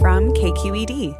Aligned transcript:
From 0.00 0.32
KQED. 0.32 1.12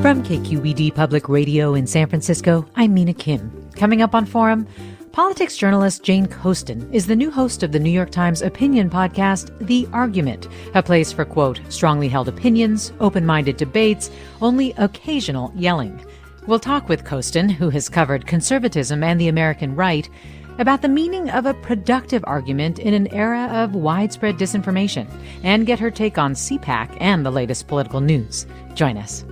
From 0.00 0.22
KQED 0.22 0.94
Public 0.94 1.28
Radio 1.28 1.74
in 1.74 1.88
San 1.88 2.08
Francisco, 2.08 2.64
I'm 2.76 2.94
Mina 2.94 3.12
Kim. 3.12 3.70
Coming 3.74 4.02
up 4.02 4.14
on 4.14 4.24
Forum, 4.24 4.68
politics 5.10 5.56
journalist 5.56 6.04
Jane 6.04 6.26
Coaston 6.26 6.88
is 6.94 7.08
the 7.08 7.16
new 7.16 7.30
host 7.30 7.64
of 7.64 7.72
the 7.72 7.80
New 7.80 7.90
York 7.90 8.10
Times 8.10 8.42
opinion 8.42 8.88
podcast, 8.88 9.50
The 9.66 9.88
Argument, 9.92 10.46
a 10.74 10.82
place 10.82 11.12
for, 11.12 11.24
quote, 11.24 11.60
strongly 11.70 12.08
held 12.08 12.28
opinions, 12.28 12.92
open 13.00 13.26
minded 13.26 13.56
debates, 13.56 14.12
only 14.40 14.74
occasional 14.78 15.52
yelling. 15.56 16.00
We'll 16.46 16.58
talk 16.58 16.88
with 16.88 17.04
Coaston, 17.04 17.48
who 17.48 17.70
has 17.70 17.88
covered 17.88 18.26
conservatism 18.26 19.04
and 19.04 19.20
the 19.20 19.28
American 19.28 19.76
right, 19.76 20.08
about 20.58 20.82
the 20.82 20.88
meaning 20.88 21.30
of 21.30 21.46
a 21.46 21.54
productive 21.54 22.24
argument 22.26 22.80
in 22.80 22.94
an 22.94 23.06
era 23.14 23.48
of 23.52 23.76
widespread 23.76 24.38
disinformation, 24.38 25.08
and 25.44 25.66
get 25.66 25.78
her 25.78 25.90
take 25.90 26.18
on 26.18 26.34
CPAC 26.34 26.96
and 27.00 27.24
the 27.24 27.30
latest 27.30 27.68
political 27.68 28.00
news. 28.00 28.44
Join 28.74 28.96
us. 28.96 29.24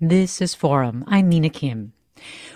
This 0.00 0.40
is 0.40 0.54
Forum. 0.54 1.02
I'm 1.08 1.28
Mina 1.28 1.50
Kim. 1.50 1.92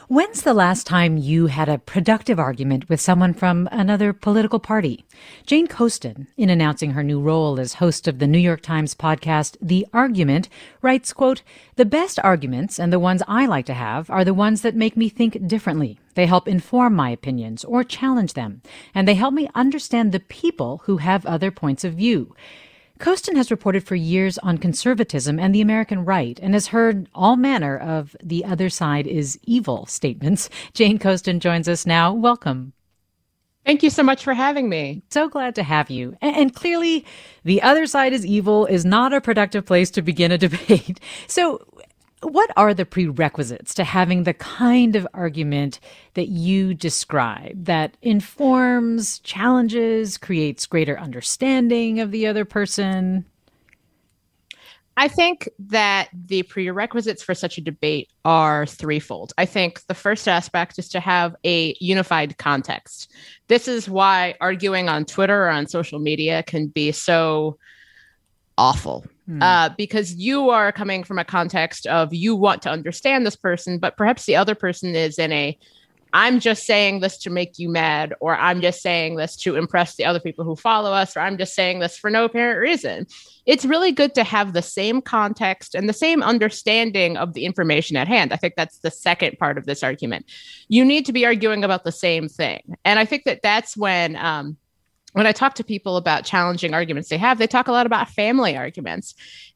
When's 0.06 0.42
the 0.42 0.54
last 0.54 0.86
time 0.86 1.16
you 1.16 1.48
had 1.48 1.68
a 1.68 1.78
productive 1.78 2.38
argument 2.38 2.88
with 2.88 3.00
someone 3.00 3.34
from 3.34 3.68
another 3.72 4.12
political 4.12 4.60
party? 4.60 5.04
Jane 5.44 5.66
Coaston, 5.66 6.28
in 6.36 6.50
announcing 6.50 6.92
her 6.92 7.02
new 7.02 7.20
role 7.20 7.58
as 7.58 7.74
host 7.74 8.06
of 8.06 8.20
the 8.20 8.28
New 8.28 8.38
York 8.38 8.62
Times 8.62 8.94
podcast, 8.94 9.56
The 9.60 9.84
Argument, 9.92 10.48
writes, 10.82 11.12
quote, 11.12 11.42
The 11.74 11.84
best 11.84 12.20
arguments 12.22 12.78
and 12.78 12.92
the 12.92 13.00
ones 13.00 13.24
I 13.26 13.46
like 13.46 13.66
to 13.66 13.74
have 13.74 14.08
are 14.08 14.24
the 14.24 14.32
ones 14.32 14.62
that 14.62 14.76
make 14.76 14.96
me 14.96 15.08
think 15.08 15.44
differently. 15.48 15.98
They 16.14 16.26
help 16.26 16.46
inform 16.46 16.94
my 16.94 17.10
opinions 17.10 17.64
or 17.64 17.82
challenge 17.82 18.34
them, 18.34 18.62
and 18.94 19.08
they 19.08 19.14
help 19.14 19.34
me 19.34 19.48
understand 19.56 20.12
the 20.12 20.20
people 20.20 20.82
who 20.84 20.98
have 20.98 21.26
other 21.26 21.50
points 21.50 21.82
of 21.82 21.94
view. 21.94 22.36
Coaston 23.02 23.34
has 23.34 23.50
reported 23.50 23.82
for 23.82 23.96
years 23.96 24.38
on 24.38 24.58
conservatism 24.58 25.40
and 25.40 25.52
the 25.52 25.60
American 25.60 26.04
right 26.04 26.38
and 26.40 26.54
has 26.54 26.68
heard 26.68 27.08
all 27.12 27.34
manner 27.34 27.76
of 27.76 28.14
the 28.22 28.44
other 28.44 28.70
side 28.70 29.08
is 29.08 29.40
evil 29.42 29.86
statements. 29.86 30.48
Jane 30.72 31.00
Coaston 31.00 31.40
joins 31.40 31.68
us 31.68 31.84
now. 31.84 32.12
Welcome. 32.14 32.74
Thank 33.66 33.82
you 33.82 33.90
so 33.90 34.04
much 34.04 34.22
for 34.22 34.34
having 34.34 34.68
me. 34.68 35.02
So 35.10 35.28
glad 35.28 35.56
to 35.56 35.64
have 35.64 35.90
you. 35.90 36.16
And, 36.20 36.54
clearly, 36.54 37.04
the 37.42 37.60
other 37.62 37.86
side 37.86 38.12
is 38.12 38.24
evil 38.24 38.66
is 38.66 38.84
not 38.84 39.12
a 39.12 39.20
productive 39.20 39.66
place 39.66 39.90
to 39.92 40.02
begin 40.02 40.30
a 40.30 40.38
debate. 40.46 41.00
So, 41.26 41.66
what 42.22 42.50
are 42.56 42.72
the 42.72 42.86
prerequisites 42.86 43.74
to 43.74 43.84
having 43.84 44.22
the 44.22 44.34
kind 44.34 44.96
of 44.96 45.06
argument 45.12 45.80
that 46.14 46.28
you 46.28 46.74
describe 46.74 47.64
that 47.64 47.96
informs, 48.02 49.18
challenges, 49.20 50.16
creates 50.16 50.66
greater 50.66 50.98
understanding 50.98 52.00
of 52.00 52.10
the 52.10 52.26
other 52.26 52.44
person? 52.44 53.24
I 54.96 55.08
think 55.08 55.48
that 55.58 56.10
the 56.12 56.42
prerequisites 56.42 57.22
for 57.22 57.34
such 57.34 57.56
a 57.56 57.62
debate 57.62 58.10
are 58.24 58.66
threefold. 58.66 59.32
I 59.38 59.46
think 59.46 59.84
the 59.86 59.94
first 59.94 60.28
aspect 60.28 60.78
is 60.78 60.88
to 60.90 61.00
have 61.00 61.34
a 61.44 61.74
unified 61.80 62.36
context. 62.36 63.10
This 63.48 63.68
is 63.68 63.88
why 63.88 64.34
arguing 64.40 64.88
on 64.88 65.06
Twitter 65.06 65.44
or 65.44 65.48
on 65.48 65.66
social 65.66 65.98
media 65.98 66.42
can 66.42 66.66
be 66.66 66.92
so 66.92 67.58
awful 68.58 69.06
mm. 69.32 69.42
uh, 69.42 69.74
because 69.76 70.14
you 70.14 70.50
are 70.50 70.72
coming 70.72 71.04
from 71.04 71.18
a 71.18 71.24
context 71.24 71.86
of 71.86 72.12
you 72.12 72.36
want 72.36 72.62
to 72.62 72.70
understand 72.70 73.26
this 73.26 73.36
person, 73.36 73.78
but 73.78 73.96
perhaps 73.96 74.26
the 74.26 74.36
other 74.36 74.54
person 74.54 74.94
is 74.94 75.18
in 75.18 75.32
a 75.32 75.58
I'm 76.14 76.40
just 76.40 76.66
saying 76.66 77.00
this 77.00 77.16
to 77.18 77.30
make 77.30 77.58
you 77.58 77.70
mad, 77.70 78.14
or 78.20 78.36
I'm 78.36 78.60
just 78.60 78.82
saying 78.82 79.16
this 79.16 79.34
to 79.38 79.56
impress 79.56 79.96
the 79.96 80.04
other 80.04 80.20
people 80.20 80.44
who 80.44 80.56
follow 80.56 80.92
us, 80.92 81.16
or 81.16 81.20
I'm 81.20 81.38
just 81.38 81.54
saying 81.54 81.78
this 81.78 81.96
for 81.96 82.10
no 82.10 82.26
apparent 82.26 82.60
reason. 82.60 83.06
It's 83.46 83.64
really 83.64 83.92
good 83.92 84.14
to 84.16 84.24
have 84.24 84.52
the 84.52 84.62
same 84.62 85.00
context 85.00 85.74
and 85.74 85.88
the 85.88 85.94
same 85.94 86.22
understanding 86.22 87.16
of 87.16 87.32
the 87.32 87.46
information 87.46 87.96
at 87.96 88.08
hand. 88.08 88.32
I 88.32 88.36
think 88.36 88.54
that's 88.56 88.78
the 88.78 88.90
second 88.90 89.38
part 89.38 89.56
of 89.56 89.64
this 89.64 89.82
argument. 89.82 90.26
You 90.68 90.84
need 90.84 91.06
to 91.06 91.12
be 91.12 91.24
arguing 91.24 91.64
about 91.64 91.84
the 91.84 91.92
same 91.92 92.28
thing. 92.28 92.76
And 92.84 92.98
I 92.98 93.06
think 93.06 93.24
that 93.24 93.40
that's 93.42 93.74
when 93.76 94.14
um, 94.16 94.58
when 95.12 95.26
I 95.26 95.32
talk 95.32 95.54
to 95.54 95.64
people 95.64 95.96
about 95.96 96.24
challenging 96.24 96.74
arguments 96.74 97.08
they 97.08 97.18
have, 97.18 97.38
they 97.38 97.46
talk 97.46 97.68
a 97.68 97.72
lot 97.72 97.86
about 97.86 98.08
family 98.08 98.56
arguments. 98.56 99.14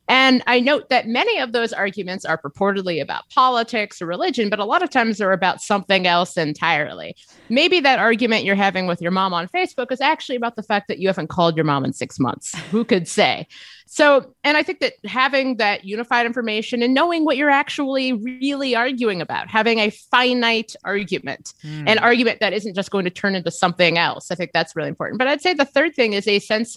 And 0.08 0.42
I 0.46 0.60
note 0.60 0.88
that 0.90 1.08
many 1.08 1.40
of 1.40 1.52
those 1.52 1.72
arguments 1.72 2.24
are 2.24 2.38
purportedly 2.38 3.02
about 3.02 3.28
politics 3.30 4.00
or 4.00 4.06
religion, 4.06 4.48
but 4.50 4.60
a 4.60 4.64
lot 4.64 4.82
of 4.82 4.90
times 4.90 5.18
they're 5.18 5.32
about 5.32 5.60
something 5.60 6.06
else 6.06 6.36
entirely. 6.36 7.16
Maybe 7.48 7.80
that 7.80 7.98
argument 7.98 8.44
you're 8.44 8.54
having 8.54 8.86
with 8.86 9.02
your 9.02 9.10
mom 9.10 9.34
on 9.34 9.48
Facebook 9.48 9.90
is 9.90 10.00
actually 10.00 10.36
about 10.36 10.54
the 10.54 10.62
fact 10.62 10.86
that 10.88 10.98
you 10.98 11.08
haven't 11.08 11.28
called 11.28 11.56
your 11.56 11.64
mom 11.64 11.84
in 11.84 11.92
six 11.92 12.20
months. 12.20 12.56
Who 12.70 12.84
could 12.84 13.08
say? 13.08 13.48
So, 13.88 14.34
and 14.42 14.56
I 14.56 14.64
think 14.64 14.80
that 14.80 14.94
having 15.04 15.58
that 15.58 15.84
unified 15.84 16.26
information 16.26 16.82
and 16.82 16.92
knowing 16.92 17.24
what 17.24 17.36
you're 17.36 17.50
actually 17.50 18.12
really 18.12 18.74
arguing 18.74 19.22
about, 19.22 19.48
having 19.48 19.78
a 19.78 19.90
finite 19.90 20.74
argument, 20.82 21.54
mm. 21.64 21.88
an 21.88 21.98
argument 21.98 22.40
that 22.40 22.52
isn't 22.52 22.74
just 22.74 22.90
going 22.90 23.04
to 23.04 23.10
turn 23.10 23.36
into 23.36 23.50
something 23.52 23.96
else, 23.96 24.30
I 24.32 24.34
think 24.34 24.50
that's 24.52 24.74
really 24.74 24.88
important. 24.88 25.18
But 25.18 25.28
I'd 25.28 25.40
say 25.40 25.54
the 25.54 25.64
third 25.64 25.94
thing 25.94 26.14
is 26.14 26.26
a 26.26 26.40
sense 26.40 26.76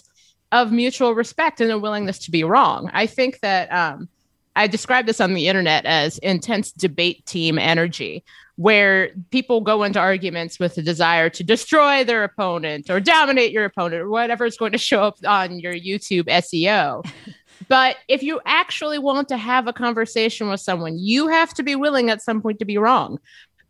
of 0.52 0.70
mutual 0.70 1.14
respect 1.14 1.60
and 1.60 1.70
a 1.70 1.78
willingness 1.78 2.18
to 2.20 2.30
be 2.30 2.44
wrong. 2.44 2.90
I 2.92 3.06
think 3.06 3.40
that 3.40 3.72
um, 3.72 4.08
I 4.54 4.68
describe 4.68 5.06
this 5.06 5.20
on 5.20 5.34
the 5.34 5.48
internet 5.48 5.86
as 5.86 6.18
intense 6.18 6.70
debate 6.70 7.26
team 7.26 7.58
energy, 7.58 8.24
where 8.60 9.08
people 9.30 9.62
go 9.62 9.84
into 9.84 9.98
arguments 9.98 10.58
with 10.58 10.76
a 10.76 10.82
desire 10.82 11.30
to 11.30 11.42
destroy 11.42 12.04
their 12.04 12.24
opponent 12.24 12.90
or 12.90 13.00
dominate 13.00 13.52
your 13.52 13.64
opponent 13.64 14.02
or 14.02 14.10
whatever 14.10 14.44
is 14.44 14.58
going 14.58 14.70
to 14.70 14.76
show 14.76 15.02
up 15.02 15.16
on 15.26 15.58
your 15.58 15.72
YouTube 15.72 16.24
SEO. 16.24 17.02
but 17.68 17.96
if 18.06 18.22
you 18.22 18.38
actually 18.44 18.98
want 18.98 19.28
to 19.28 19.38
have 19.38 19.66
a 19.66 19.72
conversation 19.72 20.50
with 20.50 20.60
someone, 20.60 20.98
you 20.98 21.28
have 21.28 21.54
to 21.54 21.62
be 21.62 21.74
willing 21.74 22.10
at 22.10 22.20
some 22.20 22.42
point 22.42 22.58
to 22.58 22.66
be 22.66 22.76
wrong. 22.76 23.18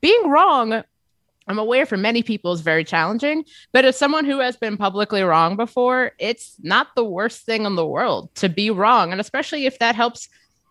Being 0.00 0.28
wrong, 0.28 0.82
I'm 1.46 1.58
aware 1.60 1.87
for 1.87 1.96
many 1.96 2.25
people 2.25 2.52
is 2.52 2.60
very 2.60 2.82
challenging, 2.82 3.44
but 3.70 3.84
as 3.84 3.96
someone 3.96 4.25
who 4.25 4.40
has 4.40 4.56
been 4.56 4.76
publicly 4.76 5.22
wrong 5.22 5.54
before, 5.54 6.10
it's 6.19 6.56
not 6.64 6.88
the 6.96 7.04
worst 7.04 7.46
thing 7.46 7.64
in 7.64 7.76
the 7.76 7.87
world 7.87 8.34
to 8.37 8.48
be 8.48 8.70
wrong. 8.70 9.12
And 9.12 9.20
especially 9.20 9.66
if 9.66 9.78
that 9.78 9.94
helps 9.94 10.28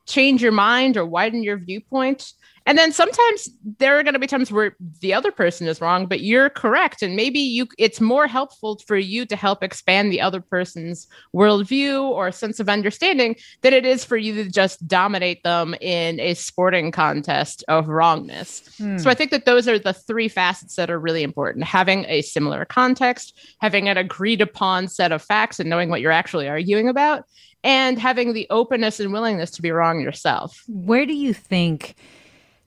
change 0.09 0.41
your 0.41 0.51
mind 0.51 0.97
or 0.97 1.05
widen 1.05 1.41
your 1.41 1.57
viewpoint 1.57 2.33
And 2.69 2.77
then 2.77 2.91
sometimes 2.91 3.49
there 3.79 3.97
are 3.97 4.03
going 4.03 4.13
to 4.13 4.19
be 4.19 4.27
times 4.27 4.51
where 4.51 4.75
the 5.01 5.11
other 5.11 5.31
person 5.31 5.67
is 5.67 5.81
wrong, 5.81 6.05
but 6.05 6.21
you're 6.21 6.51
correct. 6.51 7.01
And 7.01 7.15
maybe 7.15 7.39
you 7.39 7.67
it's 7.79 7.99
more 7.99 8.27
helpful 8.27 8.79
for 8.85 8.95
you 8.95 9.25
to 9.25 9.35
help 9.35 9.63
expand 9.63 10.11
the 10.11 10.21
other 10.21 10.39
person's 10.39 11.07
worldview 11.35 11.99
or 12.03 12.31
sense 12.31 12.59
of 12.59 12.69
understanding 12.69 13.35
than 13.61 13.73
it 13.73 13.87
is 13.87 14.05
for 14.05 14.17
you 14.17 14.35
to 14.35 14.51
just 14.51 14.87
dominate 14.87 15.41
them 15.41 15.73
in 15.81 16.19
a 16.19 16.35
sporting 16.35 16.91
contest 16.91 17.63
of 17.67 17.87
wrongness. 17.87 18.61
Hmm. 18.77 18.99
So 18.99 19.09
I 19.09 19.15
think 19.15 19.31
that 19.31 19.45
those 19.45 19.67
are 19.67 19.79
the 19.79 19.93
three 19.93 20.27
facets 20.27 20.75
that 20.75 20.91
are 20.91 20.99
really 20.99 21.23
important. 21.23 21.65
Having 21.65 22.05
a 22.07 22.21
similar 22.21 22.65
context, 22.65 23.35
having 23.61 23.89
an 23.89 23.97
agreed 23.97 24.41
upon 24.41 24.89
set 24.89 25.11
of 25.11 25.23
facts 25.23 25.59
and 25.59 25.71
knowing 25.71 25.89
what 25.89 26.01
you're 26.01 26.11
actually 26.11 26.47
arguing 26.47 26.87
about, 26.87 27.23
and 27.63 27.97
having 27.97 28.33
the 28.33 28.45
openness 28.51 28.99
and 28.99 29.11
willingness 29.11 29.49
to 29.51 29.63
be 29.63 29.71
wrong 29.71 29.99
yourself. 29.99 30.63
Where 30.67 31.07
do 31.07 31.13
you 31.13 31.33
think 31.33 31.95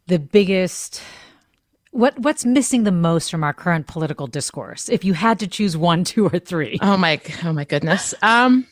the 0.07 0.19
biggest 0.19 1.03
what 1.91 2.19
what's 2.19 2.45
missing 2.45 2.85
the 2.85 2.93
most 2.93 3.31
from 3.31 3.45
our 3.45 3.53
current 3.53 3.87
political 3.87 4.27
discourse 4.27 4.89
if 4.89 5.05
you 5.05 5.13
had 5.13 5.39
to 5.41 5.47
choose 5.47 5.77
one 5.77 6.05
two 6.13 6.27
or 6.27 6.39
three? 6.39 6.79
Oh 6.81 6.97
my 6.97 7.21
oh 7.45 7.53
my 7.53 7.65
goodness. 7.65 8.15
Um 8.23 8.67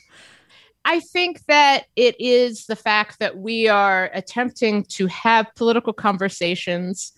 i 0.84 0.98
think 0.98 1.44
that 1.44 1.84
it 1.94 2.18
is 2.18 2.64
the 2.64 2.76
fact 2.76 3.18
that 3.18 3.36
we 3.36 3.68
are 3.68 4.10
attempting 4.14 4.82
to 4.84 5.06
have 5.08 5.46
political 5.54 5.92
conversations 5.92 7.12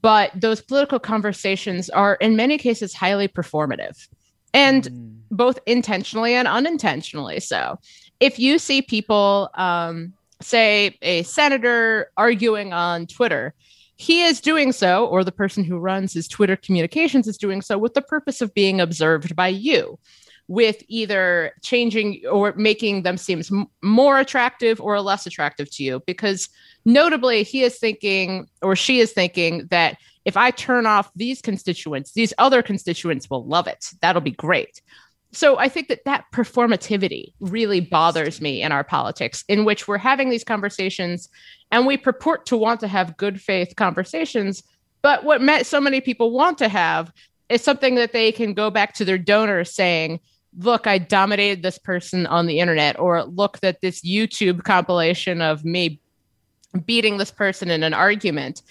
but 0.00 0.30
those 0.34 0.60
political 0.60 0.98
conversations 0.98 1.90
are 1.90 2.14
in 2.16 2.36
many 2.36 2.58
cases 2.58 2.94
highly 2.94 3.28
performative 3.28 4.08
and 4.54 4.84
mm. 4.84 5.16
both 5.30 5.58
intentionally 5.66 6.34
and 6.34 6.48
unintentionally 6.48 7.40
so. 7.40 7.78
If 8.20 8.38
you 8.38 8.58
see 8.58 8.82
people 8.82 9.50
um 9.54 10.14
say 10.40 10.96
a 11.02 11.22
senator 11.24 12.10
arguing 12.16 12.72
on 12.72 13.06
Twitter, 13.06 13.54
he 13.96 14.22
is 14.22 14.40
doing 14.40 14.72
so, 14.72 15.06
or 15.06 15.24
the 15.24 15.32
person 15.32 15.64
who 15.64 15.78
runs 15.78 16.12
his 16.12 16.28
Twitter 16.28 16.56
communications 16.56 17.26
is 17.26 17.36
doing 17.36 17.60
so 17.60 17.76
with 17.76 17.94
the 17.94 18.02
purpose 18.02 18.40
of 18.40 18.54
being 18.54 18.80
observed 18.80 19.34
by 19.34 19.48
you, 19.48 19.98
with 20.46 20.82
either 20.86 21.52
changing 21.62 22.22
or 22.30 22.54
making 22.54 23.02
them 23.02 23.16
seem 23.16 23.42
more 23.82 24.20
attractive 24.20 24.80
or 24.80 25.00
less 25.00 25.26
attractive 25.26 25.68
to 25.72 25.82
you. 25.82 26.00
Because 26.06 26.48
notably, 26.84 27.42
he 27.42 27.64
is 27.64 27.78
thinking, 27.78 28.48
or 28.62 28.76
she 28.76 29.00
is 29.00 29.12
thinking, 29.12 29.66
that 29.72 29.98
if 30.24 30.36
I 30.36 30.52
turn 30.52 30.86
off 30.86 31.10
these 31.16 31.42
constituents, 31.42 32.12
these 32.12 32.32
other 32.38 32.62
constituents 32.62 33.28
will 33.28 33.44
love 33.46 33.66
it. 33.66 33.86
That'll 34.00 34.22
be 34.22 34.30
great 34.30 34.80
so 35.32 35.58
I 35.58 35.68
think 35.68 35.88
that 35.88 36.04
that 36.04 36.24
performativity 36.32 37.32
really 37.40 37.80
bothers 37.80 38.40
me 38.40 38.62
in 38.62 38.72
our 38.72 38.84
politics, 38.84 39.44
in 39.48 39.64
which 39.64 39.86
we're 39.86 39.98
having 39.98 40.30
these 40.30 40.44
conversations 40.44 41.28
and 41.70 41.86
we 41.86 41.96
purport 41.96 42.46
to 42.46 42.56
want 42.56 42.80
to 42.80 42.88
have 42.88 43.16
good 43.16 43.40
faith 43.40 43.74
conversations. 43.76 44.62
But 45.02 45.24
what 45.24 45.66
so 45.66 45.80
many 45.80 46.00
people 46.00 46.30
want 46.30 46.58
to 46.58 46.68
have 46.68 47.12
is 47.48 47.62
something 47.62 47.94
that 47.96 48.12
they 48.12 48.32
can 48.32 48.54
go 48.54 48.70
back 48.70 48.94
to 48.94 49.04
their 49.04 49.18
donors 49.18 49.70
saying, 49.70 50.20
look, 50.58 50.86
I 50.86 50.98
dominated 50.98 51.62
this 51.62 51.78
person 51.78 52.26
on 52.26 52.46
the 52.46 52.58
internet, 52.58 52.98
or 52.98 53.24
look 53.24 53.60
that 53.60 53.80
this 53.80 54.00
YouTube 54.00 54.64
compilation 54.64 55.42
of 55.42 55.64
me 55.64 56.00
beating 56.84 57.18
this 57.18 57.30
person 57.30 57.70
in 57.70 57.82
an 57.82 57.94
argument. 57.94 58.62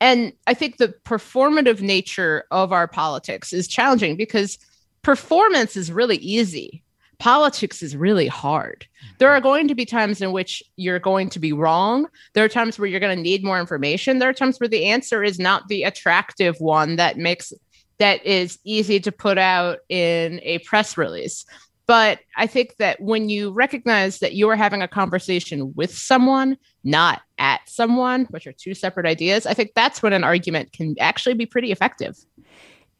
And 0.00 0.32
I 0.46 0.54
think 0.54 0.76
the 0.76 0.94
performative 1.04 1.80
nature 1.80 2.44
of 2.50 2.72
our 2.72 2.88
politics 2.88 3.52
is 3.52 3.68
challenging 3.68 4.16
because 4.16 4.58
performance 5.06 5.76
is 5.76 5.92
really 5.92 6.16
easy. 6.16 6.82
Politics 7.20 7.80
is 7.80 7.96
really 7.96 8.26
hard. 8.26 8.84
There 9.18 9.30
are 9.30 9.40
going 9.40 9.68
to 9.68 9.74
be 9.76 9.86
times 9.86 10.20
in 10.20 10.32
which 10.32 10.64
you're 10.74 10.98
going 10.98 11.30
to 11.30 11.38
be 11.38 11.52
wrong. 11.52 12.08
There 12.34 12.44
are 12.44 12.48
times 12.48 12.76
where 12.76 12.88
you're 12.88 12.98
going 12.98 13.16
to 13.16 13.22
need 13.22 13.44
more 13.44 13.60
information. 13.60 14.18
There 14.18 14.28
are 14.28 14.32
times 14.32 14.58
where 14.58 14.68
the 14.68 14.86
answer 14.86 15.22
is 15.22 15.38
not 15.38 15.68
the 15.68 15.84
attractive 15.84 16.56
one 16.58 16.96
that 16.96 17.18
makes 17.18 17.52
that 17.98 18.26
is 18.26 18.58
easy 18.64 18.98
to 18.98 19.12
put 19.12 19.38
out 19.38 19.78
in 19.88 20.40
a 20.42 20.58
press 20.58 20.98
release. 20.98 21.46
But 21.86 22.18
I 22.36 22.48
think 22.48 22.74
that 22.78 23.00
when 23.00 23.28
you 23.28 23.52
recognize 23.52 24.18
that 24.18 24.32
you 24.32 24.48
are 24.48 24.56
having 24.56 24.82
a 24.82 24.88
conversation 24.88 25.72
with 25.76 25.96
someone, 25.96 26.58
not 26.82 27.22
at 27.38 27.60
someone, 27.66 28.24
which 28.30 28.48
are 28.48 28.52
two 28.52 28.74
separate 28.74 29.06
ideas, 29.06 29.46
I 29.46 29.54
think 29.54 29.70
that's 29.76 30.02
when 30.02 30.12
an 30.12 30.24
argument 30.24 30.72
can 30.72 30.96
actually 30.98 31.34
be 31.34 31.46
pretty 31.46 31.70
effective. 31.70 32.16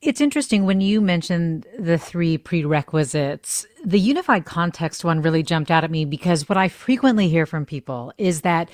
It's 0.02 0.20
interesting 0.20 0.66
when 0.66 0.80
you 0.80 1.00
mentioned 1.00 1.66
the 1.78 1.98
three 1.98 2.36
prerequisites. 2.36 3.66
The 3.84 3.98
unified 3.98 4.44
context 4.44 5.04
one 5.04 5.22
really 5.22 5.42
jumped 5.42 5.70
out 5.70 5.84
at 5.84 5.90
me 5.90 6.04
because 6.04 6.48
what 6.48 6.58
I 6.58 6.68
frequently 6.68 7.28
hear 7.28 7.46
from 7.46 7.64
people 7.64 8.12
is 8.18 8.42
that 8.42 8.68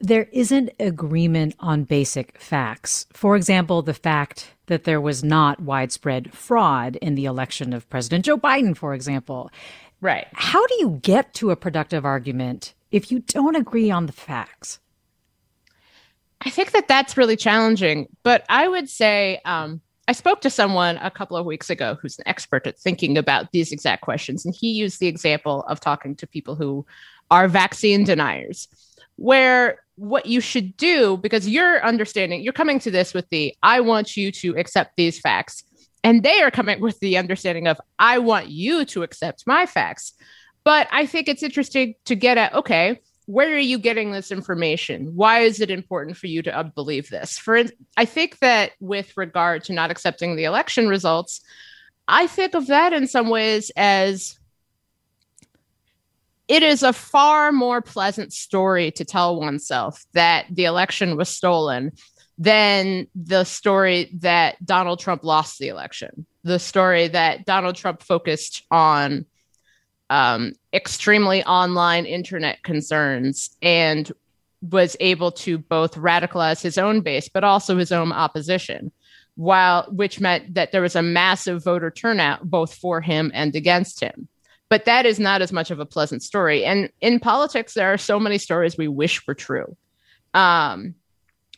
there 0.00 0.28
isn't 0.32 0.70
agreement 0.80 1.54
on 1.60 1.84
basic 1.84 2.38
facts. 2.40 3.06
For 3.12 3.36
example, 3.36 3.82
the 3.82 3.94
fact 3.94 4.52
that 4.66 4.84
there 4.84 5.00
was 5.00 5.22
not 5.22 5.60
widespread 5.60 6.34
fraud 6.34 6.96
in 6.96 7.14
the 7.14 7.24
election 7.24 7.72
of 7.72 7.88
President 7.88 8.24
Joe 8.24 8.36
Biden, 8.36 8.76
for 8.76 8.94
example. 8.94 9.50
Right. 10.00 10.26
How 10.32 10.66
do 10.66 10.74
you 10.80 10.98
get 11.02 11.34
to 11.34 11.50
a 11.50 11.56
productive 11.56 12.04
argument 12.04 12.74
if 12.90 13.12
you 13.12 13.20
don't 13.20 13.56
agree 13.56 13.90
on 13.90 14.06
the 14.06 14.12
facts? 14.12 14.80
I 16.40 16.50
think 16.50 16.72
that 16.72 16.88
that's 16.88 17.16
really 17.16 17.36
challenging, 17.36 18.08
but 18.22 18.44
I 18.48 18.68
would 18.68 18.90
say 18.90 19.40
um, 19.44 19.80
I 20.06 20.12
spoke 20.12 20.42
to 20.42 20.50
someone 20.50 20.98
a 20.98 21.10
couple 21.10 21.36
of 21.36 21.46
weeks 21.46 21.70
ago 21.70 21.96
who's 22.00 22.18
an 22.18 22.28
expert 22.28 22.66
at 22.66 22.78
thinking 22.78 23.16
about 23.16 23.52
these 23.52 23.72
exact 23.72 24.02
questions. 24.02 24.44
And 24.44 24.54
he 24.54 24.70
used 24.70 25.00
the 25.00 25.06
example 25.06 25.62
of 25.62 25.80
talking 25.80 26.14
to 26.16 26.26
people 26.26 26.54
who 26.54 26.84
are 27.30 27.48
vaccine 27.48 28.04
deniers, 28.04 28.68
where 29.16 29.80
what 29.96 30.26
you 30.26 30.40
should 30.40 30.76
do, 30.76 31.16
because 31.16 31.48
you're 31.48 31.82
understanding, 31.84 32.42
you're 32.42 32.52
coming 32.52 32.78
to 32.80 32.90
this 32.90 33.14
with 33.14 33.28
the, 33.30 33.54
I 33.62 33.80
want 33.80 34.16
you 34.16 34.30
to 34.32 34.56
accept 34.56 34.96
these 34.96 35.18
facts. 35.18 35.64
And 36.02 36.22
they 36.22 36.42
are 36.42 36.50
coming 36.50 36.80
with 36.80 37.00
the 37.00 37.16
understanding 37.16 37.66
of, 37.66 37.80
I 37.98 38.18
want 38.18 38.48
you 38.48 38.84
to 38.86 39.02
accept 39.04 39.46
my 39.46 39.64
facts. 39.64 40.12
But 40.64 40.86
I 40.90 41.06
think 41.06 41.28
it's 41.28 41.42
interesting 41.42 41.94
to 42.04 42.14
get 42.14 42.36
at, 42.36 42.52
okay, 42.52 43.00
where 43.26 43.54
are 43.54 43.58
you 43.58 43.78
getting 43.78 44.12
this 44.12 44.30
information? 44.30 45.14
Why 45.14 45.40
is 45.40 45.60
it 45.60 45.70
important 45.70 46.16
for 46.16 46.26
you 46.26 46.42
to 46.42 46.72
believe 46.74 47.08
this? 47.08 47.38
For 47.38 47.64
I 47.96 48.04
think 48.04 48.38
that 48.40 48.72
with 48.80 49.16
regard 49.16 49.64
to 49.64 49.72
not 49.72 49.90
accepting 49.90 50.36
the 50.36 50.44
election 50.44 50.88
results, 50.88 51.40
I 52.06 52.26
think 52.26 52.54
of 52.54 52.66
that 52.66 52.92
in 52.92 53.06
some 53.06 53.30
ways 53.30 53.70
as 53.76 54.38
it 56.48 56.62
is 56.62 56.82
a 56.82 56.92
far 56.92 57.50
more 57.52 57.80
pleasant 57.80 58.32
story 58.34 58.90
to 58.92 59.04
tell 59.04 59.40
oneself 59.40 60.04
that 60.12 60.44
the 60.50 60.66
election 60.66 61.16
was 61.16 61.30
stolen 61.30 61.92
than 62.36 63.06
the 63.14 63.44
story 63.44 64.10
that 64.18 64.62
Donald 64.64 64.98
Trump 64.98 65.24
lost 65.24 65.58
the 65.58 65.68
election. 65.68 66.26
The 66.42 66.58
story 66.58 67.08
that 67.08 67.46
Donald 67.46 67.76
Trump 67.76 68.02
focused 68.02 68.64
on 68.70 69.24
um, 70.10 70.52
extremely 70.72 71.42
online 71.44 72.06
internet 72.06 72.62
concerns 72.62 73.56
and 73.62 74.12
was 74.70 74.96
able 75.00 75.30
to 75.30 75.58
both 75.58 75.94
radicalize 75.94 76.62
his 76.62 76.78
own 76.78 77.00
base 77.00 77.28
but 77.28 77.44
also 77.44 77.76
his 77.76 77.92
own 77.92 78.12
opposition 78.12 78.90
while 79.36 79.84
which 79.90 80.20
meant 80.20 80.54
that 80.54 80.72
there 80.72 80.82
was 80.82 80.96
a 80.96 81.02
massive 81.02 81.64
voter 81.64 81.90
turnout 81.90 82.48
both 82.48 82.74
for 82.74 83.00
him 83.00 83.30
and 83.34 83.54
against 83.56 84.00
him. 84.00 84.28
But 84.68 84.84
that 84.86 85.06
is 85.06 85.20
not 85.20 85.42
as 85.42 85.52
much 85.52 85.70
of 85.70 85.80
a 85.80 85.86
pleasant 85.86 86.22
story. 86.22 86.64
And 86.64 86.90
in 87.00 87.20
politics 87.20 87.74
there 87.74 87.92
are 87.92 87.98
so 87.98 88.18
many 88.18 88.38
stories 88.38 88.76
we 88.76 88.88
wish 88.88 89.26
were 89.26 89.34
true. 89.34 89.76
Um, 90.32 90.94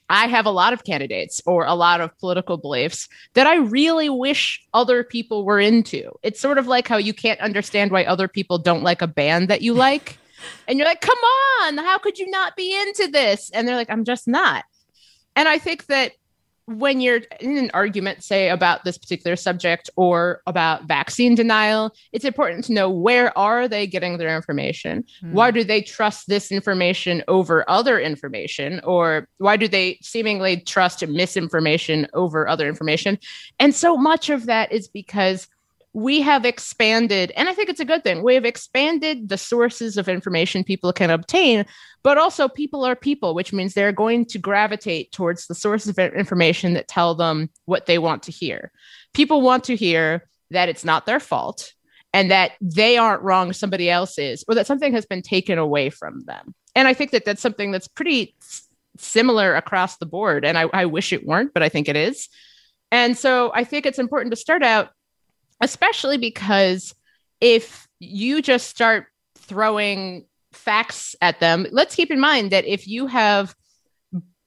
I 0.08 0.26
have 0.28 0.46
a 0.46 0.50
lot 0.50 0.72
of 0.72 0.84
candidates 0.84 1.40
or 1.46 1.64
a 1.64 1.74
lot 1.74 2.00
of 2.00 2.16
political 2.18 2.56
beliefs 2.56 3.08
that 3.34 3.46
I 3.46 3.56
really 3.56 4.08
wish 4.08 4.64
other 4.72 5.02
people 5.02 5.44
were 5.44 5.58
into. 5.58 6.12
It's 6.22 6.40
sort 6.40 6.58
of 6.58 6.66
like 6.66 6.86
how 6.86 6.96
you 6.96 7.12
can't 7.12 7.40
understand 7.40 7.90
why 7.90 8.04
other 8.04 8.28
people 8.28 8.58
don't 8.58 8.84
like 8.84 9.02
a 9.02 9.08
band 9.08 9.48
that 9.48 9.62
you 9.62 9.74
like. 9.74 10.18
and 10.68 10.78
you're 10.78 10.86
like, 10.86 11.00
come 11.00 11.18
on, 11.18 11.78
how 11.78 11.98
could 11.98 12.18
you 12.18 12.30
not 12.30 12.56
be 12.56 12.78
into 12.80 13.08
this? 13.08 13.50
And 13.50 13.66
they're 13.66 13.76
like, 13.76 13.90
I'm 13.90 14.04
just 14.04 14.28
not. 14.28 14.64
And 15.34 15.48
I 15.48 15.58
think 15.58 15.86
that 15.86 16.12
when 16.66 17.00
you're 17.00 17.20
in 17.40 17.56
an 17.56 17.70
argument, 17.74 18.24
say 18.24 18.50
about 18.50 18.84
this 18.84 18.98
particular 18.98 19.36
subject 19.36 19.88
or 19.96 20.42
about 20.46 20.84
vaccine 20.84 21.36
denial, 21.36 21.94
it's 22.12 22.24
important 22.24 22.64
to 22.64 22.72
know 22.72 22.90
where 22.90 23.36
are 23.38 23.68
they 23.68 23.86
getting 23.86 24.18
their 24.18 24.34
information? 24.34 25.04
Mm. 25.22 25.32
Why 25.32 25.52
do 25.52 25.62
they 25.62 25.80
trust 25.80 26.26
this 26.26 26.50
information 26.50 27.22
over 27.28 27.68
other 27.70 28.00
information? 28.00 28.80
Or 28.82 29.28
why 29.38 29.56
do 29.56 29.68
they 29.68 29.98
seemingly 30.02 30.58
trust 30.58 31.06
misinformation 31.06 32.08
over 32.14 32.48
other 32.48 32.68
information? 32.68 33.18
And 33.60 33.72
so 33.72 33.96
much 33.96 34.28
of 34.28 34.46
that 34.46 34.72
is 34.72 34.88
because 34.88 35.46
we 35.96 36.20
have 36.20 36.44
expanded, 36.44 37.32
and 37.36 37.48
I 37.48 37.54
think 37.54 37.70
it's 37.70 37.80
a 37.80 37.84
good 37.86 38.04
thing, 38.04 38.22
we 38.22 38.34
have 38.34 38.44
expanded 38.44 39.30
the 39.30 39.38
sources 39.38 39.96
of 39.96 40.10
information 40.10 40.62
people 40.62 40.92
can 40.92 41.08
obtain, 41.08 41.64
but 42.02 42.18
also 42.18 42.48
people 42.48 42.84
are 42.84 42.94
people, 42.94 43.34
which 43.34 43.50
means 43.50 43.72
they're 43.72 43.92
going 43.92 44.26
to 44.26 44.38
gravitate 44.38 45.10
towards 45.10 45.46
the 45.46 45.54
sources 45.54 45.96
of 45.96 45.98
information 45.98 46.74
that 46.74 46.86
tell 46.86 47.14
them 47.14 47.48
what 47.64 47.86
they 47.86 47.96
want 47.96 48.24
to 48.24 48.30
hear. 48.30 48.72
People 49.14 49.40
want 49.40 49.64
to 49.64 49.74
hear 49.74 50.28
that 50.50 50.68
it's 50.68 50.84
not 50.84 51.06
their 51.06 51.18
fault 51.18 51.72
and 52.12 52.30
that 52.30 52.52
they 52.60 52.98
aren't 52.98 53.22
wrong, 53.22 53.54
somebody 53.54 53.88
else 53.88 54.18
is, 54.18 54.44
or 54.46 54.54
that 54.54 54.66
something 54.66 54.92
has 54.92 55.06
been 55.06 55.22
taken 55.22 55.56
away 55.56 55.88
from 55.88 56.24
them. 56.26 56.54
And 56.74 56.86
I 56.86 56.92
think 56.92 57.12
that 57.12 57.24
that's 57.24 57.40
something 57.40 57.70
that's 57.70 57.88
pretty 57.88 58.36
similar 58.98 59.54
across 59.54 59.96
the 59.96 60.04
board. 60.04 60.44
And 60.44 60.58
I, 60.58 60.64
I 60.74 60.84
wish 60.84 61.14
it 61.14 61.26
weren't, 61.26 61.54
but 61.54 61.62
I 61.62 61.70
think 61.70 61.88
it 61.88 61.96
is. 61.96 62.28
And 62.92 63.16
so 63.16 63.50
I 63.54 63.64
think 63.64 63.86
it's 63.86 63.98
important 63.98 64.32
to 64.32 64.36
start 64.36 64.62
out, 64.62 64.90
especially 65.60 66.18
because 66.18 66.94
if 67.40 67.86
you 67.98 68.42
just 68.42 68.68
start 68.68 69.06
throwing 69.36 70.26
facts 70.52 71.14
at 71.20 71.40
them, 71.40 71.66
let's 71.70 71.94
keep 71.94 72.10
in 72.10 72.20
mind 72.20 72.50
that 72.52 72.64
if 72.64 72.86
you 72.86 73.06
have 73.06 73.54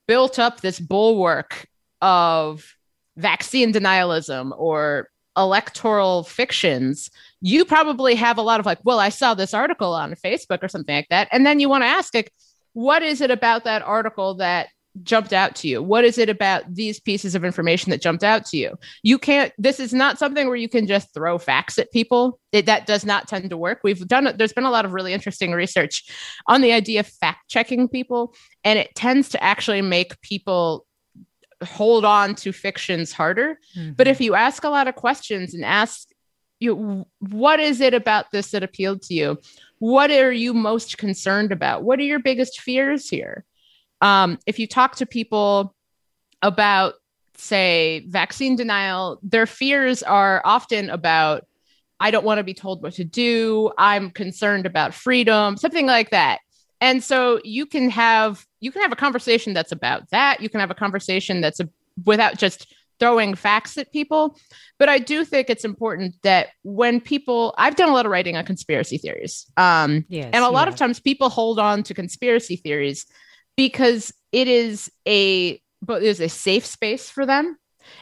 built 0.08 0.40
up 0.40 0.62
this 0.62 0.80
bulwark 0.80 1.68
of 2.02 2.76
vaccine 3.18 3.72
denialism 3.74 4.52
or 4.58 5.10
electoral 5.38 6.24
fictions, 6.24 7.10
you 7.42 7.64
probably 7.64 8.16
have 8.16 8.38
a 8.38 8.42
lot 8.42 8.60
of 8.60 8.66
like, 8.66 8.80
well, 8.84 9.00
I 9.00 9.10
saw 9.10 9.34
this 9.34 9.54
article 9.54 9.94
on 9.94 10.16
Facebook 10.16 10.64
or 10.64 10.68
something 10.68 10.96
like 10.96 11.08
that. 11.10 11.28
And 11.32 11.46
then 11.46 11.60
you 11.60 11.70
want 11.70 11.84
to 11.84 11.88
ask, 11.88 12.14
like, 12.14 12.34
what 12.74 13.04
is 13.04 13.22
it 13.22 13.32
about 13.32 13.64
that 13.64 13.82
article 13.82 14.36
that 14.36 14.68
jumped 15.04 15.34
out 15.34 15.56
to 15.56 15.68
you? 15.68 15.82
What 15.82 16.04
is 16.04 16.18
it 16.18 16.30
about 16.30 16.64
these 16.74 17.00
pieces 17.00 17.36
of 17.36 17.46
information 17.46 17.92
that 17.92 18.02
jumped 18.02 18.24
out 18.24 18.46
to 18.48 18.58
you? 18.58 18.78
You 19.04 19.18
can't, 19.18 19.54
this 19.58 19.80
is 19.80 19.94
not 19.94 20.20
something 20.20 20.48
where 20.48 20.56
you 20.56 20.70
can 20.70 20.88
just 20.88 21.14
throw 21.14 21.38
facts 21.38 21.78
at 21.78 21.92
people. 21.92 22.40
It, 22.52 22.66
that 22.66 22.88
does 22.88 23.06
not 23.06 23.28
tend 23.28 23.50
to 23.50 23.58
work. 23.58 23.82
We've 23.84 24.08
done, 24.08 24.34
there's 24.38 24.54
been 24.54 24.66
a 24.66 24.72
lot 24.72 24.86
of 24.86 24.94
really 24.94 25.14
interesting 25.14 25.52
research 25.52 26.10
on 26.48 26.62
the 26.62 26.74
idea 26.74 27.02
of 27.02 27.08
fact 27.08 27.50
checking 27.50 27.88
people, 27.88 28.34
and 28.64 28.80
it 28.80 28.96
tends 28.96 29.30
to 29.30 29.44
actually 29.44 29.82
make 29.82 30.20
people 30.22 30.86
hold 31.64 32.06
on 32.06 32.36
to 32.36 32.52
fictions 32.52 33.12
harder. 33.12 33.60
Mm-hmm. 33.78 33.92
But 33.94 34.08
if 34.08 34.22
you 34.22 34.36
ask 34.36 34.64
a 34.64 34.70
lot 34.70 34.88
of 34.88 34.96
questions 34.96 35.54
and 35.54 35.64
ask, 35.64 36.08
you, 36.62 37.06
what 37.20 37.60
is 37.60 37.80
it 37.80 37.94
about 37.94 38.32
this 38.32 38.52
that 38.52 38.64
appealed 38.64 39.02
to 39.04 39.14
you? 39.14 39.38
What 39.78 40.12
are 40.12 40.32
you 40.32 40.54
most 40.54 40.98
concerned 40.98 41.54
about? 41.54 41.84
What 41.84 42.00
are 42.00 42.04
your 42.04 42.20
biggest 42.20 42.60
fears 42.60 43.08
here? 43.08 43.46
Um, 44.02 44.40
if 44.46 44.60
you 44.60 44.68
talk 44.68 44.96
to 44.98 45.06
people 45.06 45.76
about, 46.42 46.96
say, 47.36 48.06
vaccine 48.08 48.56
denial, 48.56 49.20
their 49.24 49.46
fears 49.46 50.04
are 50.04 50.42
often 50.46 50.90
about, 50.90 51.46
I 52.00 52.12
don't 52.12 52.26
want 52.26 52.38
to 52.38 52.44
be 52.44 52.54
told 52.54 52.82
what 52.82 52.94
to 52.94 53.04
do. 53.04 53.72
I'm 53.78 54.12
concerned 54.12 54.66
about 54.66 54.94
freedom, 54.94 55.58
something 55.58 55.86
like 55.86 56.12
that. 56.12 56.40
And 56.82 57.04
so 57.04 57.42
you 57.44 57.66
can 57.66 57.90
have 57.90 58.46
you 58.62 58.72
can 58.72 58.82
have 58.82 58.94
a 58.94 58.96
conversation 58.96 59.54
that's 59.54 59.74
about 59.74 60.10
that. 60.12 60.40
You 60.42 60.50
can 60.50 60.62
have 60.62 60.72
a 60.72 60.76
conversation 60.76 61.42
that's 61.42 61.60
a, 61.60 61.70
without 62.06 62.38
just 62.38 62.74
throwing 63.00 63.34
facts 63.36 63.78
at 63.78 63.92
people. 63.92 64.38
But 64.78 64.90
I 64.90 65.00
do 65.00 65.26
think 65.26 65.50
it's 65.50 65.66
important 65.66 66.16
that 66.24 66.50
when 66.64 67.02
people, 67.02 67.54
I've 67.58 67.76
done 67.76 67.90
a 67.90 67.94
lot 67.94 68.06
of 68.06 68.12
writing 68.12 68.38
on 68.38 68.46
conspiracy 68.46 68.98
theories. 68.98 69.46
Um, 69.58 70.06
yes, 70.10 70.30
and 70.34 70.44
a 70.44 70.50
lot 70.50 70.68
of 70.68 70.76
times 70.76 71.00
people 71.00 71.30
hold 71.30 71.60
on 71.60 71.84
to 71.84 71.94
conspiracy 71.94 72.58
theories 72.58 73.06
because 73.60 74.14
it 74.32 74.48
is 74.48 74.90
a 75.06 75.62
but 75.82 76.02
is 76.02 76.22
a 76.22 76.30
safe 76.30 76.66
space 76.66 77.10
for 77.10 77.26
them. 77.26 77.58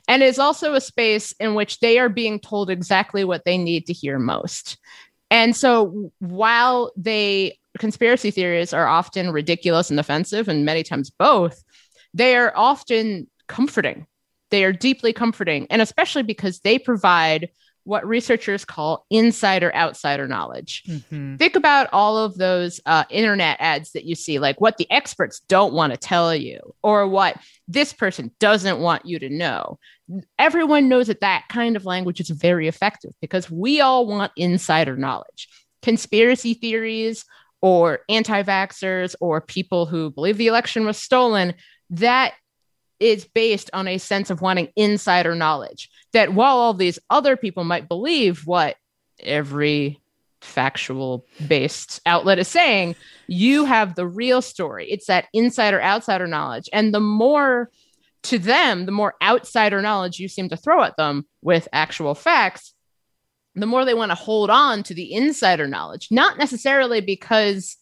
And 0.07 0.21
is 0.21 0.37
also 0.37 0.75
a 0.75 0.81
space 0.81 1.31
in 1.39 1.55
which 1.55 1.79
they 1.79 1.97
are 1.97 2.09
being 2.09 2.39
told 2.39 2.69
exactly 2.69 3.23
what 3.23 3.43
they 3.43 3.57
need 3.57 3.87
to 3.87 3.93
hear 3.93 4.19
most. 4.19 4.77
And 5.31 5.55
so 5.55 6.11
while 6.19 6.91
they 6.95 7.57
conspiracy 7.79 8.29
theories 8.29 8.71
are 8.71 8.85
often 8.85 9.31
ridiculous 9.31 9.89
and 9.89 9.99
offensive 9.99 10.47
and 10.47 10.63
many 10.63 10.83
times 10.83 11.09
both 11.09 11.63
they 12.13 12.35
are 12.35 12.53
often 12.55 13.27
comforting. 13.47 14.05
They 14.51 14.63
are 14.63 14.71
deeply 14.71 15.11
comforting. 15.11 15.65
And 15.71 15.81
especially 15.81 16.23
because 16.23 16.59
they 16.59 16.77
provide 16.77 17.49
what 17.87 18.05
researchers 18.05 18.65
call 18.65 19.05
insider 19.09 19.73
outsider 19.73 20.27
knowledge. 20.27 20.83
Mm-hmm. 20.87 21.37
Think 21.37 21.55
about 21.55 21.87
all 21.93 22.17
of 22.17 22.37
those 22.37 22.81
uh, 22.85 23.05
internet 23.09 23.57
ads 23.61 23.93
that 23.93 24.03
you 24.03 24.13
see, 24.13 24.39
like 24.39 24.59
what 24.59 24.75
the 24.77 24.91
experts 24.91 25.39
don't 25.47 25.73
want 25.73 25.93
to 25.93 25.97
tell 25.97 26.35
you, 26.35 26.59
or 26.83 27.07
what 27.07 27.37
this 27.67 27.93
person 27.93 28.31
doesn't 28.39 28.79
want 28.79 29.05
you 29.05 29.19
to 29.19 29.29
know. 29.29 29.79
Everyone 30.37 30.89
knows 30.89 31.07
that 31.07 31.21
that 31.21 31.45
kind 31.49 31.77
of 31.77 31.85
language 31.85 32.19
is 32.19 32.29
very 32.29 32.67
effective 32.67 33.13
because 33.21 33.49
we 33.49 33.79
all 33.79 34.05
want 34.05 34.33
insider 34.35 34.97
knowledge. 34.97 35.47
Conspiracy 35.81 36.55
theories 36.55 37.23
or 37.61 37.99
anti 38.09 38.43
vaxxers 38.43 39.15
or 39.21 39.39
people 39.39 39.85
who 39.85 40.11
believe 40.11 40.37
the 40.37 40.47
election 40.47 40.85
was 40.85 40.97
stolen, 40.97 41.53
that 41.91 42.33
is 42.99 43.25
based 43.25 43.69
on 43.73 43.87
a 43.87 43.97
sense 43.97 44.29
of 44.29 44.41
wanting 44.41 44.69
insider 44.75 45.35
knowledge. 45.35 45.89
That 46.13 46.33
while 46.33 46.57
all 46.57 46.73
these 46.73 46.99
other 47.09 47.37
people 47.37 47.63
might 47.63 47.87
believe 47.87 48.45
what 48.45 48.75
every 49.19 49.99
factual 50.41 51.25
based 51.47 51.99
outlet 52.05 52.39
is 52.39 52.47
saying, 52.47 52.95
you 53.27 53.65
have 53.65 53.95
the 53.95 54.07
real 54.07 54.41
story. 54.41 54.89
It's 54.89 55.07
that 55.07 55.27
insider 55.33 55.81
outsider 55.81 56.27
knowledge. 56.27 56.69
And 56.71 56.93
the 56.93 56.99
more 56.99 57.69
to 58.23 58.37
them, 58.37 58.85
the 58.85 58.91
more 58.91 59.15
outsider 59.21 59.81
knowledge 59.81 60.19
you 60.19 60.27
seem 60.27 60.49
to 60.49 60.57
throw 60.57 60.83
at 60.83 60.97
them 60.97 61.25
with 61.41 61.67
actual 61.71 62.15
facts, 62.15 62.73
the 63.55 63.65
more 63.65 63.85
they 63.85 63.93
want 63.93 64.11
to 64.11 64.15
hold 64.15 64.49
on 64.49 64.83
to 64.83 64.93
the 64.93 65.13
insider 65.13 65.67
knowledge, 65.67 66.09
not 66.11 66.37
necessarily 66.37 67.01
because 67.01 67.77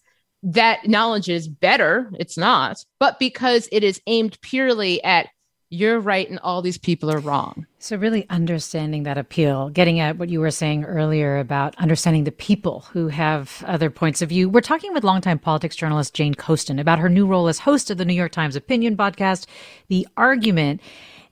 that 0.46 0.88
knowledge 0.88 1.28
is 1.28 1.48
better. 1.48 2.12
It's 2.20 2.38
not, 2.38 2.86
but 3.00 3.18
because 3.20 3.68
it 3.72 3.84
is 3.84 4.00
aimed 4.06 4.40
purely 4.42 5.04
at 5.04 5.28
you're 5.72 6.00
right 6.00 6.30
and 6.30 6.40
all 6.40 6.62
these 6.62 6.78
people 6.78 7.12
are 7.12 7.20
wrong. 7.20 7.66
So, 7.80 7.98
really 7.98 8.30
understanding 8.30 9.04
that 9.04 9.18
appeal, 9.18 9.70
getting 9.70 10.00
at 10.00 10.18
what 10.18 10.30
you 10.30 10.40
were 10.40 10.52
saying 10.52 10.86
earlier 10.86 11.40
about 11.40 11.75
understanding 11.78 12.24
the 12.24 12.32
people 12.32 12.86
who 12.92 13.08
have 13.08 13.64
other 13.66 13.90
points 13.90 14.22
of 14.22 14.30
view. 14.30 14.48
We're 14.48 14.62
talking 14.62 14.94
with 14.94 15.04
longtime 15.04 15.40
politics 15.40 15.75
journalist 15.75 16.14
Jane 16.14 16.36
Coaston 16.36 16.80
about 16.80 17.00
her 17.00 17.10
new 17.10 17.25
role 17.25 17.48
as 17.48 17.60
host 17.60 17.90
of 17.90 17.98
the 17.98 18.06
New 18.06 18.14
York 18.14 18.32
Times 18.32 18.56
opinion 18.56 18.96
podcast, 18.96 19.48
The 19.88 20.08
Argument. 20.16 20.82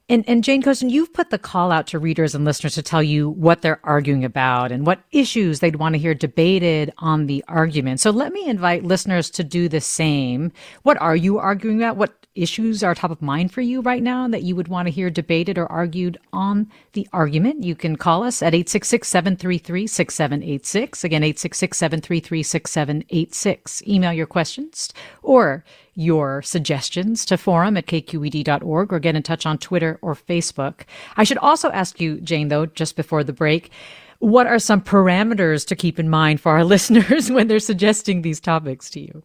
And, 0.09 0.25
and 0.27 0.43
Jane 0.43 0.61
Coaston, 0.61 0.89
you've 0.89 1.13
put 1.13 1.29
the 1.29 1.37
call 1.37 1.71
out 1.71 1.87
to 1.87 1.99
readers 1.99 2.35
and 2.35 2.43
listeners 2.43 2.75
to 2.75 2.81
tell 2.81 3.01
you 3.01 3.29
what 3.29 3.61
they're 3.61 3.79
arguing 3.83 4.25
about 4.25 4.71
and 4.71 4.85
what 4.85 5.01
issues 5.11 5.59
they'd 5.59 5.77
want 5.77 5.93
to 5.93 5.99
hear 5.99 6.13
debated 6.13 6.93
on 6.97 7.27
the 7.27 7.43
argument. 7.47 8.01
So 8.01 8.11
let 8.11 8.33
me 8.33 8.45
invite 8.45 8.83
listeners 8.83 9.29
to 9.31 9.43
do 9.43 9.69
the 9.69 9.79
same. 9.79 10.51
What 10.83 11.01
are 11.01 11.15
you 11.15 11.37
arguing 11.37 11.81
about? 11.81 11.95
What 11.95 12.22
issues 12.35 12.83
are 12.83 12.95
top 12.95 13.11
of 13.11 13.21
mind 13.21 13.51
for 13.51 13.61
you 13.61 13.81
right 13.81 14.01
now 14.01 14.27
that 14.27 14.43
you 14.43 14.55
would 14.55 14.67
want 14.67 14.87
to 14.87 14.91
hear 14.91 15.09
debated 15.09 15.57
or 15.57 15.71
argued 15.71 16.17
on 16.31 16.69
the 16.93 17.07
argument? 17.13 17.63
You 17.63 17.75
can 17.75 17.95
call 17.95 18.23
us 18.23 18.41
at 18.41 18.53
866 18.53 19.07
733 19.07 19.87
6786. 19.87 21.03
Again, 21.03 21.23
866 21.23 21.77
733 21.77 22.43
6786. 22.43 23.83
Email 23.87 24.13
your 24.13 24.27
questions 24.27 24.93
or 25.21 25.63
your 25.95 26.41
suggestions 26.41 27.25
to 27.25 27.37
forum 27.37 27.77
at 27.77 27.85
kqed.org 27.85 28.91
or 28.91 28.99
get 28.99 29.15
in 29.15 29.23
touch 29.23 29.45
on 29.45 29.57
Twitter 29.57 29.99
or 30.01 30.15
Facebook. 30.15 30.81
I 31.17 31.23
should 31.23 31.37
also 31.37 31.69
ask 31.69 31.99
you, 32.01 32.19
Jane, 32.21 32.47
though, 32.47 32.65
just 32.65 32.95
before 32.95 33.23
the 33.23 33.33
break, 33.33 33.71
what 34.19 34.47
are 34.47 34.59
some 34.59 34.81
parameters 34.81 35.67
to 35.67 35.75
keep 35.75 35.99
in 35.99 36.09
mind 36.09 36.41
for 36.41 36.51
our 36.51 36.63
listeners 36.73 37.29
when 37.29 37.47
they're 37.47 37.59
suggesting 37.59 38.21
these 38.21 38.39
topics 38.39 38.89
to 38.91 39.01
you? 39.01 39.23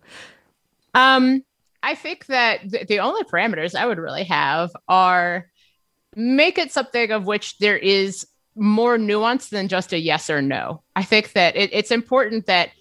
Um, 0.94 1.44
I 1.88 1.94
think 1.94 2.26
that 2.26 2.70
th- 2.70 2.86
the 2.86 3.00
only 3.00 3.22
parameters 3.24 3.74
I 3.74 3.86
would 3.86 3.96
really 3.96 4.24
have 4.24 4.70
are 4.88 5.46
make 6.14 6.58
it 6.58 6.70
something 6.70 7.10
of 7.12 7.26
which 7.26 7.56
there 7.60 7.78
is 7.78 8.26
more 8.54 8.98
nuance 8.98 9.48
than 9.48 9.68
just 9.68 9.94
a 9.94 9.98
yes 9.98 10.28
or 10.28 10.42
no. 10.42 10.82
I 10.96 11.02
think 11.02 11.32
that 11.32 11.56
it, 11.56 11.70
it's 11.72 11.90
important 11.90 12.44
that 12.44 12.72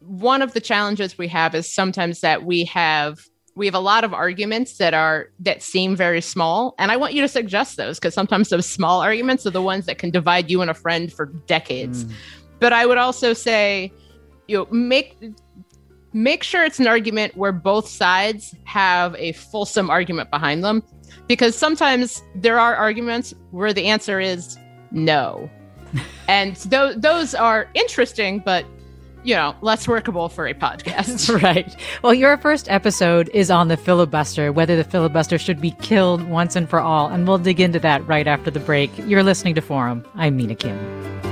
one 0.00 0.42
of 0.42 0.52
the 0.52 0.60
challenges 0.60 1.16
we 1.16 1.28
have 1.28 1.54
is 1.54 1.72
sometimes 1.72 2.20
that 2.20 2.44
we 2.44 2.66
have 2.66 3.20
we 3.54 3.64
have 3.66 3.74
a 3.74 3.80
lot 3.80 4.04
of 4.04 4.12
arguments 4.12 4.76
that 4.76 4.92
are 4.92 5.28
that 5.38 5.62
seem 5.62 5.94
very 5.94 6.22
small 6.22 6.74
and 6.78 6.90
i 6.90 6.96
want 6.96 7.12
you 7.12 7.20
to 7.20 7.28
suggest 7.28 7.76
those 7.76 7.98
because 7.98 8.14
sometimes 8.14 8.48
those 8.48 8.66
small 8.66 9.00
arguments 9.00 9.46
are 9.46 9.50
the 9.50 9.62
ones 9.62 9.84
that 9.86 9.98
can 9.98 10.10
divide 10.10 10.50
you 10.50 10.62
and 10.62 10.70
a 10.70 10.74
friend 10.74 11.12
for 11.12 11.26
decades 11.46 12.04
mm. 12.04 12.12
but 12.60 12.72
i 12.72 12.86
would 12.86 12.96
also 12.96 13.34
say 13.34 13.92
you 14.48 14.56
know 14.56 14.66
make 14.70 15.16
make 16.12 16.42
sure 16.42 16.64
it's 16.64 16.78
an 16.78 16.86
argument 16.86 17.36
where 17.36 17.52
both 17.52 17.88
sides 17.88 18.54
have 18.64 19.14
a 19.16 19.32
fulsome 19.32 19.90
argument 19.90 20.30
behind 20.30 20.62
them 20.62 20.82
because 21.26 21.56
sometimes 21.56 22.22
there 22.34 22.58
are 22.58 22.74
arguments 22.74 23.34
where 23.50 23.72
the 23.72 23.86
answer 23.86 24.20
is 24.20 24.58
no 24.90 25.48
and 26.28 26.56
th- 26.56 26.96
those 26.96 27.34
are 27.34 27.68
interesting 27.74 28.38
but 28.38 28.64
you 29.24 29.34
know, 29.34 29.54
less 29.60 29.86
workable 29.86 30.28
for 30.28 30.46
a 30.46 30.54
podcast. 30.54 31.42
right. 31.42 31.76
Well, 32.02 32.14
your 32.14 32.36
first 32.38 32.70
episode 32.70 33.30
is 33.32 33.50
on 33.50 33.68
the 33.68 33.76
filibuster, 33.76 34.52
whether 34.52 34.76
the 34.76 34.84
filibuster 34.84 35.38
should 35.38 35.60
be 35.60 35.72
killed 35.72 36.22
once 36.28 36.56
and 36.56 36.68
for 36.68 36.80
all. 36.80 37.08
And 37.08 37.26
we'll 37.26 37.38
dig 37.38 37.60
into 37.60 37.78
that 37.80 38.06
right 38.06 38.26
after 38.26 38.50
the 38.50 38.60
break. 38.60 38.90
You're 38.98 39.22
listening 39.22 39.54
to 39.54 39.60
Forum. 39.60 40.04
I'm 40.14 40.36
Mina 40.36 40.54
Kim. 40.54 41.31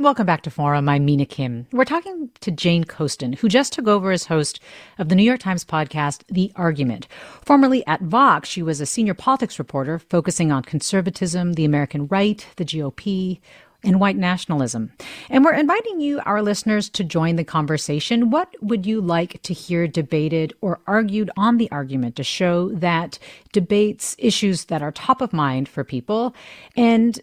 Welcome 0.00 0.24
back 0.24 0.40
to 0.44 0.50
Forum. 0.50 0.88
I'm 0.88 1.04
Mina 1.04 1.26
Kim. 1.26 1.66
We're 1.72 1.84
talking 1.84 2.30
to 2.40 2.50
Jane 2.50 2.84
Coaston, 2.84 3.34
who 3.34 3.50
just 3.50 3.74
took 3.74 3.86
over 3.86 4.12
as 4.12 4.24
host 4.24 4.58
of 4.96 5.10
the 5.10 5.14
New 5.14 5.22
York 5.22 5.40
Times 5.40 5.62
podcast, 5.62 6.22
The 6.28 6.50
Argument. 6.56 7.06
Formerly 7.44 7.86
at 7.86 8.00
Vox, 8.00 8.48
she 8.48 8.62
was 8.62 8.80
a 8.80 8.86
senior 8.86 9.12
politics 9.12 9.58
reporter 9.58 9.98
focusing 9.98 10.50
on 10.50 10.62
conservatism, 10.62 11.52
the 11.52 11.66
American 11.66 12.06
right, 12.06 12.46
the 12.56 12.64
GOP, 12.64 13.40
and 13.82 14.00
white 14.00 14.16
nationalism. 14.16 14.92
And 15.28 15.44
we're 15.44 15.54
inviting 15.54 16.00
you, 16.00 16.20
our 16.24 16.42
listeners, 16.42 16.88
to 16.90 17.04
join 17.04 17.36
the 17.36 17.44
conversation. 17.44 18.30
What 18.30 18.54
would 18.60 18.86
you 18.86 19.00
like 19.00 19.42
to 19.42 19.54
hear 19.54 19.86
debated 19.86 20.52
or 20.60 20.80
argued 20.86 21.30
on 21.36 21.56
the 21.56 21.70
argument 21.70 22.16
to 22.16 22.24
show 22.24 22.70
that 22.70 23.18
debates 23.52 24.16
issues 24.18 24.66
that 24.66 24.82
are 24.82 24.92
top 24.92 25.20
of 25.20 25.32
mind 25.32 25.68
for 25.68 25.84
people 25.84 26.34
and 26.76 27.20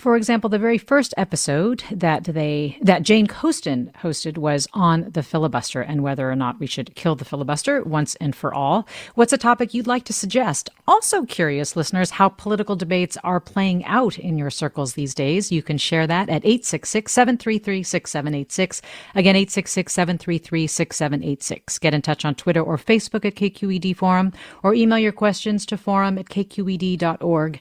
for 0.00 0.16
example, 0.16 0.48
the 0.48 0.58
very 0.58 0.78
first 0.78 1.12
episode 1.16 1.82
that 1.90 2.24
they 2.24 2.78
that 2.80 3.02
Jane 3.02 3.26
Coaston 3.26 3.90
hosted 4.02 4.38
was 4.38 4.66
on 4.72 5.10
the 5.12 5.22
filibuster 5.22 5.82
and 5.82 6.02
whether 6.02 6.30
or 6.30 6.36
not 6.36 6.58
we 6.58 6.66
should 6.66 6.94
kill 6.94 7.16
the 7.16 7.24
filibuster 7.24 7.82
once 7.82 8.14
and 8.16 8.34
for 8.34 8.54
all. 8.54 8.88
What's 9.14 9.34
a 9.34 9.38
topic 9.38 9.74
you'd 9.74 9.86
like 9.86 10.04
to 10.04 10.12
suggest? 10.12 10.70
Also 10.88 11.24
curious 11.24 11.76
listeners 11.76 12.10
how 12.12 12.30
political 12.30 12.76
debates 12.76 13.18
are 13.22 13.40
playing 13.40 13.84
out 13.84 14.18
in 14.18 14.38
your 14.38 14.50
circles 14.50 14.94
these 14.94 15.14
days. 15.14 15.52
You 15.52 15.62
can 15.62 15.78
share 15.78 16.06
that 16.06 16.30
at 16.30 16.42
866-733-6786. 16.44 18.80
Again 19.14 19.34
866-733-6786. 19.34 21.80
Get 21.80 21.94
in 21.94 22.02
touch 22.02 22.24
on 22.24 22.34
Twitter 22.34 22.62
or 22.62 22.78
Facebook 22.78 23.24
at 23.24 23.34
KQED 23.34 23.96
Forum 23.96 24.32
or 24.62 24.74
email 24.74 24.98
your 24.98 25.12
questions 25.12 25.66
to 25.66 25.76
forum 25.76 26.18
at 26.18 26.26
kqed.org. 26.26 27.60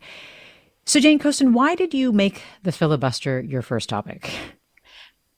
So, 0.89 0.99
Jane 0.99 1.19
Coaston, 1.19 1.53
why 1.53 1.75
did 1.75 1.93
you 1.93 2.11
make 2.11 2.41
the 2.63 2.71
filibuster 2.71 3.39
your 3.41 3.61
first 3.61 3.89
topic? 3.89 4.31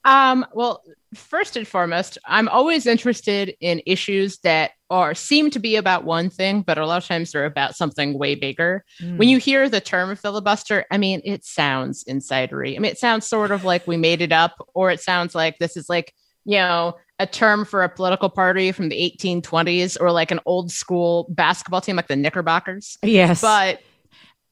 Um, 0.05 0.45
well, 0.53 0.81
first 1.13 1.57
and 1.57 1.67
foremost, 1.67 2.17
I'm 2.25 2.47
always 2.47 2.87
interested 2.87 3.53
in 3.59 3.81
issues 3.85 4.37
that 4.45 4.71
are 4.89 5.13
seem 5.13 5.49
to 5.49 5.59
be 5.59 5.75
about 5.75 6.05
one 6.05 6.29
thing, 6.29 6.61
but 6.61 6.77
a 6.77 6.85
lot 6.85 7.03
of 7.03 7.05
times 7.05 7.33
they're 7.33 7.43
about 7.43 7.75
something 7.75 8.17
way 8.17 8.33
bigger. 8.33 8.85
Mm. 9.01 9.17
When 9.17 9.27
you 9.27 9.39
hear 9.39 9.67
the 9.67 9.81
term 9.81 10.15
filibuster, 10.15 10.85
I 10.89 10.97
mean, 10.97 11.21
it 11.25 11.43
sounds 11.43 12.05
insidery. 12.05 12.77
I 12.77 12.79
mean, 12.79 12.89
it 12.89 12.97
sounds 12.97 13.27
sort 13.27 13.51
of 13.51 13.65
like 13.65 13.85
we 13.85 13.97
made 13.97 14.21
it 14.21 14.31
up, 14.31 14.55
or 14.73 14.89
it 14.89 15.01
sounds 15.01 15.35
like 15.35 15.59
this 15.59 15.75
is 15.75 15.89
like, 15.89 16.13
you 16.45 16.59
know, 16.59 16.95
a 17.19 17.27
term 17.27 17.65
for 17.65 17.83
a 17.83 17.89
political 17.89 18.29
party 18.29 18.71
from 18.71 18.87
the 18.87 18.95
1820s 19.19 19.97
or 19.99 20.13
like 20.13 20.31
an 20.31 20.39
old 20.45 20.71
school 20.71 21.27
basketball 21.29 21.81
team 21.81 21.97
like 21.97 22.07
the 22.07 22.15
Knickerbockers. 22.15 22.97
Yes. 23.03 23.41
But 23.41 23.81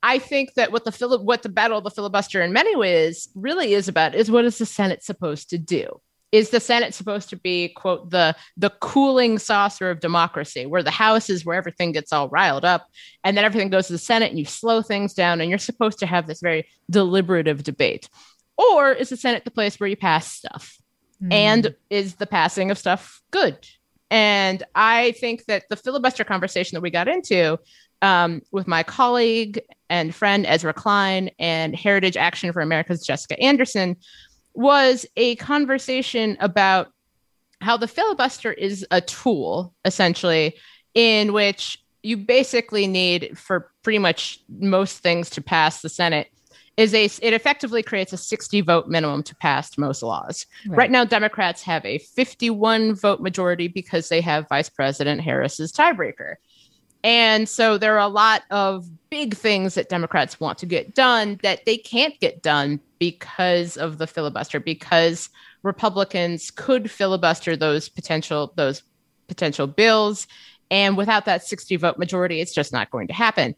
I 0.02 0.20
think 0.20 0.54
that 0.54 0.72
what 0.72 0.86
the 0.86 0.92
fili- 0.92 1.18
what 1.18 1.44
the 1.44 1.50
battle 1.50 1.78
of 1.78 1.84
the 1.84 1.92
filibuster 1.92 2.42
in 2.42 2.54
many 2.54 2.76
ways 2.76 3.30
really 3.36 3.74
is 3.74 3.88
about 3.88 4.16
is 4.16 4.32
what 4.32 4.46
is 4.46 4.58
the 4.58 4.66
Senate 4.66 5.04
supposed 5.04 5.50
to 5.50 5.58
do? 5.58 6.00
Is 6.32 6.52
the 6.52 6.60
Senate 6.60 6.94
supposed 6.94 7.30
to 7.30 7.36
be 7.36 7.70
quote 7.70 8.12
the 8.12 8.36
the 8.56 8.70
cooling 8.82 9.40
saucer 9.40 9.90
of 9.90 10.00
democracy, 10.00 10.66
where 10.66 10.84
the 10.84 10.92
House 10.92 11.30
is 11.30 11.44
where 11.44 11.58
everything 11.58 11.92
gets 11.92 12.14
all 12.14 12.30
riled 12.30 12.64
up, 12.64 12.88
and 13.24 13.36
then 13.36 13.44
everything 13.44 13.70
goes 13.70 13.88
to 13.88 13.94
the 13.94 14.00
Senate 14.00 14.30
and 14.30 14.40
you 14.40 14.46
slow 14.46 14.82
things 14.82 15.14
down, 15.14 15.42
and 15.42 15.50
you're 15.50 15.60
supposed 15.60 16.00
to 16.00 16.06
have 16.06 16.28
this 16.28 16.40
very 16.40 16.68
deliberative 16.90 17.64
debate, 17.64 18.10
or 18.58 18.92
is 18.92 19.10
the 19.10 19.18
Senate 19.18 19.44
the 19.44 19.52
place 19.52 19.80
where 19.80 19.90
you 19.90 19.98
pass 19.98 20.32
stuff? 20.32 20.78
Mm. 21.22 21.34
And 21.34 21.76
is 21.90 22.16
the 22.16 22.28
passing 22.28 22.72
of 22.72 22.78
stuff 22.78 23.22
good? 23.32 23.58
And 24.12 24.64
I 24.74 25.12
think 25.14 25.46
that 25.46 25.66
the 25.70 25.76
filibuster 25.76 26.24
conversation 26.24 26.76
that 26.76 26.82
we 26.82 26.90
got 26.90 27.08
into 27.08 27.60
um, 28.02 28.42
with 28.52 28.68
my 28.68 28.84
colleague 28.84 29.62
and 29.90 30.14
friend 30.14 30.46
Ezra 30.46 30.74
Klein 30.74 31.30
and 31.40 31.76
Heritage 31.76 32.18
Action 32.18 32.54
for 32.54 32.62
America's 32.62 33.06
Jessica 33.06 33.40
Anderson 33.40 33.98
was 34.54 35.06
a 35.16 35.36
conversation 35.36 36.38
about 36.40 36.92
how 37.62 37.78
the 37.78 37.88
filibuster 37.88 38.54
is 38.54 38.86
a 38.92 39.02
tool, 39.02 39.74
essentially, 39.86 40.56
in 40.94 41.34
which 41.34 41.84
you 42.04 42.16
basically 42.18 42.88
need 42.88 43.38
for 43.38 43.72
pretty 43.84 44.00
much 44.00 44.40
most 44.48 45.00
things 45.00 45.30
to 45.32 45.42
pass 45.42 45.82
the 45.82 45.90
Senate 45.90 46.32
is 46.78 46.94
a 46.94 47.06
it 47.22 47.34
effectively 47.34 47.84
creates 47.84 48.14
a 48.14 48.18
60 48.18 48.62
vote 48.62 48.88
minimum 48.88 49.22
to 49.24 49.36
pass 49.36 49.78
most 49.78 50.02
laws. 50.02 50.46
Right. 50.66 50.78
right. 50.78 50.92
now 50.92 51.04
Democrats 51.04 51.62
have 51.64 51.86
a 51.86 51.98
51 51.98 52.96
vote 52.96 53.20
majority 53.20 53.68
because 53.68 54.08
they 54.08 54.22
have 54.22 54.48
Vice 54.48 54.70
President 54.70 55.20
Harris's 55.20 55.74
tiebreaker. 55.74 56.36
And 57.04 57.48
so 57.48 57.78
there 57.78 57.96
are 57.96 58.06
a 58.06 58.08
lot 58.08 58.44
of 58.52 58.90
big 59.10 59.36
things 59.36 59.76
that 59.76 59.90
Democrats 59.90 60.40
want 60.40 60.58
to 60.60 60.66
get 60.66 60.94
done 60.94 61.40
that 61.44 61.66
they 61.66 61.78
can't 61.78 62.20
get 62.20 62.42
done 62.42 62.80
because 63.00 63.78
of 63.78 63.98
the 63.98 64.08
filibuster, 64.08 64.60
because 64.60 65.30
Republicans 65.64 66.52
could 66.52 66.92
filibuster 66.92 67.56
those 67.56 67.90
potential 67.90 68.54
those 68.56 68.84
potential 69.28 69.68
bills. 69.68 70.28
And 70.72 70.98
without 70.98 71.26
that 71.26 71.44
60 71.44 71.78
vote 71.78 71.98
majority, 71.98 72.42
it's 72.42 72.54
just 72.54 72.74
not 72.74 72.92
going 72.92 73.08
to 73.08 73.14
happen. 73.14 73.56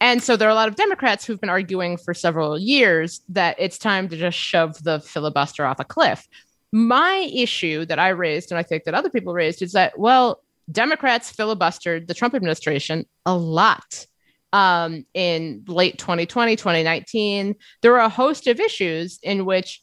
And 0.00 0.22
so 0.22 0.36
there 0.36 0.48
are 0.48 0.52
a 0.52 0.54
lot 0.54 0.68
of 0.68 0.76
Democrats 0.76 1.24
who've 1.24 1.40
been 1.40 1.48
arguing 1.48 1.96
for 1.96 2.14
several 2.14 2.58
years 2.58 3.22
that 3.30 3.56
it's 3.58 3.78
time 3.78 4.08
to 4.08 4.16
just 4.16 4.38
shove 4.38 4.82
the 4.84 5.00
filibuster 5.00 5.66
off 5.66 5.80
a 5.80 5.84
cliff. 5.84 6.28
My 6.70 7.28
issue 7.32 7.84
that 7.86 7.98
I 7.98 8.10
raised, 8.10 8.52
and 8.52 8.58
I 8.58 8.62
think 8.62 8.84
that 8.84 8.94
other 8.94 9.10
people 9.10 9.32
raised, 9.32 9.62
is 9.62 9.72
that, 9.72 9.98
well, 9.98 10.42
Democrats 10.70 11.32
filibustered 11.32 12.06
the 12.06 12.14
Trump 12.14 12.34
administration 12.34 13.06
a 13.24 13.34
lot 13.34 14.06
um, 14.52 15.04
in 15.14 15.64
late 15.66 15.98
2020, 15.98 16.56
2019. 16.56 17.54
There 17.82 17.92
were 17.92 17.98
a 17.98 18.08
host 18.08 18.46
of 18.46 18.60
issues 18.60 19.18
in 19.22 19.44
which, 19.44 19.82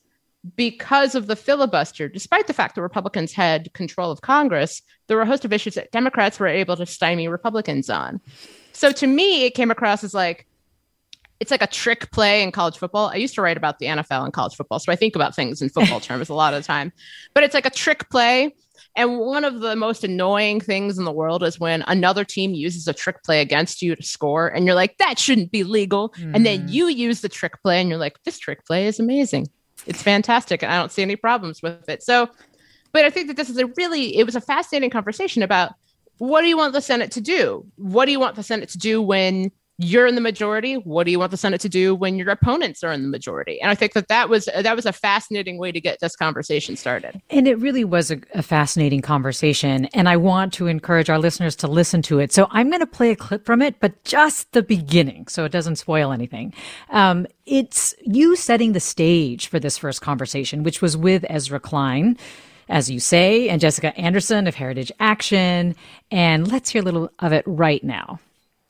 because 0.56 1.16
of 1.16 1.28
the 1.28 1.36
filibuster, 1.36 2.08
despite 2.08 2.48
the 2.48 2.54
fact 2.54 2.76
that 2.76 2.82
Republicans 2.82 3.34
had 3.34 3.74
control 3.74 4.12
of 4.12 4.22
Congress, 4.22 4.82
there 5.08 5.18
were 5.18 5.24
a 5.24 5.28
host 5.28 5.46
of 5.46 5.54
issues 5.54 5.76
that 5.76 5.92
Democrats 5.92 6.40
were 6.40 6.48
able 6.48 6.76
to 6.76 6.86
stymie 6.86 7.28
Republicans 7.28 7.90
on. 7.90 8.22
So 8.74 8.92
to 8.92 9.08
me, 9.08 9.46
it 9.46 9.56
came 9.56 9.72
across 9.72 10.04
as 10.04 10.14
like, 10.14 10.46
it's 11.40 11.52
like 11.52 11.64
a 11.64 11.68
trick 11.68 12.12
play 12.12 12.44
in 12.44 12.52
college 12.52 12.78
football. 12.78 13.10
I 13.10 13.16
used 13.16 13.36
to 13.36 13.42
write 13.42 13.58
about 13.58 13.80
the 13.80 13.88
NFL 13.88 14.24
and 14.24 14.34
college 14.34 14.56
football, 14.56 14.80
so 14.80 14.92
I 14.92 14.96
think 14.96 15.16
about 15.16 15.36
things 15.36 15.62
in 15.62 15.70
football 15.70 16.00
terms 16.02 16.30
a 16.30 16.34
lot 16.34 16.54
of 16.54 16.62
the 16.62 16.68
time. 16.68 16.94
But 17.34 17.44
it's 17.44 17.54
like 17.54 17.66
a 17.66 17.72
trick 17.72 18.10
play 18.10 18.54
and 18.96 19.20
one 19.20 19.44
of 19.44 19.60
the 19.60 19.76
most 19.76 20.04
annoying 20.04 20.62
things 20.62 20.98
in 20.98 21.04
the 21.04 21.12
world 21.12 21.44
is 21.44 21.60
when 21.60 21.84
another 21.88 22.24
team 22.24 22.54
uses 22.54 22.88
a 22.88 22.94
trick 22.94 23.24
play 23.24 23.42
against 23.42 23.82
you 23.82 23.96
to 23.96 24.04
score, 24.04 24.48
and 24.48 24.66
you're 24.66 24.76
like, 24.76 24.98
that 24.98 25.20
shouldn't 25.20 25.52
be 25.52 25.64
legal. 25.64 26.10
Mm. 26.12 26.36
And 26.36 26.46
then 26.46 26.62
hmm. 26.62 26.68
you 26.70 26.88
use 26.88 27.22
the 27.22 27.30
trick 27.30 27.62
play, 27.62 27.82
and 27.82 27.90
you're 27.90 28.00
like, 28.00 28.22
this 28.24 28.40
trick 28.40 28.66
play 28.66 28.88
is 28.88 29.00
amazing. 29.00 29.48
It's 29.86 30.02
fantastic. 30.02 30.64
And 30.64 30.72
I 30.72 30.78
don't 30.78 30.92
see 30.92 31.02
any 31.02 31.16
problems 31.16 31.62
with 31.62 31.88
it. 31.90 32.04
So, 32.04 32.30
but 32.92 33.06
I 33.06 33.10
think 33.10 33.28
that 33.28 33.38
this 33.38 33.50
is 33.50 33.58
a 33.58 33.68
really, 33.78 34.18
it 34.18 34.26
was 34.26 34.36
a 34.36 34.42
fascinating 34.42 34.90
conversation 34.90 35.44
about 35.44 35.74
what 36.18 36.42
do 36.42 36.48
you 36.48 36.58
want 36.58 36.74
the 36.74 36.82
Senate 36.82 37.12
to 37.12 37.22
do? 37.22 37.66
What 37.76 38.06
do 38.06 38.12
you 38.12 38.20
want 38.20 38.36
the 38.36 38.44
Senate 38.44 38.70
to 38.70 38.78
do 38.78 39.02
when 39.02 39.52
you're 39.78 40.08
in 40.08 40.16
the 40.16 40.22
majority 40.22 40.76
what 40.76 41.04
do 41.04 41.12
you 41.12 41.20
want 41.20 41.32
the 41.32 41.38
senate 41.38 41.60
to 41.60 41.68
do 41.68 41.94
when 41.94 42.16
your 42.16 42.30
opponents 42.30 42.84
are 42.84 42.94
in 42.94 43.02
the 43.02 43.10
majority 43.10 43.60
and 43.60 43.70
i 43.70 43.76
think 43.76 43.94
that 43.94 44.08
that 44.08 44.30
was 44.30 44.48
that 44.62 44.76
was 44.76 44.86
a 44.86 44.94
fascinating 44.94 45.58
way 45.58 45.72
to 45.72 45.82
get 45.82 46.00
this 46.00 46.16
conversation 46.16 46.76
started 46.78 47.22
and 47.30 47.48
it 47.48 47.60
really 47.60 47.84
was 47.84 48.10
a, 48.10 48.20
a 48.34 48.42
fascinating 48.42 49.02
conversation 49.02 49.86
and 49.94 50.08
i 50.08 50.16
want 50.16 50.54
to 50.54 50.68
encourage 50.68 51.10
our 51.10 51.20
listeners 51.20 51.56
to 51.56 51.68
listen 51.68 52.02
to 52.02 52.20
it 52.20 52.32
so 52.32 52.48
i'm 52.52 52.70
going 52.70 52.80
to 52.80 52.88
play 52.88 53.12
a 53.12 53.16
clip 53.16 53.46
from 53.46 53.62
it 53.62 53.80
but 53.80 54.02
just 54.06 54.52
the 54.54 54.64
beginning 54.64 55.28
so 55.28 55.44
it 55.44 55.52
doesn't 55.52 55.76
spoil 55.76 56.12
anything 56.12 56.54
um, 56.92 57.28
it's 57.46 57.94
you 58.02 58.36
setting 58.36 58.72
the 58.72 58.80
stage 58.80 59.48
for 59.48 59.60
this 59.60 59.78
first 59.78 60.02
conversation 60.02 60.64
which 60.64 60.82
was 60.82 60.96
with 60.96 61.26
ezra 61.30 61.60
klein 61.60 62.18
as 62.68 62.90
you 62.90 63.00
say, 63.00 63.48
and 63.48 63.62
Jessica 63.62 63.96
Anderson 63.96 64.48
of 64.48 64.56
Heritage 64.56 64.92
Action. 65.00 65.76
And 66.10 66.52
let's 66.52 66.72
hear 66.72 66.82
a 66.82 66.84
little 66.84 67.12
of 67.20 67.32
it 67.32 67.44
right 67.46 67.84
now. 67.84 68.20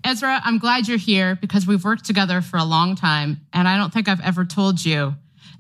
Ezra, 0.06 0.39
I'm 0.44 0.60
glad 0.60 0.88
you're 0.88 0.98
here 0.98 1.36
because 1.36 1.65
we've 1.65 1.84
worked 1.84 2.06
together 2.06 2.41
for 2.41 2.58
a 2.58 2.63
long 2.63 2.96
time. 2.96 3.41
And 3.52 3.68
I 3.68 3.78
don't 3.78 3.91
think 3.91 4.08
I've 4.08 4.22
ever 4.22 4.46
told 4.46 4.86
you 4.86 5.15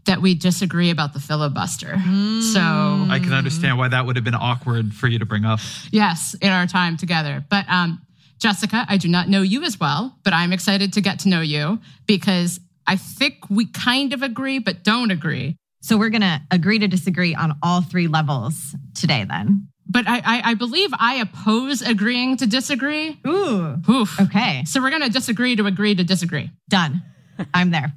that 0.05 0.21
we 0.21 0.35
disagree 0.35 0.91
about 0.91 1.13
the 1.13 1.19
filibuster. 1.19 1.87
Mm. 1.87 2.53
So 2.53 2.61
I 2.61 3.19
can 3.19 3.33
understand 3.33 3.79
why 3.79 3.87
that 3.87 4.05
would 4.05 4.15
have 4.15 4.23
been 4.23 4.35
awkward 4.35 4.93
for 4.93 5.07
you 5.07 5.17
to 5.17 5.25
bring 5.25 5.45
up. 5.45 5.59
Yes, 5.91 6.35
in 6.41 6.49
our 6.49 6.67
time 6.67 6.95
together. 6.95 7.43
But 7.49 7.67
um, 7.67 8.01
Jessica, 8.39 8.85
I 8.87 8.97
do 8.97 9.07
not 9.07 9.29
know 9.29 9.41
you 9.41 9.63
as 9.63 9.79
well, 9.79 10.15
but 10.23 10.31
I'm 10.31 10.53
excited 10.53 10.93
to 10.93 11.01
get 11.01 11.19
to 11.21 11.29
know 11.29 11.41
you 11.41 11.79
because 12.05 12.59
I 12.85 12.97
think 12.97 13.49
we 13.49 13.65
kind 13.65 14.13
of 14.13 14.21
agree, 14.21 14.59
but 14.59 14.83
don't 14.83 15.09
agree 15.09 15.57
So 15.85 15.97
we're 15.97 16.09
going 16.09 16.21
to 16.21 16.41
agree 16.49 16.79
to 16.79 16.87
disagree 16.87 17.35
on 17.35 17.53
all 17.61 17.81
three 17.81 18.07
levels 18.07 18.75
today 18.95 19.23
then. 19.27 19.67
But 19.87 20.07
I, 20.07 20.17
I, 20.17 20.41
I 20.51 20.53
believe 20.55 20.89
I 20.97 21.15
oppose 21.15 21.81
agreeing 21.81 22.37
to 22.37 22.47
disagree. 22.47 23.19
Ooh. 23.25 23.77
Oof. 23.89 24.19
Okay. 24.19 24.63
So 24.65 24.81
we're 24.81 24.89
going 24.89 25.03
to 25.03 25.09
disagree 25.09 25.55
to 25.55 25.65
agree 25.65 25.95
to 25.95 26.03
disagree. 26.03 26.51
Done. 26.69 27.03
I'm 27.53 27.71
there. 27.71 27.93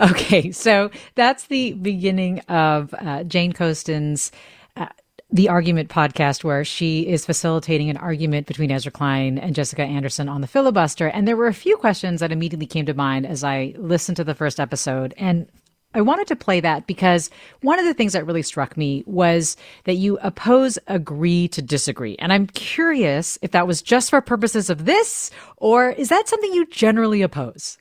Okay, 0.00 0.52
so 0.52 0.90
that's 1.14 1.46
the 1.46 1.72
beginning 1.72 2.40
of 2.40 2.94
uh, 2.94 3.24
Jane 3.24 3.52
Coaston's 3.52 4.30
uh, 4.76 4.86
The 5.30 5.48
Argument 5.48 5.88
podcast, 5.88 6.44
where 6.44 6.64
she 6.64 7.06
is 7.08 7.26
facilitating 7.26 7.90
an 7.90 7.96
argument 7.96 8.46
between 8.46 8.70
Ezra 8.70 8.92
Klein 8.92 9.38
and 9.38 9.54
Jessica 9.54 9.82
Anderson 9.82 10.28
on 10.28 10.40
the 10.40 10.46
filibuster. 10.46 11.08
And 11.08 11.26
there 11.26 11.36
were 11.36 11.46
a 11.46 11.54
few 11.54 11.76
questions 11.76 12.20
that 12.20 12.32
immediately 12.32 12.66
came 12.66 12.86
to 12.86 12.94
mind 12.94 13.26
as 13.26 13.42
I 13.44 13.74
listened 13.76 14.16
to 14.16 14.24
the 14.24 14.34
first 14.34 14.60
episode. 14.60 15.14
And 15.16 15.48
I 15.94 16.00
wanted 16.00 16.26
to 16.26 16.36
play 16.36 16.58
that 16.60 16.86
because 16.88 17.30
one 17.62 17.78
of 17.78 17.84
the 17.84 17.94
things 17.94 18.12
that 18.14 18.26
really 18.26 18.42
struck 18.42 18.76
me 18.76 19.04
was 19.06 19.56
that 19.84 19.94
you 19.94 20.18
oppose 20.18 20.76
agree 20.88 21.46
to 21.48 21.62
disagree. 21.62 22.16
And 22.18 22.32
I'm 22.32 22.48
curious 22.48 23.38
if 23.42 23.52
that 23.52 23.68
was 23.68 23.80
just 23.80 24.10
for 24.10 24.20
purposes 24.20 24.70
of 24.70 24.84
this, 24.86 25.30
or 25.56 25.90
is 25.90 26.08
that 26.08 26.28
something 26.28 26.52
you 26.52 26.66
generally 26.66 27.22
oppose? 27.22 27.78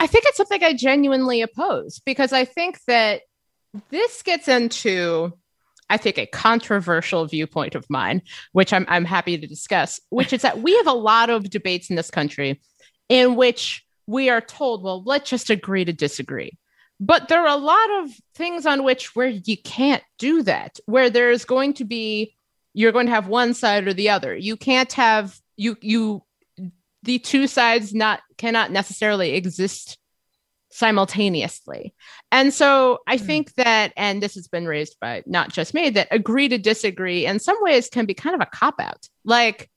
I 0.00 0.08
think 0.08 0.24
it's 0.26 0.36
something 0.36 0.64
I 0.64 0.74
genuinely 0.74 1.42
oppose 1.42 2.00
because 2.00 2.32
I 2.32 2.44
think 2.44 2.82
that 2.86 3.22
this 3.90 4.22
gets 4.22 4.48
into, 4.48 5.32
I 5.88 5.96
think, 5.96 6.18
a 6.18 6.26
controversial 6.26 7.26
viewpoint 7.26 7.76
of 7.76 7.88
mine, 7.88 8.22
which 8.52 8.72
I'm, 8.72 8.84
I'm 8.88 9.04
happy 9.04 9.38
to 9.38 9.46
discuss, 9.46 10.00
which 10.08 10.32
is 10.32 10.42
that 10.42 10.60
we 10.60 10.76
have 10.78 10.88
a 10.88 10.92
lot 10.92 11.30
of 11.30 11.50
debates 11.50 11.88
in 11.88 11.96
this 11.96 12.10
country 12.10 12.60
in 13.08 13.36
which 13.36 13.84
we 14.06 14.28
are 14.28 14.40
told, 14.40 14.82
well, 14.82 15.04
let's 15.04 15.30
just 15.30 15.50
agree 15.50 15.84
to 15.84 15.92
disagree. 15.92 16.58
But 17.00 17.28
there 17.28 17.40
are 17.40 17.48
a 17.48 17.56
lot 17.56 17.90
of 18.02 18.10
things 18.34 18.66
on 18.66 18.84
which 18.84 19.16
where 19.16 19.28
you 19.28 19.56
can't 19.56 20.02
do 20.18 20.42
that, 20.42 20.78
where 20.84 21.08
there's 21.08 21.46
going 21.46 21.74
to 21.74 21.84
be, 21.84 22.36
you're 22.74 22.92
going 22.92 23.06
to 23.06 23.12
have 23.12 23.26
one 23.26 23.54
side 23.54 23.88
or 23.88 23.94
the 23.94 24.10
other. 24.10 24.36
You 24.36 24.56
can't 24.56 24.92
have, 24.92 25.34
you, 25.56 25.76
you, 25.80 26.22
the 27.02 27.18
two 27.18 27.46
sides 27.46 27.94
not 27.94 28.20
cannot 28.36 28.70
necessarily 28.70 29.32
exist 29.32 29.96
simultaneously. 30.70 31.94
And 32.30 32.52
so 32.52 32.98
I 33.06 33.16
mm. 33.16 33.20
think 33.20 33.54
that, 33.54 33.92
and 33.96 34.22
this 34.22 34.34
has 34.34 34.48
been 34.48 34.66
raised 34.66 34.96
by 35.00 35.22
not 35.26 35.50
just 35.50 35.72
me, 35.72 35.90
that 35.90 36.08
agree 36.10 36.48
to 36.48 36.58
disagree 36.58 37.24
in 37.24 37.38
some 37.38 37.56
ways 37.60 37.88
can 37.88 38.04
be 38.04 38.14
kind 38.14 38.34
of 38.34 38.42
a 38.42 38.46
cop 38.46 38.78
out. 38.78 39.08
Like 39.24 39.70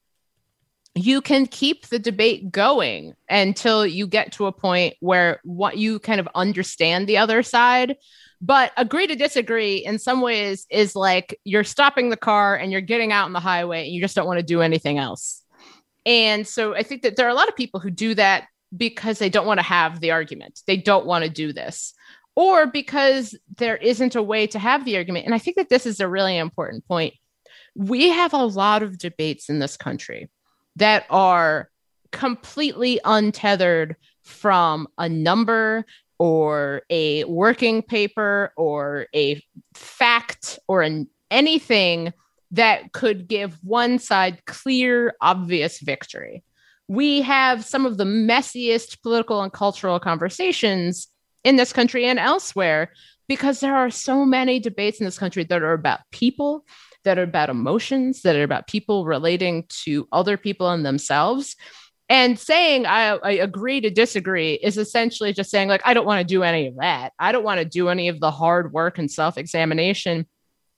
you 0.96 1.22
can 1.22 1.48
keep 1.48 1.88
the 1.88 1.98
debate 1.98 2.52
going 2.52 3.14
until 3.30 3.86
you 3.86 4.06
get 4.06 4.32
to 4.34 4.46
a 4.46 4.52
point 4.52 4.94
where 5.00 5.40
what 5.44 5.78
you 5.78 6.00
kind 6.00 6.20
of 6.20 6.30
understand 6.36 7.08
the 7.08 7.18
other 7.18 7.42
side. 7.42 7.96
But 8.42 8.74
agree 8.78 9.08
to 9.08 9.16
disagree 9.16 9.78
in 9.78 9.98
some 9.98 10.22
ways 10.22 10.68
is 10.70 10.96
like 10.96 11.40
you're 11.46 11.64
stopping 11.64 12.10
the 12.10 12.18
car 12.18 12.56
and 12.56 12.72
you're 12.72 12.82
getting 12.82 13.12
out 13.12 13.26
on 13.26 13.34
the 13.34 13.40
highway 13.40 13.86
and 13.86 13.94
you 13.94 14.02
just 14.02 14.16
don't 14.16 14.28
want 14.28 14.40
to 14.40 14.46
do 14.46 14.62
anything 14.62 14.98
else. 14.98 15.44
And 16.06 16.46
so 16.46 16.76
I 16.76 16.84
think 16.84 17.04
that 17.04 17.16
there 17.16 17.26
are 17.26 17.32
a 17.32 17.36
lot 17.36 17.48
of 17.48 17.56
people 17.56 17.80
who 17.80 17.90
do 17.90 18.14
that 18.16 18.46
because 18.76 19.18
they 19.18 19.30
don't 19.30 19.48
want 19.48 19.60
to 19.60 19.66
have 19.66 20.00
the 20.00 20.12
argument. 20.12 20.62
They 20.68 20.78
don't 20.78 21.06
want 21.06 21.24
to 21.24 21.30
do 21.30 21.54
this. 21.54 21.94
Or 22.36 22.68
because 22.68 23.38
there 23.58 23.78
isn't 23.78 24.16
a 24.16 24.24
way 24.24 24.48
to 24.48 24.60
have 24.60 24.86
the 24.86 24.98
argument. 24.98 25.26
And 25.26 25.34
I 25.34 25.40
think 25.40 25.56
that 25.56 25.70
this 25.70 25.86
is 25.86 26.00
a 26.00 26.10
really 26.10 26.38
important 26.38 26.86
point. 26.88 27.14
We 27.76 28.10
have 28.10 28.34
a 28.34 28.46
lot 28.46 28.84
of 28.84 28.98
debates 28.98 29.50
in 29.50 29.60
this 29.60 29.78
country 29.78 30.30
that 30.76 31.06
are 31.10 31.70
completely 32.12 33.00
untethered 33.04 33.96
from 34.24 34.88
a 34.98 35.10
number 35.10 35.86
or 36.20 36.84
a 36.90 37.24
working 37.26 37.82
paper 37.82 38.54
or 38.56 39.08
a 39.14 39.44
fact 39.74 40.60
or 40.68 40.82
an, 40.82 41.08
anything 41.32 42.14
that 42.52 42.92
could 42.94 43.28
give 43.28 43.58
one 43.64 43.98
side 44.00 44.46
clear, 44.46 45.16
obvious 45.22 45.80
victory. 45.80 46.44
We 46.88 47.22
have 47.22 47.66
some 47.66 47.86
of 47.86 47.98
the 47.98 48.04
messiest 48.04 49.02
political 49.02 49.42
and 49.42 49.52
cultural 49.52 50.00
conversations 50.00 51.08
in 51.44 51.56
this 51.56 51.74
country 51.74 52.06
and 52.06 52.20
elsewhere 52.20 52.92
because 53.28 53.60
there 53.60 53.76
are 53.76 53.90
so 53.90 54.26
many 54.26 54.60
debates 54.60 55.00
in 55.00 55.06
this 55.06 55.18
country 55.18 55.44
that 55.46 55.64
are 55.64 55.74
about 55.74 56.02
people, 56.12 56.66
that 57.04 57.18
are 57.18 57.24
about 57.24 57.50
emotions, 57.50 58.22
that 58.22 58.36
are 58.36 58.44
about 58.44 58.68
people 58.68 59.06
relating 59.06 59.66
to 59.84 60.08
other 60.12 60.38
people 60.38 60.70
and 60.70 60.86
themselves. 60.86 61.56
And 62.10 62.38
saying 62.38 62.86
I, 62.86 63.16
I 63.16 63.32
agree 63.32 63.82
to 63.82 63.89
disagree 63.89 64.54
is 64.54 64.78
essentially 64.78 65.34
just 65.34 65.50
saying, 65.50 65.70
like, 65.70 65.82
I 65.86 65.94
don't 65.94 66.06
want 66.06 66.20
to 66.20 66.26
do 66.26 66.44
any 66.44 66.68
of 66.68 66.76
that. 66.80 67.13
I 67.18 67.32
don't 67.32 67.44
want 67.44 67.60
to 67.60 67.66
do 67.66 67.89
any 67.89 68.10
of 68.10 68.20
the 68.20 68.32
hard 68.32 68.74
work 68.74 68.98
and 69.00 69.10
self 69.10 69.38
examination 69.38 70.28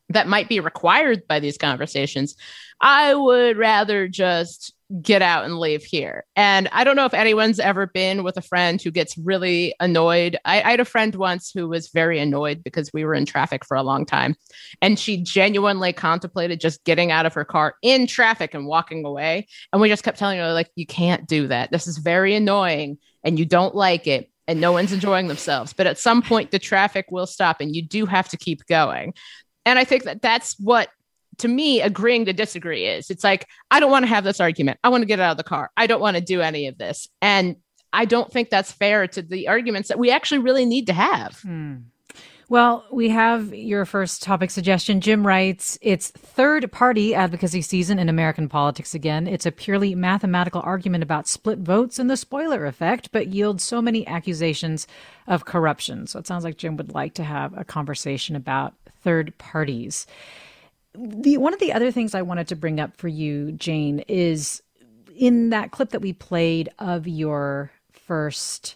that 0.10 0.28
might 0.28 0.50
be 0.50 0.60
required 0.60 1.28
by 1.28 1.40
these 1.40 1.58
conversations. 1.58 2.36
I 2.82 3.16
would 3.16 3.58
rather 3.58 4.08
just 4.08 4.74
get 5.02 5.22
out 5.22 5.46
and 5.46 5.60
leave 5.60 5.84
here. 5.84 6.26
And 6.36 6.70
I 6.72 6.84
don't 6.84 6.96
know 6.96 7.06
if 7.06 7.14
anyone's 7.14 7.60
ever 7.60 7.88
been 7.88 8.24
with 8.24 8.38
a 8.38 8.42
friend 8.42 8.80
who 8.80 8.92
gets 8.92 9.18
really 9.18 9.74
annoyed. 9.80 10.38
I, 10.46 10.62
I, 10.62 10.72
had 10.72 10.80
a 10.80 10.86
friend 10.86 11.14
once 11.16 11.52
who 11.52 11.68
was 11.68 11.88
very 11.88 12.20
annoyed 12.20 12.64
because 12.64 12.94
we 12.94 13.04
were 13.04 13.16
in 13.16 13.26
traffic 13.26 13.66
for 13.66 13.76
a 13.76 13.84
long 13.84 14.06
time. 14.06 14.36
And 14.84 15.00
she 15.00 15.18
genuinely 15.18 15.92
contemplated 15.92 16.60
just 16.60 16.84
getting 16.84 17.12
out 17.12 17.26
of 17.26 17.34
her 17.34 17.46
car 17.46 17.76
in 17.82 18.06
traffic 18.06 18.54
and 18.54 18.68
walking 18.68 19.06
away. 19.06 19.48
And 19.74 19.82
we 19.82 19.90
just 19.90 20.04
kept 20.04 20.20
telling 20.20 20.38
her, 20.38 20.54
like, 20.54 20.70
you 20.76 20.86
can't 20.86 21.28
do 21.28 21.48
that. 21.48 21.72
This 21.72 21.88
is 21.88 21.98
very 21.98 22.36
annoying 22.36 23.00
and 23.24 23.40
you 23.40 23.46
don't 23.46 23.74
like 23.74 24.06
it. 24.06 24.30
And 24.48 24.62
no 24.62 24.72
one's 24.72 24.94
enjoying 24.94 25.28
themselves. 25.28 25.74
But 25.74 25.88
at 25.88 25.98
some 25.98 26.22
point, 26.22 26.52
the 26.52 26.60
traffic 26.60 27.08
will 27.10 27.26
stop 27.26 27.60
and 27.60 27.76
you 27.76 27.82
do 27.82 28.06
have 28.06 28.30
to 28.30 28.38
keep 28.38 28.64
going. 28.68 29.16
And 29.66 29.80
I 29.80 29.84
think 29.84 30.04
that 30.04 30.22
that's 30.22 30.60
what 30.60 30.90
to 31.38 31.48
me 31.48 31.82
agreeing 31.82 32.26
to 32.26 32.34
disagree 32.34 32.86
is 32.86 33.10
it's 33.10 33.24
like 33.24 33.48
i 33.72 33.80
don't 33.80 33.92
want 33.92 34.04
to 34.04 34.08
have 34.10 34.24
this 34.24 34.40
argument 34.40 34.80
i 34.84 34.90
want 34.90 35.02
to 35.02 35.06
get 35.06 35.20
out 35.20 35.32
of 35.32 35.38
the 35.38 35.44
car 35.44 35.70
i 35.76 35.88
don't 35.88 36.02
want 36.02 36.16
to 36.16 36.22
do 36.22 36.42
any 36.42 36.68
of 36.68 36.78
this 36.78 37.10
and 37.22 37.58
i 37.92 38.06
don't 38.06 38.32
think 38.32 38.50
that's 38.50 38.72
fair 38.72 39.08
to 39.08 39.22
the 39.22 39.48
arguments 39.48 39.90
that 39.90 40.00
we 40.00 40.12
actually 40.12 40.40
really 40.40 40.66
need 40.66 40.88
to 40.88 40.94
have 40.94 41.38
hmm. 41.42 41.76
Well, 42.48 42.86
we 42.92 43.10
have 43.10 43.56
your 43.56 43.86
first 43.86 44.22
topic 44.22 44.52
suggestion. 44.52 45.02
Jim 45.02 45.26
writes, 45.26 45.80
it's 45.82 46.12
third 46.12 46.72
party 46.72 47.16
advocacy 47.16 47.64
season 47.64 47.98
in 47.98 48.08
American 48.08 48.48
politics 48.48 48.94
again. 48.94 49.26
It's 49.26 49.48
a 49.48 49.52
purely 49.52 49.96
mathematical 49.96 50.62
argument 50.64 51.04
about 51.04 51.28
split 51.28 51.58
votes 51.58 51.98
and 51.98 52.08
the 52.08 52.16
spoiler 52.16 52.68
effect, 52.68 53.12
but 53.12 53.30
yields 53.30 53.64
so 53.64 53.82
many 53.82 54.06
accusations 54.06 54.86
of 55.26 55.46
corruption. 55.46 56.06
So 56.06 56.20
it 56.20 56.28
sounds 56.28 56.44
like 56.44 56.58
Jim 56.58 56.78
would 56.78 56.94
like 56.94 57.16
to 57.16 57.24
have 57.24 57.58
a 57.58 57.64
conversation 57.64 58.36
about 58.36 58.76
third 59.06 59.38
parties 59.38 60.06
the 60.98 61.38
one 61.38 61.54
of 61.54 61.60
the 61.60 61.74
other 61.74 61.92
things 61.92 62.16
I 62.16 62.22
wanted 62.22 62.48
to 62.50 62.56
bring 62.56 62.80
up 62.80 62.98
for 62.98 63.08
you, 63.08 63.52
Jane, 63.54 64.00
is 64.08 64.62
in 65.16 65.50
that 65.50 65.72
clip 65.72 65.90
that 65.92 66.02
we 66.02 66.14
played 66.14 66.70
of 66.80 67.08
your 67.08 67.72
first 67.92 68.76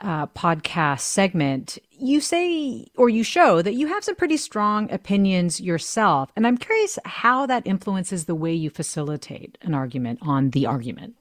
uh, 0.00 0.26
podcast 0.28 1.00
segment, 1.00 1.78
you 1.90 2.20
say 2.20 2.86
or 2.96 3.08
you 3.08 3.24
show 3.24 3.62
that 3.62 3.74
you 3.74 3.86
have 3.86 4.04
some 4.04 4.14
pretty 4.14 4.36
strong 4.36 4.90
opinions 4.90 5.60
yourself. 5.60 6.30
And 6.36 6.46
I'm 6.46 6.58
curious 6.58 6.98
how 7.04 7.46
that 7.46 7.66
influences 7.66 8.26
the 8.26 8.34
way 8.34 8.52
you 8.52 8.68
facilitate 8.68 9.56
an 9.62 9.74
argument 9.74 10.18
on 10.22 10.50
the 10.50 10.66
argument. 10.66 11.16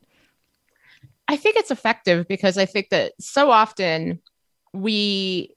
I 1.28 1.38
think 1.38 1.56
it's 1.56 1.72
effective 1.72 2.28
because 2.28 2.58
I 2.58 2.66
think 2.66 2.90
that 2.90 3.14
so 3.20 3.50
often 3.50 4.22
we 4.74 5.55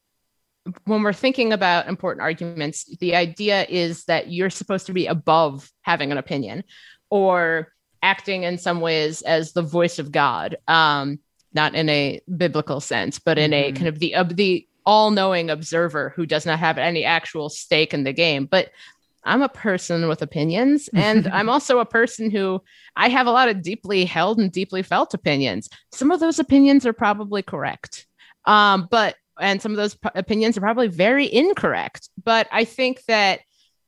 when 0.85 1.03
we're 1.03 1.13
thinking 1.13 1.53
about 1.53 1.89
important 1.89 2.23
arguments, 2.23 2.85
the 2.99 3.15
idea 3.15 3.67
is 3.69 4.05
that 4.05 4.31
you're 4.31 4.51
supposed 4.51 4.87
to 4.87 4.93
be 4.93 5.07
above 5.07 5.71
having 5.83 6.13
an 6.13 6.19
opinion 6.19 6.65
or 7.11 7.73
acting 8.03 8.45
in 8.45 8.59
some 8.59 8.81
ways 8.81 9.23
as 9.23 9.53
the 9.53 9.63
voice 9.63 9.99
of 9.99 10.13
God, 10.13 10.57
um, 10.69 11.19
not 11.53 11.75
in 11.75 11.89
a 11.89 12.21
biblical 12.37 12.81
sense, 12.81 13.19
but 13.19 13.39
in 13.39 13.51
mm-hmm. 13.51 13.71
a 13.71 13.73
kind 13.73 13.89
of 13.89 13.99
the 13.99 14.15
uh, 14.15 14.25
the 14.25 14.67
all 14.87 15.11
knowing 15.11 15.51
observer 15.51 16.13
who 16.17 16.25
does 16.25 16.47
not 16.47 16.59
have 16.59 16.79
any 16.79 17.05
actual 17.05 17.49
stake 17.51 17.93
in 17.93 18.05
the 18.05 18.13
game. 18.13 18.47
But 18.47 18.71
I'm 19.25 19.43
a 19.43 19.49
person 19.49 20.09
with 20.09 20.23
opinions, 20.23 20.89
and 20.95 21.29
I'm 21.29 21.49
also 21.49 21.79
a 21.79 21.87
person 21.87 22.31
who 22.31 22.63
I 22.97 23.09
have 23.09 23.27
a 23.27 23.33
lot 23.33 23.49
of 23.49 23.63
deeply 23.63 24.05
held 24.05 24.39
and 24.39 24.51
deeply 24.51 24.83
felt 24.83 25.15
opinions. 25.15 25.69
Some 25.93 26.11
of 26.11 26.21
those 26.21 26.39
opinions 26.39 26.87
are 26.87 26.93
probably 26.93 27.43
correct. 27.43 28.07
Um, 28.45 28.89
but 28.91 29.17
and 29.41 29.61
some 29.61 29.73
of 29.73 29.77
those 29.77 29.95
p- 29.95 30.09
opinions 30.15 30.57
are 30.57 30.63
probably 30.63 30.89
very 30.89 31.33
incorrect. 31.33 32.09
But 32.23 32.49
I 32.53 32.65
think 32.65 33.05
that 33.07 33.41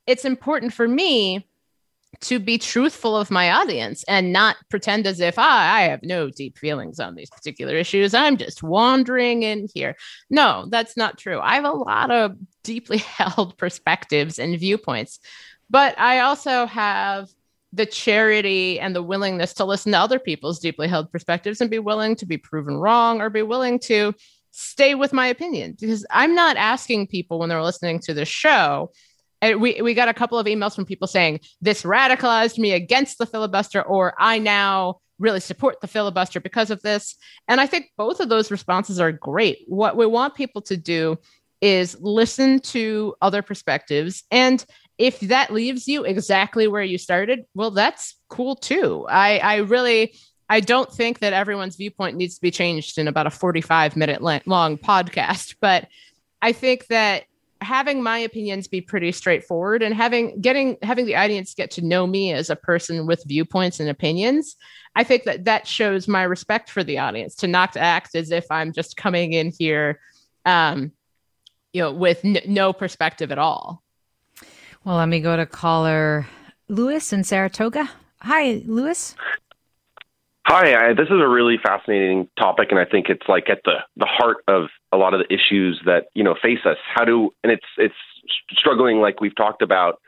it's 0.07 0.25
important 0.25 0.73
for 0.73 0.87
me 0.87 1.47
to 2.23 2.39
be 2.39 2.59
truthful 2.59 3.17
of 3.17 3.31
my 3.31 3.51
audience 3.53 4.05
and 4.09 4.33
not 4.33 4.57
pretend 4.69 5.07
as 5.07 5.21
if 5.21 5.39
ah, 5.39 5.75
I 5.75 5.83
have 5.83 6.03
no 6.03 6.29
deep 6.29 6.59
feelings 6.59 6.99
on 6.99 7.15
these 7.15 7.31
particular 7.31 7.75
issues. 7.77 8.15
I'm 8.15 8.37
just 8.37 8.63
wandering 8.63 9.43
in 9.43 9.69
here. 9.73 9.97
No, 10.29 10.67
that's 10.69 10.97
not 10.97 11.19
true. 11.19 11.41
I 11.41 11.55
have 11.55 11.65
a 11.65 11.71
lot 11.71 12.11
of 12.11 12.37
deeply 12.63 12.99
held 13.19 13.57
perspectives 13.57 14.39
and 14.39 14.59
viewpoints, 14.59 15.21
but 15.71 15.99
I 15.99 16.21
also 16.21 16.67
have 16.67 17.29
the 17.73 17.87
charity 17.87 18.81
and 18.81 18.95
the 18.95 19.03
willingness 19.03 19.55
to 19.55 19.65
listen 19.65 19.93
to 19.93 19.99
other 19.99 20.19
people's 20.19 20.59
deeply 20.59 20.89
held 20.89 21.13
perspectives 21.13 21.61
and 21.61 21.71
be 21.71 21.79
willing 21.79 22.17
to 22.17 22.27
be 22.27 22.37
proven 22.37 22.77
wrong 22.77 23.21
or 23.21 23.31
be 23.31 23.43
willing 23.43 23.79
to 23.79 24.13
stay 24.51 24.95
with 24.95 25.13
my 25.13 25.27
opinion 25.27 25.77
because 25.81 26.05
I'm 26.11 26.35
not 26.35 26.57
asking 26.57 27.07
people 27.09 27.39
when 27.39 27.49
they're 27.49 27.63
listening 27.63 28.01
to 28.01 28.15
the 28.15 28.25
show. 28.25 28.91
And 29.43 29.61
we, 29.61 29.81
we 29.81 29.95
got 29.95 30.09
a 30.09 30.15
couple 30.15 30.39
of 30.39 30.47
emails 30.47 30.75
from 30.75 30.85
people 30.85 31.09
saying 31.09 31.41
this 31.63 31.83
radicalized 31.83 32.59
me 32.59 32.73
against 32.73 33.19
the 33.19 33.27
filibuster, 33.27 33.81
or 33.81 34.15
I 34.19 34.39
now 34.39 34.99
really 35.19 35.41
support 35.41 35.81
the 35.81 35.87
filibuster 35.87 36.41
because 36.41 36.71
of 36.71 36.83
this. 36.83 37.15
And 37.49 37.61
I 37.61 37.67
think 37.67 37.91
both 37.97 38.21
of 38.21 38.29
those 38.29 38.51
responses 38.51 39.01
are 39.01 39.13
great. 39.13 39.59
What 39.67 39.97
we 39.97 40.07
want 40.07 40.35
people 40.35 40.63
to 40.63 40.77
do 40.77 41.19
is 41.61 41.97
listen 42.01 42.59
to 42.61 43.15
other 43.21 43.43
perspectives. 43.43 44.25
And 44.31 44.65
if 44.99 45.21
that 45.21 45.53
leaves 45.53 45.87
you 45.87 46.05
exactly 46.05 46.69
where 46.69 46.83
you 46.83 46.99
started, 46.99 47.45
well, 47.55 47.71
that's 47.71 48.17
cool 48.29 48.57
too. 48.57 49.07
I, 49.09 49.39
I 49.39 49.57
really 49.57 50.15
I 50.51 50.59
don't 50.59 50.93
think 50.93 51.21
that 51.21 51.33
everyone's 51.33 51.77
viewpoint 51.77 52.17
needs 52.17 52.35
to 52.35 52.41
be 52.41 52.51
changed 52.51 52.99
in 52.99 53.07
about 53.07 53.29
a 53.29 53.31
45 53.31 53.97
minute 53.97 54.21
long 54.21 54.77
podcast, 54.77 55.55
but 55.61 55.87
I 56.43 56.53
think 56.53 56.89
that 56.89 57.25
having 57.63 58.03
my 58.03 58.19
opinions 58.19 58.67
be 58.67 58.81
pretty 58.81 59.13
straightforward 59.13 59.83
and 59.83 59.95
having 59.95 60.41
getting 60.41 60.77
having 60.83 61.07
the 61.07 61.15
audience 61.15 61.55
get 61.55 61.71
to 61.71 61.83
know 61.83 62.07
me 62.07 62.33
as 62.33 62.51
a 62.51 62.57
person 62.57 63.07
with 63.07 63.23
viewpoints 63.27 63.79
and 63.81 63.91
opinions 63.91 64.57
i 64.97 65.05
think 65.05 65.25
that 65.25 65.45
that 65.45 65.67
shows 65.67 66.09
my 66.09 66.23
respect 66.23 66.71
for 66.71 66.83
the 66.83 66.97
audience 66.97 67.35
to 67.35 67.47
not 67.47 67.77
act 67.77 68.15
as 68.15 68.31
if 68.31 68.47
i'm 68.51 68.73
just 68.73 68.97
coming 68.97 69.35
in 69.35 69.53
here 69.59 70.01
um 70.47 70.91
you 71.75 71.83
know 71.83 71.93
with 71.93 72.25
n- 72.25 72.41
no 72.47 72.73
perspective 72.73 73.31
at 73.31 73.39
all. 73.39 73.83
Well 74.85 74.97
let 74.97 75.09
me 75.09 75.21
go 75.21 75.37
to 75.37 75.45
caller 75.45 76.27
lewis 76.69 77.13
in 77.13 77.25
saratoga. 77.25 77.91
Hi 78.23 78.63
lewis 78.65 79.15
Hi, 80.47 80.89
I, 80.89 80.95
this 80.95 81.07
is 81.07 81.21
a 81.21 81.29
really 81.29 81.59
fascinating 81.63 82.29
topic, 82.39 82.69
and 82.71 82.81
I 82.81 82.87
think 82.87 83.09
it's 83.09 83.29
like 83.29 83.51
at 83.51 83.61
the 83.65 83.77
the 83.97 84.07
heart 84.07 84.39
of 84.49 84.69
a 84.91 84.97
lot 84.97 85.13
of 85.13 85.21
the 85.21 85.33
issues 85.33 85.81
that 85.85 86.07
you 86.15 86.25
know 86.25 86.35
face 86.41 86.61
us. 86.65 86.79
How 86.95 87.05
do 87.05 87.31
and 87.45 87.53
it's 87.53 87.67
it's 87.77 87.95
struggling 88.53 89.01
like 89.01 89.21
we've 89.21 89.37
talked 89.37 89.61
about, 89.61 90.01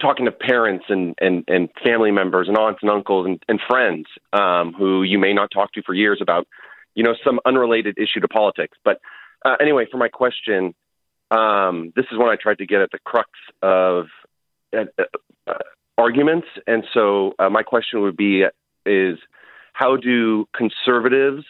talking 0.00 0.26
to 0.26 0.32
parents 0.32 0.84
and 0.88 1.16
and 1.20 1.44
and 1.48 1.68
family 1.82 2.12
members 2.12 2.46
and 2.46 2.56
aunts 2.56 2.78
and 2.82 2.90
uncles 2.90 3.26
and, 3.26 3.42
and 3.48 3.60
friends 3.68 4.06
um, 4.32 4.72
who 4.72 5.02
you 5.02 5.18
may 5.18 5.32
not 5.32 5.50
talk 5.52 5.72
to 5.72 5.82
for 5.82 5.94
years 5.94 6.20
about, 6.22 6.46
you 6.94 7.02
know, 7.02 7.14
some 7.24 7.40
unrelated 7.44 7.98
issue 7.98 8.20
to 8.20 8.28
politics. 8.28 8.78
But 8.84 9.00
uh, 9.44 9.56
anyway, 9.60 9.86
for 9.90 9.96
my 9.98 10.08
question, 10.08 10.76
um, 11.32 11.92
this 11.96 12.06
is 12.12 12.18
when 12.18 12.28
I 12.28 12.36
tried 12.36 12.58
to 12.58 12.66
get 12.66 12.82
at 12.82 12.92
the 12.92 13.00
crux 13.04 13.30
of 13.62 14.06
uh, 14.72 14.84
uh, 15.48 15.54
arguments, 15.98 16.46
and 16.68 16.84
so 16.94 17.34
uh, 17.40 17.50
my 17.50 17.64
question 17.64 18.00
would 18.02 18.16
be 18.16 18.44
is 18.86 19.18
how 19.72 19.96
do 19.96 20.46
conservatives 20.54 21.44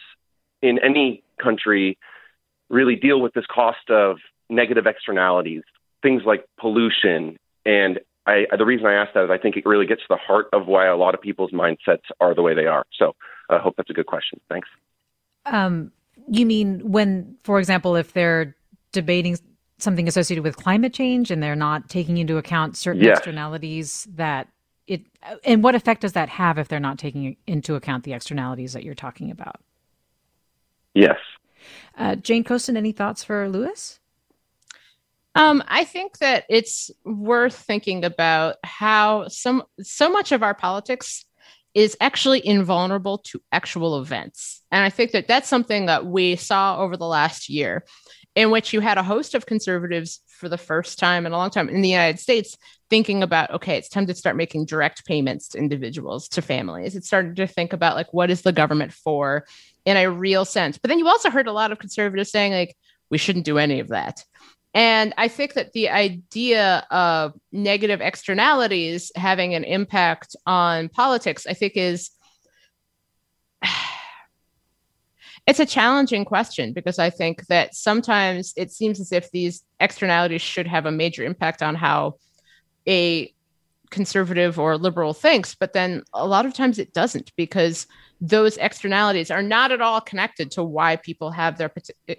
in 0.61 0.79
any 0.83 1.23
country 1.41 1.97
really 2.69 2.95
deal 2.95 3.21
with 3.21 3.33
this 3.33 3.45
cost 3.45 3.89
of 3.89 4.17
negative 4.49 4.87
externalities, 4.87 5.63
things 6.01 6.23
like 6.25 6.45
pollution. 6.59 7.37
And 7.65 7.99
I, 8.25 8.45
the 8.57 8.65
reason 8.65 8.87
I 8.87 8.93
ask 8.95 9.13
that 9.13 9.25
is 9.25 9.29
I 9.29 9.37
think 9.37 9.57
it 9.57 9.65
really 9.65 9.85
gets 9.85 10.01
to 10.01 10.07
the 10.09 10.17
heart 10.17 10.47
of 10.53 10.67
why 10.67 10.87
a 10.87 10.95
lot 10.95 11.13
of 11.13 11.21
people's 11.21 11.51
mindsets 11.51 12.03
are 12.19 12.33
the 12.33 12.41
way 12.41 12.55
they 12.55 12.65
are. 12.65 12.85
So 12.97 13.15
I 13.49 13.59
hope 13.59 13.75
that's 13.77 13.89
a 13.89 13.93
good 13.93 14.07
question. 14.07 14.39
Thanks. 14.49 14.67
Um, 15.45 15.91
you 16.27 16.45
mean 16.45 16.91
when, 16.91 17.37
for 17.43 17.59
example, 17.59 17.95
if 17.95 18.13
they're 18.13 18.55
debating 18.91 19.37
something 19.77 20.07
associated 20.07 20.43
with 20.43 20.55
climate 20.55 20.93
change 20.93 21.29
and 21.29 21.43
they're 21.43 21.55
not 21.55 21.89
taking 21.89 22.17
into 22.17 22.37
account 22.37 22.77
certain 22.77 23.03
yes. 23.03 23.17
externalities 23.17 24.07
that 24.15 24.47
it 24.87 25.05
and 25.43 25.63
what 25.63 25.75
effect 25.75 26.01
does 26.01 26.13
that 26.13 26.29
have 26.29 26.57
if 26.57 26.67
they're 26.67 26.79
not 26.79 26.99
taking 26.99 27.37
into 27.47 27.75
account 27.75 28.03
the 28.03 28.13
externalities 28.13 28.73
that 28.73 28.83
you're 28.83 28.95
talking 28.95 29.31
about? 29.31 29.59
Yes. 30.93 31.17
Uh, 31.97 32.15
Jane 32.15 32.43
Coaston, 32.43 32.77
any 32.77 32.91
thoughts 32.91 33.23
for 33.23 33.49
Lewis? 33.49 33.99
Um, 35.33 35.63
I 35.67 35.83
think 35.83 36.19
that 36.19 36.45
it's 36.49 36.91
worth 37.03 37.55
thinking 37.55 38.05
about 38.05 38.55
how 38.63 39.27
some 39.27 39.63
so 39.81 40.09
much 40.09 40.31
of 40.31 40.43
our 40.43 40.53
politics 40.53 41.25
is 41.73 41.97
actually 41.99 42.45
invulnerable 42.45 43.17
to 43.17 43.41
actual 43.51 43.99
events, 43.99 44.61
and 44.71 44.83
I 44.83 44.89
think 44.89 45.11
that 45.11 45.27
that's 45.27 45.49
something 45.49 45.87
that 45.87 46.05
we 46.05 46.37
saw 46.37 46.79
over 46.79 46.95
the 46.95 47.07
last 47.07 47.49
year, 47.49 47.83
in 48.35 48.49
which 48.49 48.71
you 48.71 48.79
had 48.79 48.97
a 48.97 49.03
host 49.03 49.35
of 49.35 49.45
conservatives 49.45 50.21
for 50.35 50.49
the 50.49 50.57
first 50.57 50.99
time 50.99 51.25
in 51.25 51.31
a 51.31 51.37
long 51.37 51.49
time 51.49 51.69
in 51.69 51.81
the 51.81 51.89
United 51.89 52.19
States 52.19 52.57
thinking 52.89 53.23
about 53.23 53.49
okay 53.51 53.77
it's 53.77 53.89
time 53.89 54.05
to 54.05 54.13
start 54.13 54.35
making 54.35 54.65
direct 54.65 55.05
payments 55.05 55.49
to 55.49 55.57
individuals 55.57 56.27
to 56.29 56.41
families. 56.41 56.95
It 56.95 57.03
started 57.03 57.35
to 57.37 57.47
think 57.47 57.73
about 57.73 57.95
like 57.95 58.13
what 58.13 58.29
is 58.29 58.41
the 58.41 58.51
government 58.51 58.93
for 58.93 59.45
in 59.85 59.97
a 59.97 60.09
real 60.09 60.45
sense. 60.45 60.77
But 60.77 60.89
then 60.89 60.99
you 60.99 61.07
also 61.07 61.29
heard 61.29 61.47
a 61.47 61.53
lot 61.53 61.71
of 61.71 61.79
conservatives 61.79 62.31
saying 62.31 62.53
like 62.53 62.75
we 63.09 63.17
shouldn't 63.17 63.45
do 63.45 63.57
any 63.57 63.79
of 63.79 63.89
that. 63.89 64.23
And 64.73 65.13
i 65.17 65.27
think 65.27 65.53
that 65.53 65.73
the 65.73 65.89
idea 65.89 66.85
of 66.91 67.33
negative 67.51 68.01
externalities 68.01 69.11
having 69.15 69.55
an 69.55 69.63
impact 69.63 70.35
on 70.45 70.89
politics 70.89 71.47
i 71.47 71.53
think 71.53 71.73
is 71.75 72.11
it's 75.47 75.59
a 75.59 75.65
challenging 75.65 76.25
question 76.25 76.73
because 76.73 76.97
I 76.97 77.09
think 77.09 77.45
that 77.47 77.75
sometimes 77.75 78.53
it 78.57 78.71
seems 78.71 78.99
as 78.99 79.11
if 79.11 79.29
these 79.31 79.63
externalities 79.79 80.41
should 80.41 80.67
have 80.67 80.85
a 80.85 80.91
major 80.91 81.23
impact 81.23 81.61
on 81.61 81.75
how 81.75 82.15
a 82.87 83.33
conservative 83.91 84.59
or 84.59 84.77
liberal 84.77 85.13
thinks, 85.13 85.53
but 85.53 85.73
then 85.73 86.03
a 86.13 86.25
lot 86.25 86.45
of 86.45 86.53
times 86.53 86.79
it 86.79 86.93
doesn't 86.93 87.31
because 87.35 87.85
those 88.19 88.57
externalities 88.57 89.29
are 89.29 89.43
not 89.43 89.71
at 89.71 89.81
all 89.81 90.01
connected 90.01 90.49
to 90.51 90.63
why 90.63 90.95
people 90.95 91.29
have 91.31 91.57
their 91.57 91.69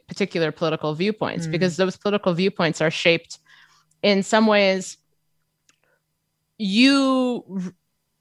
particular 0.09 0.53
political 0.53 0.95
viewpoints, 0.95 1.47
mm. 1.47 1.51
because 1.51 1.77
those 1.77 1.97
political 1.97 2.33
viewpoints 2.33 2.81
are 2.81 2.91
shaped 2.91 3.39
in 4.03 4.23
some 4.23 4.47
ways. 4.47 4.99
You 6.59 7.75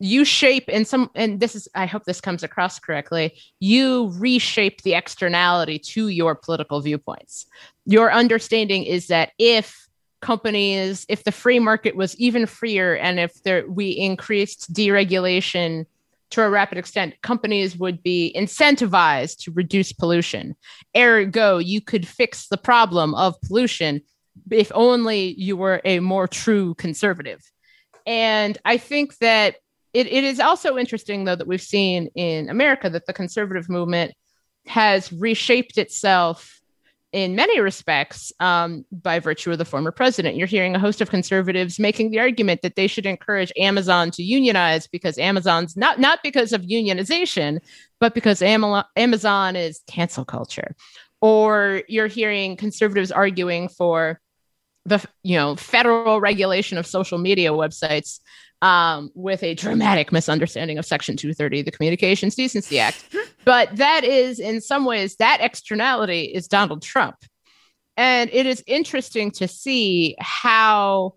you 0.05 0.23
shape 0.23 0.69
in 0.69 0.85
some 0.85 1.09
and 1.15 1.39
this 1.39 1.55
is 1.55 1.67
i 1.75 1.85
hope 1.85 2.03
this 2.03 2.21
comes 2.21 2.43
across 2.43 2.79
correctly 2.79 3.33
you 3.59 4.11
reshape 4.15 4.81
the 4.83 4.93
externality 4.93 5.79
to 5.79 6.09
your 6.09 6.35
political 6.35 6.81
viewpoints. 6.81 7.47
Your 7.85 8.11
understanding 8.11 8.83
is 8.83 9.07
that 9.07 9.31
if 9.39 9.87
companies 10.21 11.05
if 11.09 11.23
the 11.23 11.31
free 11.31 11.59
market 11.59 11.95
was 11.95 12.15
even 12.17 12.45
freer 12.45 12.95
and 12.95 13.19
if 13.19 13.43
there 13.43 13.67
we 13.67 13.89
increased 13.89 14.73
deregulation 14.73 15.85
to 16.31 16.41
a 16.41 16.49
rapid 16.49 16.77
extent 16.77 17.13
companies 17.21 17.77
would 17.77 18.01
be 18.01 18.33
incentivized 18.35 19.37
to 19.39 19.51
reduce 19.51 19.91
pollution. 19.91 20.55
Ergo 20.95 21.57
you 21.57 21.81
could 21.81 22.07
fix 22.07 22.47
the 22.47 22.57
problem 22.57 23.13
of 23.15 23.39
pollution 23.41 24.01
if 24.51 24.71
only 24.73 25.33
you 25.39 25.55
were 25.55 25.81
a 25.85 25.99
more 25.99 26.27
true 26.27 26.75
conservative. 26.75 27.41
And 28.05 28.57
i 28.65 28.77
think 28.77 29.17
that 29.17 29.55
it, 29.95 30.07
it 30.07 30.23
is 30.23 30.39
also 30.39 30.77
interesting 30.77 31.25
though 31.25 31.35
that 31.35 31.47
we've 31.47 31.61
seen 31.61 32.07
in 32.15 32.49
america 32.49 32.89
that 32.89 33.05
the 33.05 33.13
conservative 33.13 33.69
movement 33.69 34.13
has 34.67 35.11
reshaped 35.13 35.77
itself 35.77 36.61
in 37.15 37.33
many 37.33 37.61
respects 37.61 38.33
um, 38.41 38.83
by 38.91 39.19
virtue 39.19 39.49
of 39.49 39.57
the 39.57 39.63
former 39.63 39.89
president. 39.89 40.35
You're 40.35 40.47
hearing 40.47 40.75
a 40.75 40.79
host 40.79 40.99
of 40.99 41.09
conservatives 41.09 41.79
making 41.79 42.11
the 42.11 42.19
argument 42.19 42.61
that 42.61 42.75
they 42.75 42.87
should 42.87 43.05
encourage 43.05 43.53
Amazon 43.57 44.11
to 44.11 44.21
unionize 44.21 44.85
because 44.85 45.17
Amazon's 45.17 45.77
not 45.77 45.97
not 45.97 46.19
because 46.23 46.51
of 46.51 46.63
unionization, 46.63 47.59
but 48.01 48.13
because 48.13 48.41
Amazon 48.41 49.55
is 49.55 49.81
cancel 49.87 50.25
culture. 50.25 50.75
Or 51.21 51.83
you're 51.87 52.07
hearing 52.07 52.57
conservatives 52.57 53.13
arguing 53.13 53.69
for 53.69 54.19
the 54.83 55.01
you 55.23 55.37
know 55.37 55.55
federal 55.55 56.19
regulation 56.19 56.77
of 56.77 56.85
social 56.85 57.17
media 57.17 57.51
websites 57.51 58.19
um, 58.61 59.11
with 59.13 59.43
a 59.43 59.53
dramatic 59.53 60.11
misunderstanding 60.11 60.77
of 60.77 60.85
Section 60.85 61.17
230 61.17 61.63
the 61.63 61.71
Communications 61.71 62.35
Decency 62.35 62.79
Act. 62.79 63.03
but 63.45 63.75
that 63.75 64.03
is, 64.03 64.39
in 64.39 64.61
some 64.61 64.85
ways, 64.85 65.15
that 65.17 65.39
externality 65.41 66.23
is 66.23 66.47
Donald 66.47 66.81
Trump. 66.81 67.15
And 67.97 68.29
it 68.33 68.45
is 68.45 68.63
interesting 68.67 69.31
to 69.31 69.47
see 69.47 70.15
how 70.19 71.15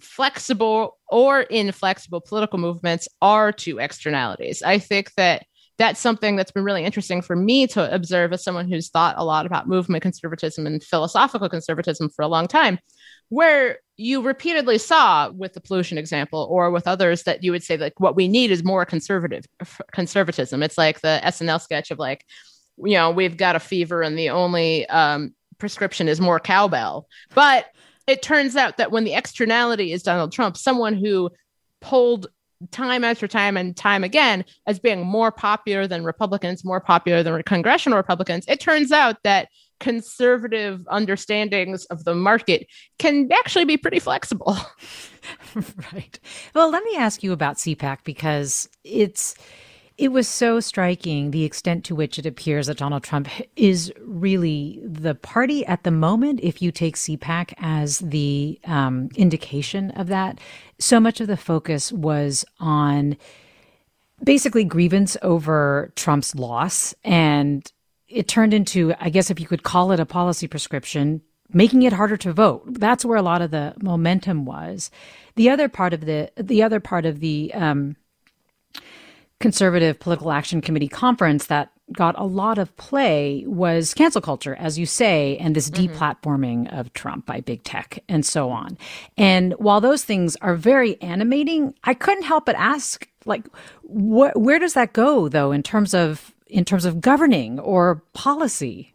flexible 0.00 0.98
or 1.08 1.42
inflexible 1.42 2.20
political 2.20 2.58
movements 2.58 3.08
are 3.20 3.52
to 3.52 3.78
externalities. 3.78 4.62
I 4.62 4.78
think 4.78 5.12
that 5.16 5.44
that's 5.78 6.00
something 6.00 6.36
that's 6.36 6.52
been 6.52 6.64
really 6.64 6.84
interesting 6.84 7.22
for 7.22 7.34
me 7.34 7.66
to 7.68 7.92
observe 7.92 8.32
as 8.32 8.44
someone 8.44 8.68
who's 8.68 8.90
thought 8.90 9.14
a 9.18 9.24
lot 9.24 9.46
about 9.46 9.68
movement 9.68 10.02
conservatism 10.02 10.66
and 10.66 10.82
philosophical 10.82 11.48
conservatism 11.48 12.10
for 12.10 12.22
a 12.22 12.28
long 12.28 12.46
time, 12.46 12.78
where 13.30 13.78
you 13.96 14.22
repeatedly 14.22 14.78
saw 14.78 15.30
with 15.30 15.52
the 15.52 15.60
pollution 15.60 15.98
example 15.98 16.48
or 16.50 16.70
with 16.70 16.88
others 16.88 17.24
that 17.24 17.44
you 17.44 17.52
would 17.52 17.62
say 17.62 17.76
like 17.76 18.00
what 18.00 18.16
we 18.16 18.26
need 18.26 18.50
is 18.50 18.64
more 18.64 18.84
conservative 18.84 19.44
conservatism. 19.92 20.62
It's 20.62 20.78
like 20.78 21.00
the 21.00 21.20
SNL 21.22 21.60
sketch 21.60 21.90
of 21.90 21.98
like, 21.98 22.24
you 22.78 22.94
know, 22.94 23.10
we've 23.10 23.36
got 23.36 23.56
a 23.56 23.60
fever 23.60 24.02
and 24.02 24.18
the 24.18 24.30
only 24.30 24.86
um, 24.88 25.34
prescription 25.58 26.08
is 26.08 26.20
more 26.20 26.40
cowbell. 26.40 27.06
But 27.34 27.66
it 28.06 28.22
turns 28.22 28.56
out 28.56 28.78
that 28.78 28.90
when 28.90 29.04
the 29.04 29.14
externality 29.14 29.92
is 29.92 30.02
Donald 30.02 30.32
Trump, 30.32 30.56
someone 30.56 30.94
who 30.94 31.30
pulled 31.80 32.26
time 32.70 33.04
after 33.04 33.28
time 33.28 33.56
and 33.56 33.76
time 33.76 34.04
again 34.04 34.44
as 34.66 34.78
being 34.78 35.04
more 35.04 35.30
popular 35.30 35.86
than 35.86 36.04
Republicans, 36.04 36.64
more 36.64 36.80
popular 36.80 37.22
than 37.22 37.42
congressional 37.42 37.98
Republicans, 37.98 38.44
it 38.48 38.60
turns 38.60 38.90
out 38.90 39.16
that 39.24 39.48
conservative 39.82 40.86
understandings 40.88 41.84
of 41.86 42.04
the 42.04 42.14
market 42.14 42.68
can 42.98 43.28
actually 43.32 43.64
be 43.64 43.76
pretty 43.76 43.98
flexible. 43.98 44.56
right. 45.92 46.20
Well, 46.54 46.70
let 46.70 46.84
me 46.84 46.96
ask 46.96 47.22
you 47.24 47.32
about 47.32 47.56
CPAC 47.56 47.98
because 48.04 48.68
it's 48.84 49.34
it 49.98 50.12
was 50.12 50.28
so 50.28 50.60
striking 50.60 51.32
the 51.32 51.44
extent 51.44 51.84
to 51.84 51.94
which 51.94 52.18
it 52.18 52.26
appears 52.26 52.68
that 52.68 52.78
Donald 52.78 53.02
Trump 53.02 53.28
is 53.56 53.92
really 54.00 54.80
the 54.84 55.16
party 55.16 55.66
at 55.66 55.82
the 55.82 55.90
moment. 55.90 56.40
If 56.42 56.62
you 56.62 56.72
take 56.72 56.96
CPAC 56.96 57.52
as 57.58 57.98
the 57.98 58.58
um, 58.64 59.10
indication 59.16 59.90
of 59.90 60.06
that, 60.06 60.40
so 60.78 60.98
much 60.98 61.20
of 61.20 61.26
the 61.26 61.36
focus 61.36 61.92
was 61.92 62.44
on 62.58 63.16
basically 64.24 64.64
grievance 64.64 65.16
over 65.22 65.92
Trump's 65.96 66.34
loss. 66.34 66.94
And 67.04 67.70
it 68.12 68.28
turned 68.28 68.54
into, 68.54 68.92
I 69.00 69.10
guess, 69.10 69.30
if 69.30 69.40
you 69.40 69.46
could 69.46 69.62
call 69.62 69.92
it 69.92 70.00
a 70.00 70.06
policy 70.06 70.46
prescription, 70.46 71.22
making 71.52 71.82
it 71.82 71.92
harder 71.92 72.16
to 72.18 72.32
vote. 72.32 72.62
That's 72.78 73.04
where 73.04 73.16
a 73.16 73.22
lot 73.22 73.42
of 73.42 73.50
the 73.50 73.74
momentum 73.80 74.44
was. 74.44 74.90
The 75.36 75.50
other 75.50 75.68
part 75.68 75.94
of 75.94 76.02
the 76.02 76.30
the 76.36 76.62
other 76.62 76.80
part 76.80 77.06
of 77.06 77.20
the 77.20 77.52
um, 77.54 77.96
conservative 79.40 79.98
political 79.98 80.30
action 80.30 80.60
committee 80.60 80.88
conference 80.88 81.46
that 81.46 81.72
got 81.92 82.18
a 82.18 82.24
lot 82.24 82.58
of 82.58 82.74
play 82.76 83.44
was 83.46 83.92
cancel 83.92 84.20
culture, 84.20 84.54
as 84.54 84.78
you 84.78 84.86
say, 84.86 85.36
and 85.38 85.54
this 85.54 85.68
mm-hmm. 85.68 85.92
deplatforming 85.92 86.72
of 86.72 86.92
Trump 86.92 87.26
by 87.26 87.40
big 87.40 87.62
tech 87.64 87.98
and 88.08 88.24
so 88.24 88.50
on. 88.50 88.78
And 89.18 89.52
while 89.54 89.80
those 89.80 90.04
things 90.04 90.36
are 90.36 90.54
very 90.54 91.00
animating, 91.02 91.74
I 91.84 91.94
couldn't 91.94 92.24
help 92.24 92.46
but 92.46 92.56
ask, 92.56 93.08
like, 93.26 93.46
wh- 93.82 94.34
where 94.34 94.58
does 94.58 94.74
that 94.74 94.92
go, 94.94 95.28
though, 95.28 95.52
in 95.52 95.62
terms 95.62 95.92
of 95.92 96.31
in 96.52 96.64
terms 96.64 96.84
of 96.84 97.00
governing 97.00 97.58
or 97.58 98.04
policy? 98.12 98.94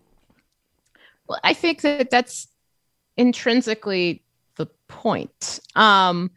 Well, 1.28 1.40
I 1.44 1.54
think 1.54 1.82
that 1.82 2.10
that's 2.10 2.48
intrinsically 3.18 4.24
the 4.56 4.68
point. 4.88 5.60
Um, 5.76 6.32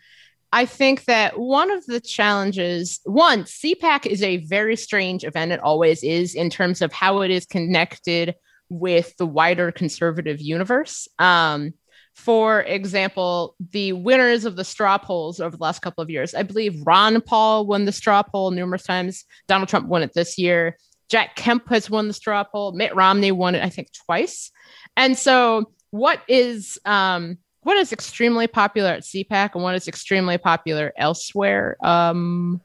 I 0.52 0.64
think 0.64 1.04
that 1.04 1.38
one 1.38 1.70
of 1.70 1.86
the 1.86 2.00
challenges, 2.00 3.00
one, 3.04 3.44
CPAC 3.44 4.06
is 4.06 4.22
a 4.22 4.38
very 4.38 4.76
strange 4.76 5.22
event. 5.22 5.52
It 5.52 5.60
always 5.60 6.02
is 6.02 6.34
in 6.34 6.50
terms 6.50 6.82
of 6.82 6.92
how 6.92 7.20
it 7.20 7.30
is 7.30 7.46
connected 7.46 8.34
with 8.68 9.16
the 9.16 9.26
wider 9.26 9.70
conservative 9.70 10.40
universe. 10.40 11.06
Um, 11.18 11.74
for 12.14 12.62
example, 12.62 13.54
the 13.70 13.92
winners 13.92 14.44
of 14.44 14.56
the 14.56 14.64
straw 14.64 14.98
polls 14.98 15.38
over 15.40 15.56
the 15.56 15.62
last 15.62 15.82
couple 15.82 16.02
of 16.02 16.10
years, 16.10 16.34
I 16.34 16.42
believe 16.42 16.82
Ron 16.84 17.20
Paul 17.20 17.66
won 17.66 17.84
the 17.84 17.92
straw 17.92 18.22
poll 18.22 18.50
numerous 18.50 18.82
times. 18.82 19.24
Donald 19.46 19.68
Trump 19.68 19.86
won 19.86 20.02
it 20.02 20.12
this 20.14 20.36
year. 20.36 20.76
Jack 21.10 21.36
Kemp 21.36 21.68
has 21.68 21.90
won 21.90 22.08
the 22.08 22.14
straw 22.14 22.44
poll. 22.44 22.72
Mitt 22.72 22.94
Romney 22.94 23.32
won 23.32 23.54
it, 23.54 23.64
I 23.64 23.68
think, 23.68 23.88
twice. 23.92 24.50
And 24.96 25.18
so, 25.18 25.72
what 25.90 26.22
is 26.28 26.78
um, 26.84 27.38
what 27.62 27.76
is 27.76 27.92
extremely 27.92 28.46
popular 28.46 28.90
at 28.90 29.02
CPAC 29.02 29.54
and 29.54 29.62
what 29.62 29.74
is 29.74 29.88
extremely 29.88 30.38
popular 30.38 30.92
elsewhere 30.96 31.76
um, 31.84 32.60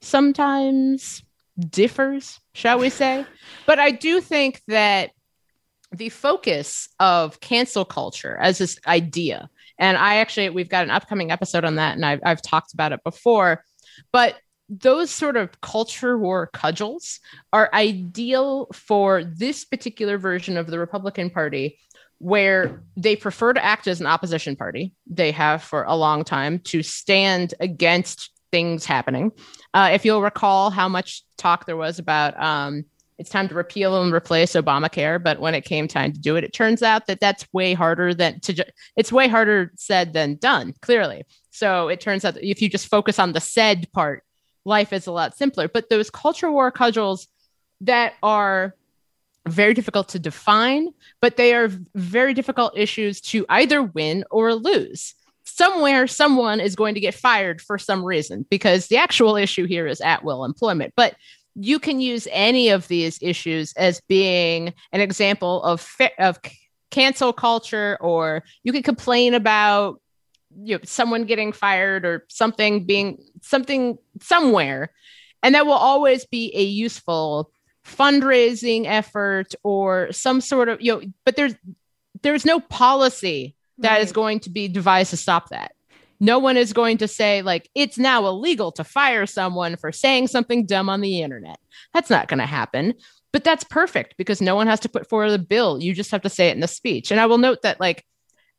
sometimes 0.00 1.22
differs, 1.70 2.40
shall 2.52 2.78
we 2.78 2.90
say. 2.90 3.24
but 3.66 3.78
I 3.78 3.92
do 3.92 4.20
think 4.20 4.62
that 4.68 5.10
the 5.92 6.08
focus 6.08 6.88
of 7.00 7.40
cancel 7.40 7.84
culture 7.84 8.36
as 8.36 8.58
this 8.58 8.78
idea, 8.86 9.48
and 9.78 9.96
I 9.96 10.16
actually, 10.16 10.50
we've 10.50 10.68
got 10.68 10.84
an 10.84 10.90
upcoming 10.90 11.30
episode 11.30 11.64
on 11.64 11.76
that, 11.76 11.94
and 11.94 12.04
I've, 12.04 12.20
I've 12.24 12.42
talked 12.42 12.74
about 12.74 12.92
it 12.92 13.02
before, 13.04 13.64
but 14.12 14.34
those 14.68 15.10
sort 15.10 15.36
of 15.36 15.60
culture 15.60 16.18
war 16.18 16.48
cudgels 16.52 17.20
are 17.52 17.70
ideal 17.72 18.66
for 18.72 19.24
this 19.24 19.64
particular 19.64 20.18
version 20.18 20.56
of 20.56 20.66
the 20.66 20.78
Republican 20.78 21.30
Party 21.30 21.78
where 22.18 22.82
they 22.96 23.14
prefer 23.14 23.52
to 23.52 23.64
act 23.64 23.86
as 23.86 24.00
an 24.00 24.06
opposition 24.06 24.56
party. 24.56 24.92
They 25.06 25.32
have 25.32 25.62
for 25.62 25.84
a 25.84 25.94
long 25.94 26.24
time 26.24 26.60
to 26.60 26.82
stand 26.82 27.54
against 27.60 28.30
things 28.50 28.86
happening. 28.86 29.32
Uh, 29.74 29.90
if 29.92 30.04
you'll 30.04 30.22
recall 30.22 30.70
how 30.70 30.88
much 30.88 31.24
talk 31.36 31.66
there 31.66 31.76
was 31.76 31.98
about 31.98 32.40
um, 32.42 32.86
it's 33.18 33.30
time 33.30 33.48
to 33.48 33.54
repeal 33.54 34.02
and 34.02 34.12
replace 34.12 34.52
Obamacare, 34.52 35.22
but 35.22 35.40
when 35.40 35.54
it 35.54 35.64
came 35.64 35.88
time 35.88 36.12
to 36.12 36.20
do 36.20 36.36
it, 36.36 36.44
it 36.44 36.52
turns 36.52 36.82
out 36.82 37.06
that 37.06 37.20
that's 37.20 37.46
way 37.52 37.72
harder 37.72 38.12
than 38.12 38.40
to. 38.40 38.52
Ju- 38.52 38.64
it's 38.94 39.10
way 39.10 39.26
harder 39.26 39.72
said 39.76 40.12
than 40.12 40.36
done. 40.36 40.74
Clearly, 40.82 41.24
so 41.50 41.88
it 41.88 42.00
turns 42.00 42.24
out 42.24 42.34
that 42.34 42.48
if 42.48 42.60
you 42.60 42.68
just 42.68 42.88
focus 42.88 43.18
on 43.18 43.32
the 43.32 43.40
said 43.40 43.90
part, 43.92 44.22
life 44.66 44.92
is 44.92 45.06
a 45.06 45.12
lot 45.12 45.36
simpler. 45.36 45.68
But 45.68 45.88
those 45.88 46.10
culture 46.10 46.50
war 46.50 46.70
cudgels 46.70 47.28
that 47.82 48.14
are 48.22 48.74
very 49.48 49.74
difficult 49.74 50.08
to 50.08 50.18
define, 50.18 50.88
but 51.22 51.36
they 51.36 51.54
are 51.54 51.70
very 51.94 52.34
difficult 52.34 52.76
issues 52.76 53.20
to 53.20 53.46
either 53.48 53.82
win 53.82 54.24
or 54.30 54.54
lose. 54.54 55.14
Somewhere, 55.44 56.06
someone 56.08 56.58
is 56.60 56.74
going 56.74 56.94
to 56.94 57.00
get 57.00 57.14
fired 57.14 57.62
for 57.62 57.78
some 57.78 58.04
reason 58.04 58.44
because 58.50 58.88
the 58.88 58.96
actual 58.96 59.36
issue 59.36 59.66
here 59.66 59.86
is 59.86 60.00
at 60.00 60.24
will 60.24 60.44
employment. 60.44 60.92
But 60.96 61.14
you 61.54 61.78
can 61.78 62.00
use 62.00 62.26
any 62.32 62.68
of 62.68 62.88
these 62.88 63.18
issues 63.22 63.72
as 63.74 64.02
being 64.08 64.74
an 64.92 65.00
example 65.00 65.62
of 65.62 65.88
of 66.18 66.38
cancel 66.90 67.32
culture, 67.32 67.96
or 68.00 68.42
you 68.64 68.72
can 68.72 68.82
complain 68.82 69.34
about 69.34 70.00
you 70.62 70.76
know 70.76 70.80
someone 70.84 71.24
getting 71.24 71.52
fired 71.52 72.04
or 72.04 72.24
something 72.28 72.84
being 72.84 73.18
something 73.42 73.98
somewhere, 74.20 74.92
and 75.42 75.54
that 75.54 75.66
will 75.66 75.72
always 75.72 76.24
be 76.26 76.52
a 76.54 76.62
useful 76.62 77.50
fundraising 77.84 78.86
effort 78.86 79.54
or 79.62 80.10
some 80.10 80.40
sort 80.40 80.68
of 80.68 80.80
you 80.80 80.92
know 80.92 81.02
but 81.24 81.36
there's 81.36 81.54
there's 82.22 82.44
no 82.44 82.58
policy 82.58 83.54
that 83.78 83.92
right. 83.92 84.02
is 84.02 84.12
going 84.12 84.40
to 84.40 84.50
be 84.50 84.68
devised 84.68 85.10
to 85.10 85.16
stop 85.16 85.50
that. 85.50 85.72
No 86.18 86.38
one 86.38 86.56
is 86.56 86.72
going 86.72 86.98
to 86.98 87.08
say 87.08 87.42
like 87.42 87.68
it's 87.74 87.98
now 87.98 88.26
illegal 88.26 88.72
to 88.72 88.84
fire 88.84 89.26
someone 89.26 89.76
for 89.76 89.92
saying 89.92 90.28
something 90.28 90.64
dumb 90.64 90.88
on 90.88 91.00
the 91.00 91.20
internet. 91.20 91.58
That's 91.92 92.10
not 92.10 92.28
going 92.28 92.40
to 92.40 92.46
happen. 92.46 92.94
But 93.32 93.44
that's 93.44 93.64
perfect 93.64 94.16
because 94.16 94.40
no 94.40 94.56
one 94.56 94.66
has 94.66 94.80
to 94.80 94.88
put 94.88 95.08
forward 95.08 95.30
a 95.30 95.38
bill. 95.38 95.82
You 95.82 95.92
just 95.92 96.10
have 96.10 96.22
to 96.22 96.30
say 96.30 96.48
it 96.48 96.54
in 96.54 96.60
the 96.60 96.68
speech. 96.68 97.10
And 97.10 97.20
i 97.20 97.26
will 97.26 97.38
note 97.38 97.62
that 97.62 97.80
like 97.80 98.04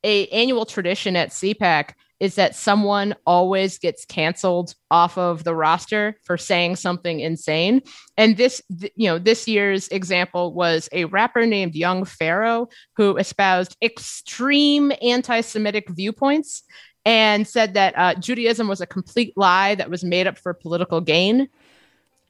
a 0.04 0.28
annual 0.28 0.66
tradition 0.66 1.16
at 1.16 1.30
cpac 1.30 1.92
is 2.20 2.36
that 2.36 2.56
someone 2.56 3.16
always 3.26 3.78
gets 3.78 4.06
canceled 4.06 4.74
off 4.90 5.18
of 5.18 5.44
the 5.44 5.54
roster 5.54 6.18
for 6.24 6.38
saying 6.38 6.76
something 6.76 7.20
insane. 7.20 7.82
And 8.18 8.38
this, 8.38 8.62
you 8.96 9.08
know, 9.08 9.20
this 9.20 9.48
year's 9.48 9.88
example 9.90 10.54
was 10.54 10.90
a 10.92 11.06
rapper 11.06 11.46
named 11.46 11.76
Young 11.76 12.06
Pharaoh 12.06 12.70
who 12.96 13.18
espoused 13.18 13.78
extreme 13.82 14.92
anti 15.02 15.42
Semitic 15.42 15.90
viewpoints 15.90 16.64
and 17.06 17.48
said 17.48 17.76
that 17.76 17.94
uh, 17.96 18.16
Judaism 18.16 18.68
was 18.68 18.82
a 18.82 18.88
complete 18.88 19.34
lie 19.38 19.76
that 19.76 19.90
was 19.90 20.04
made 20.04 20.28
up 20.28 20.38
for 20.38 20.54
political 20.54 21.02
gain 21.02 21.50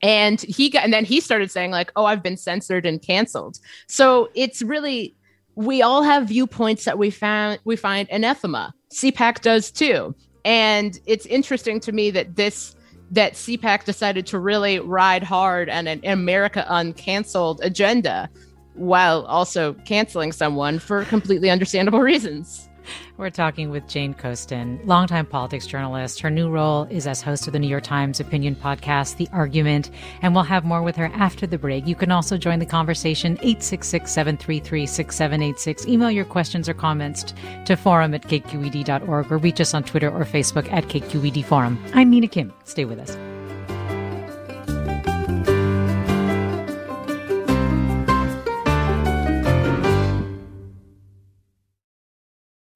and 0.04 0.42
he 0.42 0.70
got 0.70 0.84
and 0.84 0.94
then 0.94 1.06
he 1.06 1.20
started 1.20 1.50
saying 1.50 1.72
like 1.72 1.92
oh 1.96 2.06
i've 2.06 2.22
been 2.22 2.38
censored 2.38 2.86
and 2.86 3.02
canceled 3.02 3.58
so 3.88 4.30
it's 4.36 4.62
really 4.62 5.16
we 5.58 5.82
all 5.82 6.04
have 6.04 6.28
viewpoints 6.28 6.86
that 6.86 6.98
we 7.00 7.10
found 7.10 7.60
we 7.66 7.76
find 7.76 8.08
anathema 8.12 8.74
CPAC 8.92 9.42
does 9.42 9.72
too. 9.72 10.16
And 10.46 11.00
it's 11.06 11.26
interesting 11.26 11.80
to 11.82 11.92
me 11.92 12.12
that 12.12 12.36
this 12.36 12.76
that 13.12 13.34
CPAC 13.34 13.86
decided 13.86 14.26
to 14.28 14.40
really 14.40 14.80
ride 14.80 15.24
hard 15.24 15.70
on 15.70 15.88
an 15.88 16.02
America 16.04 16.66
uncanceled 16.70 17.60
agenda 17.64 18.30
while 18.74 19.26
also 19.26 19.74
canceling 19.86 20.32
someone 20.32 20.78
for 20.78 21.06
completely 21.06 21.50
understandable 21.50 22.00
reasons. 22.00 22.67
We're 23.18 23.30
talking 23.30 23.70
with 23.70 23.88
Jane 23.88 24.14
Coaston, 24.14 24.80
longtime 24.86 25.26
politics 25.26 25.68
journalist. 25.68 26.20
Her 26.20 26.30
new 26.30 26.50
role 26.50 26.84
is 26.90 27.08
as 27.08 27.22
host 27.22 27.48
of 27.48 27.54
the 27.54 27.60
New 27.60 27.68
York 27.68 27.84
Times 27.84 28.20
opinion 28.20 28.56
podcast, 28.56 29.18
The 29.18 29.28
Argument, 29.32 29.92
and 30.22 30.34
we'll 30.34 30.44
have 30.44 30.66
more 30.66 30.82
with 30.82 30.96
her 30.96 31.12
after 31.14 31.48
the 31.48 31.58
break. 31.58 31.88
You 31.88 31.96
can 31.96 32.12
also 32.12 32.38
join 32.38 32.60
the 32.60 32.66
conversation 32.66 33.34
866 33.42 34.12
733 34.12 34.86
6786. 34.86 35.88
Email 35.88 36.12
your 36.12 36.26
questions 36.26 36.70
or 36.70 36.74
comments 36.74 37.34
to 37.66 37.76
forum 37.76 38.14
at 38.14 38.24
kqed.org 38.24 39.32
or 39.32 39.38
reach 39.38 39.62
us 39.62 39.74
on 39.74 39.84
Twitter 39.84 40.10
or 40.10 40.24
Facebook 40.26 40.72
at 40.72 40.86
KQED 40.86 41.46
Forum. 41.46 41.84
I'm 41.94 42.10
Mina 42.10 42.28
Kim. 42.28 42.54
Stay 42.66 42.86
with 42.86 43.00
us. 43.00 43.37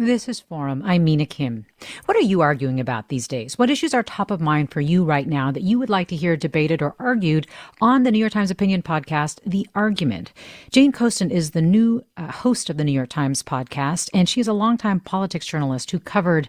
This 0.00 0.28
is 0.28 0.38
Forum. 0.38 0.80
I'm 0.84 1.02
Mina 1.02 1.26
Kim. 1.26 1.66
What 2.04 2.16
are 2.16 2.20
you 2.20 2.40
arguing 2.40 2.78
about 2.78 3.08
these 3.08 3.26
days? 3.26 3.58
What 3.58 3.68
issues 3.68 3.92
are 3.92 4.04
top 4.04 4.30
of 4.30 4.40
mind 4.40 4.70
for 4.70 4.80
you 4.80 5.02
right 5.02 5.26
now 5.26 5.50
that 5.50 5.64
you 5.64 5.76
would 5.80 5.90
like 5.90 6.06
to 6.06 6.14
hear 6.14 6.36
debated 6.36 6.80
or 6.80 6.94
argued 7.00 7.48
on 7.80 8.04
the 8.04 8.12
New 8.12 8.20
York 8.20 8.30
Times 8.30 8.52
opinion 8.52 8.80
podcast, 8.80 9.40
The 9.44 9.66
Argument? 9.74 10.32
Jane 10.70 10.92
Coaston 10.92 11.32
is 11.32 11.50
the 11.50 11.62
new 11.62 12.04
uh, 12.16 12.30
host 12.30 12.70
of 12.70 12.76
the 12.76 12.84
New 12.84 12.92
York 12.92 13.08
Times 13.08 13.42
podcast, 13.42 14.08
and 14.14 14.28
she 14.28 14.40
is 14.40 14.46
a 14.46 14.52
longtime 14.52 15.00
politics 15.00 15.46
journalist 15.46 15.90
who 15.90 15.98
covered 15.98 16.48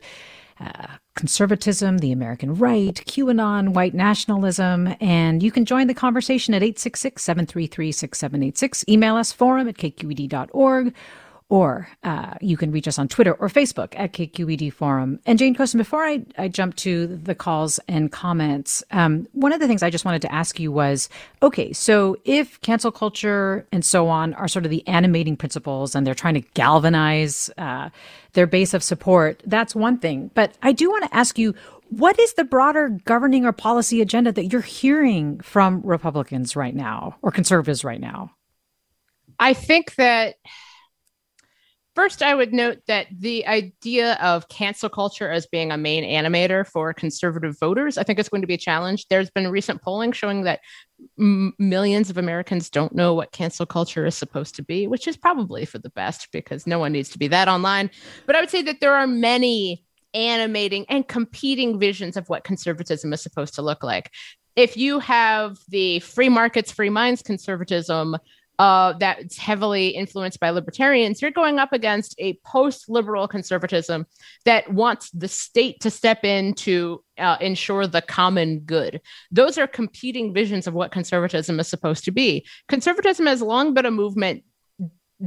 uh, 0.59 0.85
conservatism, 1.15 1.97
the 1.97 2.11
American 2.11 2.53
right, 2.53 3.01
QAnon, 3.07 3.69
white 3.69 3.95
nationalism. 3.95 4.95
And 5.01 5.41
you 5.41 5.51
can 5.51 5.65
join 5.65 5.87
the 5.87 5.95
conversation 5.95 6.53
at 6.53 6.61
866 6.61 7.23
733 7.23 7.91
6786. 7.93 8.85
Email 8.87 9.15
us 9.15 9.31
forum 9.31 9.67
at 9.67 9.77
kqed.org 9.77 10.93
or 11.49 11.89
uh, 12.03 12.35
you 12.41 12.55
can 12.55 12.71
reach 12.71 12.87
us 12.87 12.99
on 12.99 13.07
Twitter 13.07 13.33
or 13.33 13.49
Facebook 13.49 13.93
at 13.97 14.13
KQED 14.13 14.71
Forum. 14.71 15.19
And 15.25 15.39
Jane 15.39 15.55
Coaston, 15.55 15.79
before 15.79 16.03
I, 16.05 16.23
I 16.37 16.47
jump 16.47 16.75
to 16.77 17.07
the 17.07 17.33
calls 17.33 17.79
and 17.87 18.11
comments, 18.11 18.83
um, 18.91 19.27
one 19.33 19.51
of 19.51 19.59
the 19.59 19.67
things 19.67 19.81
I 19.81 19.89
just 19.89 20.05
wanted 20.05 20.21
to 20.21 20.33
ask 20.33 20.59
you 20.59 20.71
was 20.71 21.09
okay, 21.41 21.73
so 21.73 22.15
if 22.23 22.61
cancel 22.61 22.91
culture 22.91 23.67
and 23.71 23.83
so 23.83 24.07
on 24.09 24.35
are 24.35 24.47
sort 24.47 24.65
of 24.65 24.71
the 24.71 24.87
animating 24.87 25.35
principles 25.35 25.95
and 25.95 26.05
they're 26.05 26.13
trying 26.13 26.35
to 26.35 26.41
galvanize 26.53 27.49
uh, 27.57 27.89
their 28.33 28.45
base 28.45 28.75
of 28.75 28.83
support, 28.83 29.41
that's 29.47 29.73
one 29.73 29.97
thing. 29.97 30.29
But 30.35 30.55
I 30.61 30.71
do 30.71 30.89
want 30.91 31.05
to 31.05 31.15
ask 31.15 31.39
you, 31.39 31.55
what 31.89 32.19
is 32.19 32.33
the 32.33 32.43
broader 32.43 32.89
governing 33.05 33.45
or 33.45 33.51
policy 33.51 34.01
agenda 34.01 34.31
that 34.31 34.45
you're 34.45 34.61
hearing 34.61 35.39
from 35.39 35.81
Republicans 35.81 36.55
right 36.55 36.75
now 36.75 37.15
or 37.23 37.31
conservatives 37.31 37.83
right 37.83 37.99
now? 37.99 38.31
I 39.39 39.53
think 39.53 39.95
that 39.95 40.35
First, 41.99 42.23
I 42.23 42.33
would 42.33 42.53
note 42.53 42.77
that 42.87 43.07
the 43.11 43.45
idea 43.45 44.13
of 44.21 44.47
cancel 44.47 44.87
culture 44.87 45.29
as 45.29 45.45
being 45.47 45.69
a 45.69 45.77
main 45.77 46.05
animator 46.05 46.65
for 46.65 46.93
conservative 46.93 47.59
voters, 47.59 47.97
I 47.97 48.03
think 48.03 48.19
is 48.19 48.29
going 48.29 48.39
to 48.39 48.47
be 48.47 48.53
a 48.53 48.57
challenge. 48.57 49.07
There's 49.09 49.29
been 49.29 49.49
recent 49.49 49.81
polling 49.81 50.13
showing 50.13 50.43
that 50.43 50.61
m- 51.19 51.53
millions 51.59 52.09
of 52.09 52.17
Americans 52.17 52.69
don't 52.69 52.95
know 52.95 53.13
what 53.13 53.33
cancel 53.33 53.65
culture 53.65 54.05
is 54.05 54.15
supposed 54.15 54.55
to 54.55 54.63
be, 54.63 54.87
which 54.87 55.09
is 55.09 55.17
probably 55.17 55.65
for 55.65 55.77
the 55.77 55.89
best 55.89 56.29
because 56.31 56.65
no 56.65 56.79
one 56.79 56.93
needs 56.93 57.09
to 57.09 57.19
be 57.19 57.27
that 57.27 57.49
online. 57.49 57.91
But 58.25 58.37
I 58.37 58.39
would 58.39 58.49
say 58.49 58.61
that 58.61 58.79
there 58.79 58.95
are 58.95 59.05
many 59.05 59.83
animating 60.13 60.85
and 60.87 61.05
competing 61.05 61.81
visions 61.81 62.15
of 62.15 62.29
what 62.29 62.45
conservatism 62.45 63.11
is 63.11 63.21
supposed 63.21 63.55
to 63.55 63.61
look 63.61 63.83
like. 63.83 64.09
If 64.55 64.77
you 64.77 64.99
have 64.99 65.57
the 65.67 65.99
free 65.99 66.29
markets, 66.29 66.71
free 66.71 66.89
minds 66.89 67.21
conservatism, 67.21 68.15
uh, 68.59 68.93
that's 68.99 69.37
heavily 69.37 69.87
influenced 69.87 70.39
by 70.39 70.49
libertarians, 70.49 71.21
you're 71.21 71.31
going 71.31 71.59
up 71.59 71.71
against 71.71 72.13
a 72.19 72.33
post 72.45 72.89
liberal 72.89 73.27
conservatism 73.27 74.05
that 74.43 74.71
wants 74.71 75.09
the 75.11 75.29
state 75.29 75.79
to 75.79 75.89
step 75.89 76.25
in 76.25 76.53
to 76.53 77.01
uh, 77.17 77.37
ensure 77.39 77.87
the 77.87 78.01
common 78.01 78.59
good. 78.59 78.99
Those 79.31 79.57
are 79.57 79.65
competing 79.65 80.33
visions 80.33 80.67
of 80.67 80.73
what 80.73 80.91
conservatism 80.91 81.59
is 81.59 81.69
supposed 81.69 82.03
to 82.03 82.11
be. 82.11 82.45
Conservatism 82.67 83.25
has 83.27 83.41
long 83.41 83.73
been 83.73 83.85
a 83.85 83.91
movement 83.91 84.43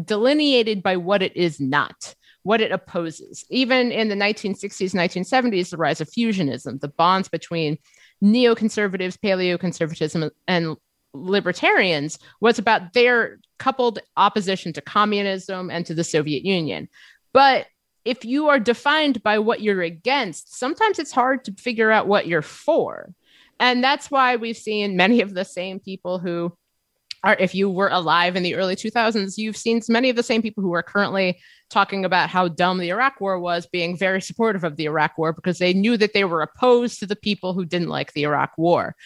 delineated 0.05 0.83
by 0.83 0.99
what 0.99 1.22
it 1.22 1.35
is 1.35 1.59
not 1.59 2.14
what 2.45 2.61
it 2.61 2.72
opposes. 2.72 3.45
Even 3.51 3.93
in 3.93 4.09
the 4.09 4.16
1960s, 4.16 4.95
1970s, 4.95 5.70
the 5.70 5.76
rise 5.76 6.01
of 6.01 6.09
fusionism, 6.09 6.80
the 6.80 6.89
bonds 6.89 7.28
between 7.28 7.78
neoconservatives, 8.22 9.16
paleoconservatism, 9.16 10.28
and 10.49 10.76
libertarians 11.15 12.19
was 12.41 12.59
about 12.59 12.93
their 12.93 13.39
coupled 13.59 13.99
opposition 14.17 14.73
to 14.73 14.81
communism 14.81 15.71
and 15.71 15.87
to 15.87 15.95
the 15.95 16.05
Soviet 16.05 16.45
Union. 16.45 16.89
But 17.33 17.67
if 18.05 18.25
you 18.25 18.49
are 18.49 18.59
defined 18.59 19.23
by 19.23 19.39
what 19.39 19.61
you're 19.61 19.83
against, 19.83 20.59
sometimes 20.59 20.99
it's 20.99 21.13
hard 21.13 21.45
to 21.45 21.53
figure 21.53 21.91
out 21.91 22.09
what 22.09 22.27
you're 22.27 22.43
for. 22.43 23.15
And 23.61 23.83
that's 23.83 24.11
why 24.11 24.37
we've 24.37 24.57
seen 24.57 24.97
many 24.97 25.21
of 25.21 25.35
the 25.35 25.45
same 25.45 25.79
people 25.79 26.19
who 26.19 26.57
are, 27.23 27.37
if 27.39 27.55
you 27.55 27.71
were 27.71 27.89
alive 27.89 28.35
in 28.35 28.43
the 28.43 28.57
early 28.57 28.75
2000s, 28.75 29.39
you've 29.39 29.57
seen 29.57 29.81
many 29.89 30.11
of 30.11 30.17
the 30.17 30.23
same 30.23 30.43
people 30.43 30.63
who 30.63 30.73
are 30.73 30.83
currently 30.83 31.41
talking 31.71 32.05
about 32.05 32.29
how 32.29 32.49
dumb 32.49 32.79
the 32.79 32.89
Iraq 32.89 33.21
war 33.21 33.39
was, 33.39 33.67
being 33.67 33.97
very 33.97 34.21
supportive 34.21 34.65
of 34.65 34.77
the 34.77 34.87
Iraq 34.87 35.17
war 35.17 35.33
because 35.33 35.59
they 35.59 35.73
knew 35.73 35.97
that 35.97 36.13
they 36.13 36.25
were 36.25 36.43
opposed 36.43 36.99
to 36.99 37.07
the 37.07 37.15
people 37.15 37.55
who 37.55 37.65
didn't 37.65 37.89
like 37.89 38.13
the 38.13 38.25
Iraq 38.25 38.59
war. 38.59 38.97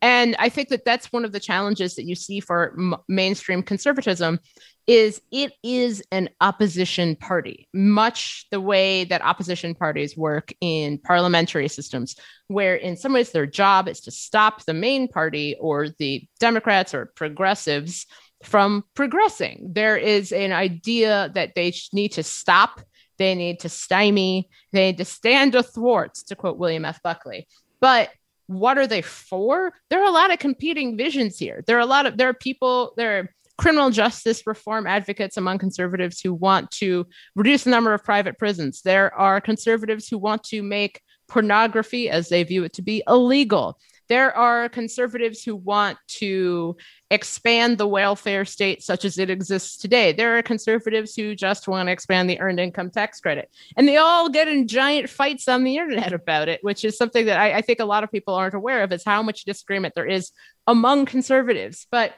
And 0.00 0.36
I 0.38 0.48
think 0.48 0.68
that 0.68 0.84
that's 0.84 1.12
one 1.12 1.24
of 1.24 1.32
the 1.32 1.40
challenges 1.40 1.96
that 1.96 2.04
you 2.04 2.14
see 2.14 2.40
for 2.40 2.74
m- 2.78 2.94
mainstream 3.08 3.62
conservatism 3.62 4.38
is 4.86 5.20
it 5.30 5.52
is 5.62 6.02
an 6.12 6.30
opposition 6.40 7.14
party, 7.14 7.68
much 7.74 8.46
the 8.50 8.60
way 8.60 9.04
that 9.04 9.22
opposition 9.22 9.74
parties 9.74 10.16
work 10.16 10.52
in 10.62 10.98
parliamentary 10.98 11.68
systems, 11.68 12.16
where 12.46 12.74
in 12.74 12.96
some 12.96 13.12
ways 13.12 13.30
their 13.30 13.46
job 13.46 13.86
is 13.86 14.00
to 14.00 14.10
stop 14.10 14.64
the 14.64 14.72
main 14.72 15.06
party 15.06 15.56
or 15.60 15.88
the 15.98 16.26
Democrats 16.40 16.94
or 16.94 17.12
progressives 17.16 18.06
from 18.42 18.84
progressing. 18.94 19.68
There 19.72 19.96
is 19.96 20.32
an 20.32 20.52
idea 20.52 21.30
that 21.34 21.54
they 21.54 21.74
need 21.92 22.12
to 22.12 22.22
stop, 22.22 22.80
they 23.18 23.34
need 23.34 23.60
to 23.60 23.68
stymie, 23.68 24.48
they 24.72 24.86
need 24.86 24.98
to 24.98 25.04
stand 25.04 25.54
athwart, 25.54 26.14
to 26.28 26.36
quote 26.36 26.56
William 26.56 26.84
F. 26.86 27.02
Buckley. 27.02 27.46
But 27.80 28.10
what 28.48 28.78
are 28.78 28.86
they 28.86 29.02
for? 29.02 29.72
There 29.90 30.02
are 30.02 30.08
a 30.08 30.10
lot 30.10 30.32
of 30.32 30.38
competing 30.38 30.96
visions 30.96 31.38
here. 31.38 31.62
There 31.66 31.76
are 31.76 31.80
a 31.80 31.86
lot 31.86 32.06
of 32.06 32.16
there 32.16 32.30
are 32.30 32.34
people, 32.34 32.94
there 32.96 33.18
are 33.18 33.28
criminal 33.58 33.90
justice 33.90 34.46
reform 34.46 34.86
advocates 34.86 35.36
among 35.36 35.58
conservatives 35.58 36.20
who 36.20 36.32
want 36.32 36.70
to 36.70 37.06
reduce 37.36 37.64
the 37.64 37.70
number 37.70 37.92
of 37.92 38.04
private 38.04 38.38
prisons. 38.38 38.82
There 38.82 39.14
are 39.14 39.40
conservatives 39.40 40.08
who 40.08 40.16
want 40.16 40.44
to 40.44 40.62
make 40.62 41.00
pornography, 41.28 42.08
as 42.08 42.28
they 42.30 42.42
view 42.42 42.64
it 42.64 42.72
to 42.74 42.82
be, 42.82 43.02
illegal. 43.06 43.78
There 44.08 44.36
are 44.36 44.68
conservatives 44.68 45.42
who 45.42 45.54
want 45.54 45.98
to 46.18 46.76
expand 47.10 47.78
the 47.78 47.86
welfare 47.86 48.44
state 48.44 48.82
such 48.82 49.04
as 49.04 49.18
it 49.18 49.30
exists 49.30 49.76
today. 49.76 50.12
There 50.12 50.36
are 50.38 50.42
conservatives 50.42 51.14
who 51.14 51.34
just 51.34 51.68
want 51.68 51.88
to 51.88 51.92
expand 51.92 52.28
the 52.28 52.40
earned 52.40 52.60
income 52.60 52.90
tax 52.90 53.20
credit. 53.20 53.50
And 53.76 53.86
they 53.86 53.96
all 53.96 54.28
get 54.28 54.48
in 54.48 54.68
giant 54.68 55.08
fights 55.08 55.48
on 55.48 55.64
the 55.64 55.76
internet 55.76 56.12
about 56.12 56.48
it, 56.48 56.62
which 56.62 56.84
is 56.84 56.96
something 56.96 57.26
that 57.26 57.38
I, 57.38 57.58
I 57.58 57.60
think 57.62 57.80
a 57.80 57.84
lot 57.84 58.04
of 58.04 58.10
people 58.10 58.34
aren't 58.34 58.54
aware 58.54 58.82
of, 58.82 58.92
is 58.92 59.04
how 59.04 59.22
much 59.22 59.44
disagreement 59.44 59.94
there 59.94 60.06
is 60.06 60.32
among 60.66 61.06
conservatives. 61.06 61.86
But 61.90 62.14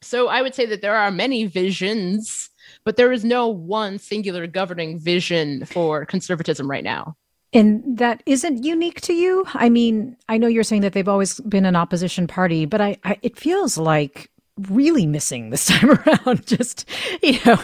so 0.00 0.28
I 0.28 0.42
would 0.42 0.54
say 0.54 0.66
that 0.66 0.80
there 0.80 0.96
are 0.96 1.10
many 1.10 1.46
visions, 1.46 2.50
but 2.84 2.96
there 2.96 3.12
is 3.12 3.24
no 3.24 3.48
one 3.48 3.98
singular 3.98 4.46
governing 4.46 4.98
vision 4.98 5.64
for 5.64 6.06
conservatism 6.06 6.70
right 6.70 6.84
now. 6.84 7.16
And 7.52 7.96
that 7.98 8.22
isn't 8.26 8.62
unique 8.62 9.00
to 9.02 9.14
you. 9.14 9.46
I 9.54 9.70
mean, 9.70 10.16
I 10.28 10.36
know 10.36 10.48
you're 10.48 10.64
saying 10.64 10.82
that 10.82 10.92
they've 10.92 11.08
always 11.08 11.40
been 11.40 11.64
an 11.64 11.76
opposition 11.76 12.26
party, 12.26 12.66
but 12.66 12.80
I, 12.80 12.98
I 13.04 13.18
it 13.22 13.38
feels 13.38 13.78
like 13.78 14.30
really 14.68 15.06
missing 15.06 15.50
this 15.50 15.66
time 15.68 15.92
around 15.92 16.44
just 16.46 16.88
you 17.22 17.38
know 17.46 17.58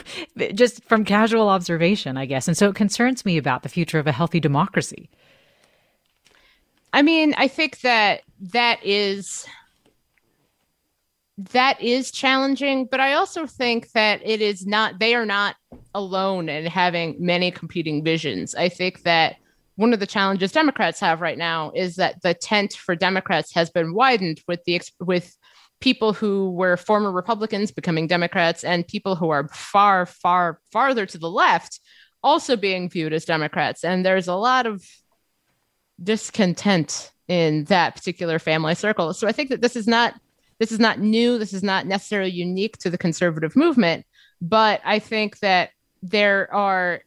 just 0.54 0.84
from 0.84 1.04
casual 1.04 1.48
observation 1.48 2.16
i 2.16 2.24
guess. 2.24 2.46
And 2.48 2.56
so 2.56 2.68
it 2.68 2.76
concerns 2.76 3.24
me 3.24 3.36
about 3.36 3.62
the 3.62 3.68
future 3.68 3.98
of 3.98 4.06
a 4.06 4.12
healthy 4.12 4.40
democracy. 4.40 5.10
I 6.92 7.02
mean 7.02 7.34
i 7.36 7.48
think 7.48 7.80
that 7.80 8.22
that 8.52 8.78
is 8.84 9.44
that 11.50 11.82
is 11.82 12.12
challenging 12.12 12.86
but 12.88 13.00
i 13.00 13.14
also 13.14 13.44
think 13.44 13.90
that 13.90 14.20
it 14.24 14.40
is 14.40 14.64
not 14.64 15.00
they 15.00 15.16
are 15.16 15.26
not 15.26 15.56
alone 15.94 16.48
in 16.48 16.66
having 16.66 17.16
many 17.18 17.50
competing 17.50 18.02
visions. 18.02 18.54
I 18.54 18.68
think 18.68 19.02
that 19.02 19.36
one 19.76 19.92
of 19.92 20.00
the 20.00 20.06
challenges 20.06 20.52
Democrats 20.52 21.00
have 21.00 21.20
right 21.20 21.38
now 21.38 21.72
is 21.74 21.96
that 21.96 22.22
the 22.22 22.34
tent 22.34 22.74
for 22.74 22.94
Democrats 22.94 23.54
has 23.54 23.70
been 23.70 23.94
widened 23.94 24.40
with 24.46 24.62
the 24.64 24.80
with 25.00 25.36
people 25.80 26.12
who 26.12 26.50
were 26.50 26.76
former 26.76 27.10
Republicans 27.10 27.70
becoming 27.70 28.06
Democrats 28.06 28.64
and 28.64 28.86
people 28.86 29.16
who 29.16 29.30
are 29.30 29.48
far 29.48 30.06
far 30.06 30.60
farther 30.72 31.06
to 31.06 31.18
the 31.18 31.30
left 31.30 31.80
also 32.22 32.56
being 32.56 32.88
viewed 32.88 33.12
as 33.12 33.24
Democrats 33.24 33.84
and 33.84 34.04
there's 34.04 34.28
a 34.28 34.34
lot 34.34 34.66
of 34.66 34.82
discontent 36.02 37.12
in 37.28 37.64
that 37.64 37.94
particular 37.94 38.38
family 38.38 38.74
circle. 38.74 39.14
So 39.14 39.26
I 39.26 39.32
think 39.32 39.50
that 39.50 39.60
this 39.60 39.76
is 39.76 39.86
not 39.86 40.14
this 40.60 40.70
is 40.70 40.78
not 40.78 41.00
new, 41.00 41.38
this 41.38 41.52
is 41.52 41.62
not 41.62 41.86
necessarily 41.86 42.30
unique 42.30 42.78
to 42.78 42.90
the 42.90 42.98
conservative 42.98 43.56
movement, 43.56 44.06
but 44.40 44.80
I 44.84 45.00
think 45.00 45.40
that 45.40 45.70
there 46.02 46.52
are 46.54 47.02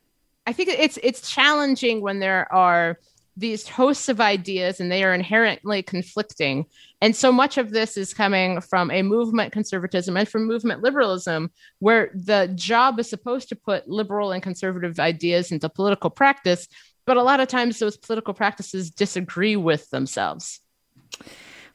I 0.48 0.54
think 0.54 0.70
it's 0.70 0.98
it's 1.04 1.30
challenging 1.30 2.02
when 2.02 2.20
there 2.20 2.52
are 2.52 2.98
these 3.36 3.68
hosts 3.68 4.10
of 4.10 4.20
ideas 4.20 4.80
and 4.80 4.92
they 4.92 5.04
are 5.04 5.14
inherently 5.14 5.84
conflicting. 5.84 6.66
And 7.02 7.16
so 7.16 7.32
much 7.32 7.60
of 7.60 7.70
this 7.70 7.96
is 7.96 8.14
coming 8.14 8.62
from 8.62 8.90
a 8.90 9.04
movement 9.04 9.54
conservatism 9.54 10.18
and 10.18 10.28
from 10.28 10.48
movement 10.48 10.82
liberalism, 10.82 11.52
where 11.78 12.10
the 12.16 12.52
job 12.56 13.00
is 13.00 13.10
supposed 13.10 13.50
to 13.50 13.56
put 13.56 13.88
liberal 13.88 14.32
and 14.32 14.42
conservative 14.42 15.00
ideas 15.00 15.52
into 15.52 15.70
political 15.70 16.10
practice. 16.10 16.68
But 17.06 17.18
a 17.18 17.24
lot 17.24 17.40
of 17.40 17.48
times 17.48 17.78
those 17.78 17.98
political 17.98 18.34
practices 18.34 18.90
disagree 18.90 19.56
with 19.56 19.90
themselves. 19.92 20.62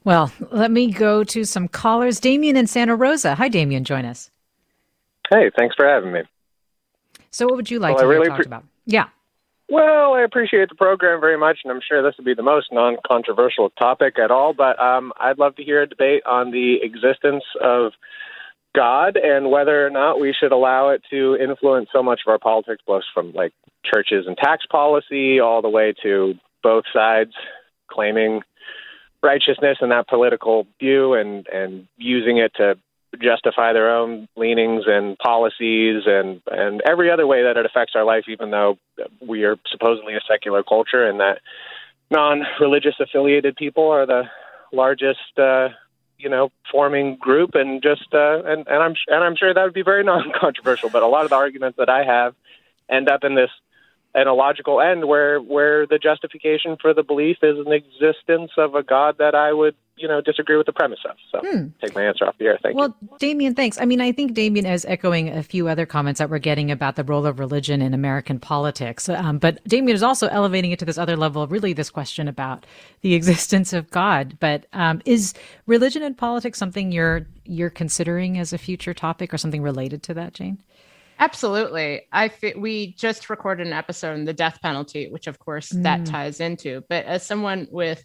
Well, 0.02 0.32
let 0.50 0.72
me 0.72 0.90
go 0.90 1.22
to 1.24 1.44
some 1.44 1.68
callers. 1.68 2.18
Damien 2.18 2.56
in 2.56 2.66
Santa 2.66 2.96
Rosa. 2.96 3.36
Hi, 3.36 3.48
Damien. 3.48 3.84
Join 3.84 4.04
us. 4.04 4.30
Hey, 5.30 5.50
thanks 5.56 5.76
for 5.76 5.86
having 5.86 6.12
me. 6.12 6.22
So, 7.33 7.47
what 7.47 7.57
would 7.57 7.70
you 7.70 7.78
like 7.78 7.97
well, 7.97 8.05
to 8.05 8.09
really 8.09 8.28
talk 8.28 8.37
pre- 8.37 8.47
about? 8.47 8.64
Yeah. 8.87 9.09
Well, 9.68 10.12
I 10.14 10.20
appreciate 10.20 10.68
the 10.68 10.74
program 10.74 11.20
very 11.20 11.39
much, 11.39 11.61
and 11.64 11.72
I'm 11.72 11.80
sure 11.87 12.03
this 12.03 12.14
would 12.18 12.26
be 12.26 12.35
the 12.35 12.43
most 12.43 12.70
non 12.72 12.97
controversial 13.07 13.70
topic 13.70 14.18
at 14.18 14.30
all. 14.30 14.53
But 14.53 14.78
um, 14.78 15.12
I'd 15.18 15.39
love 15.39 15.57
to 15.57 15.64
hear 15.64 15.83
a 15.83 15.89
debate 15.89 16.22
on 16.26 16.51
the 16.51 16.76
existence 16.83 17.45
of 17.61 17.93
God 18.74 19.16
and 19.16 19.51
whether 19.51 19.87
or 19.87 19.91
not 19.91 20.20
we 20.20 20.35
should 20.39 20.53
allow 20.53 20.91
it 20.91 21.03
to 21.11 21.37
influence 21.37 21.89
so 21.93 22.03
much 22.03 22.20
of 22.26 22.30
our 22.30 22.39
politics, 22.39 22.83
both 22.87 23.03
from 23.14 23.33
like 23.33 23.53
churches 23.85 24.26
and 24.26 24.37
tax 24.37 24.64
policy, 24.70 25.41
all 25.41 25.62
the 25.62 25.70
way 25.70 25.95
to 26.03 26.35
both 26.62 26.85
sides 26.93 27.33
claiming 27.91 28.43
righteousness 29.22 29.78
and 29.80 29.91
that 29.91 30.09
political 30.09 30.66
view 30.80 31.14
and 31.14 31.47
and 31.49 31.87
using 31.97 32.39
it 32.39 32.53
to 32.57 32.74
justify 33.20 33.72
their 33.72 33.94
own 33.94 34.28
leanings 34.36 34.84
and 34.86 35.18
policies 35.18 36.02
and 36.06 36.40
and 36.46 36.80
every 36.86 37.10
other 37.10 37.26
way 37.26 37.42
that 37.42 37.56
it 37.56 37.66
affects 37.66 37.92
our 37.94 38.04
life 38.04 38.24
even 38.28 38.50
though 38.50 38.78
we 39.20 39.44
are 39.44 39.56
supposedly 39.70 40.14
a 40.14 40.20
secular 40.28 40.62
culture 40.62 41.06
and 41.06 41.20
that 41.20 41.38
non-religious 42.10 42.94
affiliated 43.00 43.54
people 43.56 43.88
are 43.90 44.06
the 44.06 44.22
largest 44.72 45.38
uh 45.38 45.68
you 46.18 46.30
know 46.30 46.50
forming 46.70 47.16
group 47.16 47.54
and 47.54 47.82
just 47.82 48.06
uh 48.14 48.42
and 48.44 48.66
and 48.66 48.82
I'm 48.82 48.94
and 49.08 49.24
I'm 49.24 49.36
sure 49.36 49.52
that 49.52 49.62
would 49.62 49.74
be 49.74 49.82
very 49.82 50.04
non-controversial 50.12 50.88
but 50.90 51.02
a 51.02 51.08
lot 51.08 51.24
of 51.24 51.30
the 51.30 51.36
arguments 51.36 51.76
that 51.78 51.90
I 51.90 52.04
have 52.04 52.34
end 52.88 53.10
up 53.10 53.24
in 53.24 53.34
this 53.34 53.50
and 54.14 54.28
a 54.28 54.34
logical 54.34 54.80
end 54.80 55.06
where 55.06 55.38
where 55.40 55.86
the 55.86 55.98
justification 55.98 56.76
for 56.80 56.94
the 56.94 57.02
belief 57.02 57.38
is 57.42 57.58
an 57.58 57.72
existence 57.72 58.52
of 58.56 58.74
a 58.74 58.82
God 58.82 59.16
that 59.18 59.34
I 59.34 59.52
would 59.52 59.74
you 60.03 60.09
know 60.09 60.20
disagree 60.20 60.57
with 60.57 60.66
the 60.66 60.72
premise 60.72 60.98
of. 61.09 61.16
So 61.30 61.40
hmm. 61.40 61.68
take 61.80 61.94
my 61.94 62.03
answer 62.03 62.26
off 62.26 62.36
the 62.38 62.46
air. 62.46 62.59
Thank 62.62 62.76
well, 62.76 62.88
you. 62.88 63.09
Well, 63.09 63.18
Damien, 63.18 63.55
thanks. 63.55 63.80
I 63.80 63.84
mean, 63.84 64.00
I 64.00 64.11
think 64.12 64.34
Damien 64.34 64.66
is 64.66 64.84
echoing 64.86 65.28
a 65.28 65.42
few 65.42 65.68
other 65.68 65.86
comments 65.86 66.18
that 66.18 66.28
we're 66.28 66.38
getting 66.38 66.70
about 66.70 66.96
the 66.96 67.05
role 67.05 67.24
of 67.24 67.38
religion 67.38 67.80
in 67.80 67.94
American 67.94 68.40
politics. 68.40 69.09
Um, 69.09 69.38
but 69.38 69.62
Damien 69.66 69.94
is 69.94 70.03
also 70.03 70.26
elevating 70.26 70.72
it 70.72 70.78
to 70.80 70.84
this 70.84 70.98
other 70.98 71.16
level 71.16 71.46
really 71.46 71.72
this 71.72 71.88
question 71.88 72.26
about 72.26 72.66
the 73.00 73.14
existence 73.22 73.72
of 73.72 73.90
God. 73.90 74.36
But 74.40 74.66
um, 74.72 75.00
is 75.07 75.34
religion 75.66 76.03
and 76.03 76.18
politics 76.18 76.59
something 76.59 76.92
you're 76.92 77.26
you're 77.44 77.70
considering 77.70 78.38
as 78.38 78.53
a 78.53 78.59
future 78.59 78.94
topic 78.94 79.32
or 79.32 79.38
something 79.38 79.62
related 79.62 80.03
to 80.05 80.14
that, 80.14 80.34
Jane? 80.34 80.59
Absolutely. 81.18 82.03
I 82.12 82.28
fi- 82.28 82.55
we 82.57 82.94
just 82.94 83.30
recorded 83.30 83.66
an 83.66 83.72
episode 83.72 84.14
on 84.14 84.24
the 84.24 84.32
death 84.32 84.59
penalty, 84.61 85.09
which 85.09 85.28
of 85.28 85.38
course 85.38 85.70
mm. 85.70 85.84
that 85.84 86.05
ties 86.05 86.40
into. 86.40 86.82
But 86.88 87.05
as 87.05 87.24
someone 87.24 87.68
with 87.70 88.05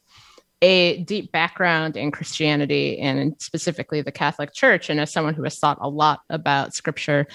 a 0.61 1.03
deep 1.03 1.31
background 1.31 1.97
in 1.97 2.11
Christianity 2.11 2.99
and 2.99 3.35
specifically 3.39 4.01
the 4.01 4.11
Catholic 4.11 4.53
Church, 4.53 4.89
and 4.89 4.99
as 4.99 5.11
someone 5.11 5.33
who 5.33 5.43
has 5.43 5.59
thought 5.59 5.77
a 5.81 5.89
lot 5.89 6.21
about 6.29 6.73
scripture, 6.73 7.27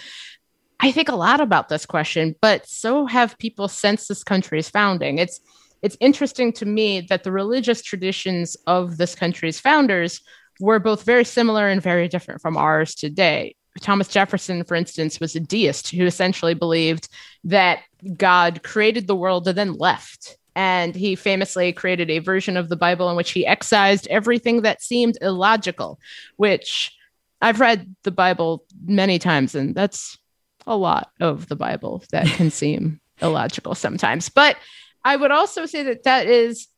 I 0.80 0.90
think 0.90 1.08
a 1.08 1.14
lot 1.14 1.40
about 1.40 1.68
this 1.68 1.86
question, 1.86 2.34
but 2.40 2.66
so 2.66 3.06
have 3.06 3.38
people 3.38 3.68
since 3.68 4.08
this 4.08 4.24
country's 4.24 4.68
founding. 4.68 5.18
It's 5.18 5.40
it's 5.82 5.96
interesting 6.00 6.52
to 6.54 6.66
me 6.66 7.00
that 7.02 7.24
the 7.24 7.32
religious 7.32 7.82
traditions 7.82 8.56
of 8.66 8.98
this 8.98 9.16
country's 9.16 9.58
founders 9.58 10.20
were 10.60 10.78
both 10.78 11.02
very 11.02 11.24
similar 11.24 11.68
and 11.68 11.82
very 11.82 12.06
different 12.06 12.40
from 12.40 12.56
ours 12.56 12.94
today. 12.94 13.56
Thomas 13.80 14.08
Jefferson, 14.08 14.64
for 14.64 14.74
instance, 14.74 15.18
was 15.18 15.34
a 15.34 15.40
deist 15.40 15.90
who 15.90 16.04
essentially 16.04 16.54
believed 16.54 17.08
that 17.44 17.80
God 18.16 18.62
created 18.62 19.06
the 19.06 19.16
world 19.16 19.48
and 19.48 19.56
then 19.56 19.72
left. 19.72 20.36
And 20.54 20.94
he 20.94 21.14
famously 21.14 21.72
created 21.72 22.10
a 22.10 22.18
version 22.18 22.56
of 22.56 22.68
the 22.68 22.76
Bible 22.76 23.08
in 23.08 23.16
which 23.16 23.30
he 23.30 23.46
excised 23.46 24.06
everything 24.08 24.62
that 24.62 24.82
seemed 24.82 25.16
illogical, 25.20 25.98
which 26.36 26.94
I've 27.40 27.60
read 27.60 27.94
the 28.04 28.10
Bible 28.10 28.64
many 28.84 29.18
times, 29.18 29.54
and 29.54 29.74
that's 29.74 30.18
a 30.66 30.76
lot 30.76 31.10
of 31.20 31.48
the 31.48 31.56
Bible 31.56 32.04
that 32.12 32.26
can 32.26 32.50
seem 32.52 33.00
illogical 33.20 33.74
sometimes. 33.74 34.28
But 34.28 34.56
I 35.04 35.16
would 35.16 35.30
also 35.30 35.66
say 35.66 35.82
that 35.84 36.04
that 36.04 36.26
is 36.26 36.68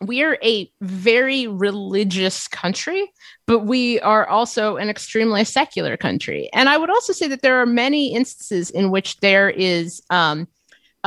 we're 0.00 0.38
a 0.44 0.70
very 0.80 1.48
religious 1.48 2.46
country, 2.46 3.10
but 3.46 3.60
we 3.60 3.98
are 4.00 4.28
also 4.28 4.76
an 4.76 4.88
extremely 4.88 5.44
secular 5.44 5.96
country. 5.96 6.48
And 6.52 6.68
I 6.68 6.76
would 6.76 6.90
also 6.90 7.12
say 7.12 7.26
that 7.28 7.42
there 7.42 7.60
are 7.60 7.66
many 7.66 8.14
instances 8.14 8.70
in 8.70 8.90
which 8.90 9.18
there 9.18 9.50
is. 9.50 10.02
Um, 10.10 10.46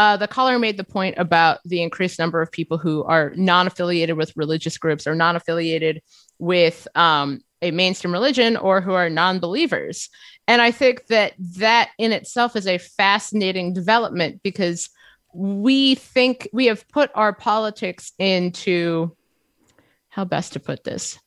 uh, 0.02 0.18
the 0.18 0.28
caller 0.28 0.58
made 0.58 0.78
the 0.78 0.84
point 0.84 1.14
about 1.20 1.60
the 1.64 1.84
increased 1.84 2.18
number 2.18 2.42
of 2.42 2.52
people 2.52 2.80
who 2.80 3.04
are 3.04 3.34
non-affiliated 3.36 4.18
with 4.18 4.36
religious 4.36 4.80
groups 4.80 5.06
or 5.06 5.14
non-affiliated 5.14 6.02
with 6.40 6.88
um, 6.96 7.40
a 7.62 7.70
mainstream 7.70 8.12
religion 8.12 8.58
or 8.58 8.82
who 8.82 8.94
are 8.94 9.12
non-believers. 9.12 10.10
And 10.48 10.60
i 10.60 10.72
think 10.72 11.06
that 11.08 11.34
that 11.58 11.92
in 12.00 12.12
itself 12.14 12.56
is 12.56 12.66
a 12.66 12.80
fascinating 12.80 13.74
development 13.74 14.42
because 14.42 14.90
we 15.36 15.94
think 15.94 16.50
we 16.52 16.66
have 16.66 16.88
put 16.88 17.12
our 17.14 17.32
politics 17.32 18.12
into 18.18 19.16
how 20.10 20.26
best 20.26 20.54
to 20.54 20.60
put 20.60 20.84
this 20.84 21.20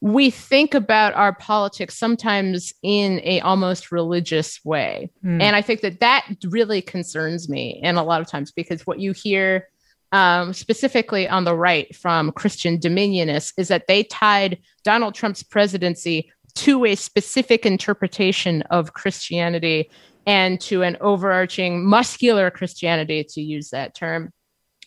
we 0.00 0.30
think 0.30 0.74
about 0.74 1.14
our 1.14 1.34
politics 1.34 1.98
sometimes 1.98 2.72
in 2.82 3.20
a 3.24 3.40
almost 3.40 3.92
religious 3.92 4.64
way 4.64 5.10
mm. 5.24 5.40
and 5.40 5.56
i 5.56 5.62
think 5.62 5.80
that 5.80 6.00
that 6.00 6.26
really 6.44 6.80
concerns 6.80 7.48
me 7.48 7.80
and 7.82 7.98
a 7.98 8.02
lot 8.02 8.20
of 8.20 8.26
times 8.26 8.52
because 8.52 8.86
what 8.86 9.00
you 9.00 9.12
hear 9.12 9.68
um, 10.12 10.52
specifically 10.52 11.28
on 11.28 11.44
the 11.44 11.54
right 11.54 11.94
from 11.94 12.32
christian 12.32 12.78
dominionists 12.78 13.52
is 13.58 13.68
that 13.68 13.86
they 13.88 14.02
tied 14.04 14.58
donald 14.84 15.14
trump's 15.14 15.42
presidency 15.42 16.30
to 16.54 16.84
a 16.86 16.94
specific 16.94 17.66
interpretation 17.66 18.62
of 18.62 18.92
christianity 18.92 19.90
and 20.26 20.60
to 20.60 20.82
an 20.82 20.96
overarching 21.00 21.86
muscular 21.86 22.50
Christianity, 22.50 23.24
to 23.30 23.40
use 23.40 23.70
that 23.70 23.94
term, 23.94 24.32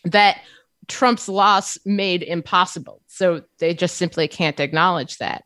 that 0.04 0.38
Trump's 0.88 1.28
loss 1.28 1.78
made 1.84 2.22
impossible. 2.22 3.02
So 3.06 3.42
they 3.58 3.74
just 3.74 3.96
simply 3.96 4.28
can't 4.28 4.60
acknowledge 4.60 5.18
that. 5.18 5.44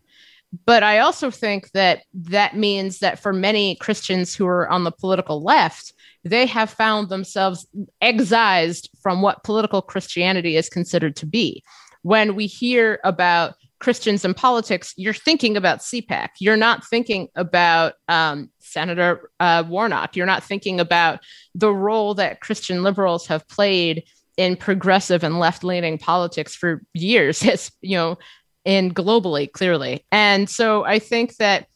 But 0.67 0.83
I 0.83 0.99
also 1.01 1.31
think 1.31 1.71
that 1.73 2.03
that 2.15 2.57
means 2.57 3.01
that 3.01 3.19
for 3.19 3.33
many 3.33 3.75
Christians 3.77 4.35
who 4.35 4.47
are 4.47 4.69
on 4.69 4.85
the 4.85 4.93
political 4.93 5.43
left, 5.43 5.93
they 6.23 6.47
have 6.47 6.71
found 6.71 7.09
themselves 7.09 7.67
excised 8.01 8.89
from 9.03 9.21
what 9.21 9.43
political 9.45 9.83
Christianity 9.83 10.57
is 10.57 10.69
considered 10.69 11.17
to 11.17 11.27
be. 11.27 11.63
When 12.03 12.35
we 12.35 12.47
hear 12.47 13.01
about 13.03 13.55
Christians 13.81 14.25
in 14.25 14.33
politics, 14.33 14.95
you're 14.97 15.13
thinking 15.13 15.57
about 15.57 15.81
CPAC. 15.81 16.29
You're 16.39 16.57
not 16.57 16.87
thinking 16.87 17.29
about 17.35 17.95
um, 18.09 18.51
Senator 18.61 19.31
uh, 19.41 19.65
Warnock. 19.67 20.17
You're 20.17 20.25
not 20.25 20.45
thinking 20.45 20.81
about 20.81 21.21
the 21.55 21.73
role 21.73 22.15
that 22.15 22.41
Christian 22.41 22.83
liberals 22.83 23.27
have 23.27 23.47
played 23.49 24.05
in 24.37 24.57
progressive 24.57 25.23
and 25.23 25.39
left-leaning 25.39 25.99
politics 25.99 26.55
for 26.55 26.83
years, 26.93 27.43
you 27.81 27.97
know, 27.97 28.19
and 28.67 28.95
globally, 28.95 29.51
clearly. 29.51 30.05
And 30.11 30.49
so 30.49 30.85
I 30.85 30.99
think 30.99 31.37
that 31.37 31.67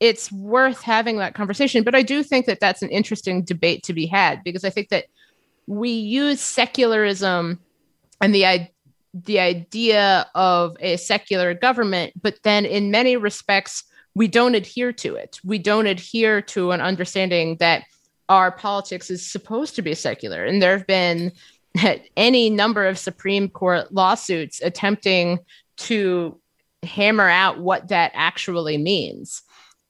it's 0.00 0.30
worth 0.30 0.82
having 0.82 1.18
that 1.18 1.34
conversation. 1.34 1.82
But 1.82 1.94
I 1.94 2.02
do 2.02 2.22
think 2.22 2.46
that 2.46 2.60
that's 2.60 2.82
an 2.82 2.90
interesting 2.90 3.42
debate 3.42 3.82
to 3.84 3.92
be 3.92 4.06
had 4.06 4.44
because 4.44 4.64
I 4.64 4.70
think 4.70 4.88
that 4.90 5.06
we 5.66 5.90
use 5.90 6.40
secularism 6.40 7.60
and 8.20 8.34
the 8.34 8.68
the 9.14 9.40
idea 9.40 10.28
of 10.34 10.76
a 10.80 10.96
secular 10.96 11.54
government, 11.54 12.12
but 12.20 12.38
then 12.42 12.64
in 12.64 12.90
many 12.90 13.16
respects, 13.16 13.84
we 14.14 14.28
don't 14.28 14.54
adhere 14.54 14.92
to 14.92 15.14
it. 15.16 15.40
We 15.44 15.58
don't 15.58 15.86
adhere 15.86 16.42
to 16.42 16.72
an 16.72 16.80
understanding 16.80 17.56
that 17.60 17.84
our 18.28 18.52
politics 18.52 19.10
is 19.10 19.24
supposed 19.24 19.74
to 19.76 19.82
be 19.82 19.94
secular. 19.94 20.44
And 20.44 20.60
there 20.60 20.76
have 20.76 20.86
been 20.86 21.32
any 22.16 22.50
number 22.50 22.86
of 22.86 22.98
Supreme 22.98 23.48
Court 23.48 23.92
lawsuits 23.92 24.60
attempting 24.62 25.38
to 25.78 26.40
hammer 26.82 27.28
out 27.28 27.58
what 27.58 27.88
that 27.88 28.12
actually 28.14 28.78
means. 28.78 29.42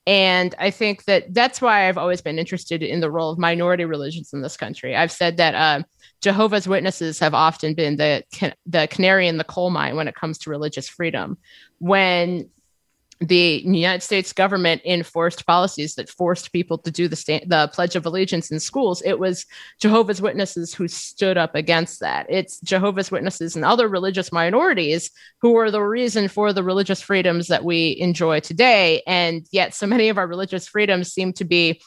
And 0.06 0.54
I 0.58 0.70
think 0.70 1.04
that 1.04 1.34
that's 1.34 1.60
why 1.60 1.86
I've 1.86 1.98
always 1.98 2.22
been 2.22 2.38
interested 2.38 2.82
in 2.82 3.00
the 3.00 3.10
role 3.10 3.30
of 3.30 3.38
minority 3.38 3.84
religions 3.84 4.32
in 4.32 4.40
this 4.40 4.56
country. 4.56 4.96
I've 4.96 5.12
said 5.12 5.36
that 5.36 5.54
uh, 5.54 5.82
Jehovah's 6.22 6.66
Witnesses 6.66 7.18
have 7.18 7.34
often 7.34 7.74
been 7.74 7.96
the 7.96 8.24
the 8.64 8.88
canary 8.90 9.28
in 9.28 9.36
the 9.36 9.44
coal 9.44 9.68
mine 9.68 9.96
when 9.96 10.08
it 10.08 10.14
comes 10.14 10.38
to 10.38 10.50
religious 10.50 10.88
freedom. 10.88 11.36
When 11.78 12.48
the 13.20 13.62
United 13.64 14.02
States 14.02 14.32
government 14.32 14.80
enforced 14.84 15.44
policies 15.44 15.96
that 15.96 16.08
forced 16.08 16.52
people 16.52 16.78
to 16.78 16.90
do 16.90 17.08
the 17.08 17.16
sta- 17.16 17.44
the 17.46 17.68
Pledge 17.72 17.96
of 17.96 18.06
Allegiance 18.06 18.52
in 18.52 18.60
schools, 18.60 19.02
it 19.02 19.18
was 19.18 19.44
Jehovah's 19.80 20.22
Witnesses 20.22 20.72
who 20.72 20.86
stood 20.86 21.36
up 21.36 21.56
against 21.56 21.98
that. 22.00 22.26
It's 22.28 22.60
Jehovah's 22.60 23.10
Witnesses 23.10 23.56
and 23.56 23.64
other 23.64 23.88
religious 23.88 24.30
minorities 24.30 25.10
who 25.40 25.56
are 25.56 25.70
the 25.70 25.82
reason 25.82 26.28
for 26.28 26.52
the 26.52 26.62
religious 26.62 27.00
freedoms 27.02 27.48
that 27.48 27.64
we 27.64 27.96
enjoy 27.98 28.38
today. 28.38 29.02
And 29.04 29.46
yet, 29.50 29.74
so 29.74 29.86
many 29.86 30.10
of 30.10 30.18
our 30.18 30.26
religious 30.26 30.68
freedoms 30.68 31.12
seem 31.12 31.32
to 31.34 31.44
be, 31.44 31.80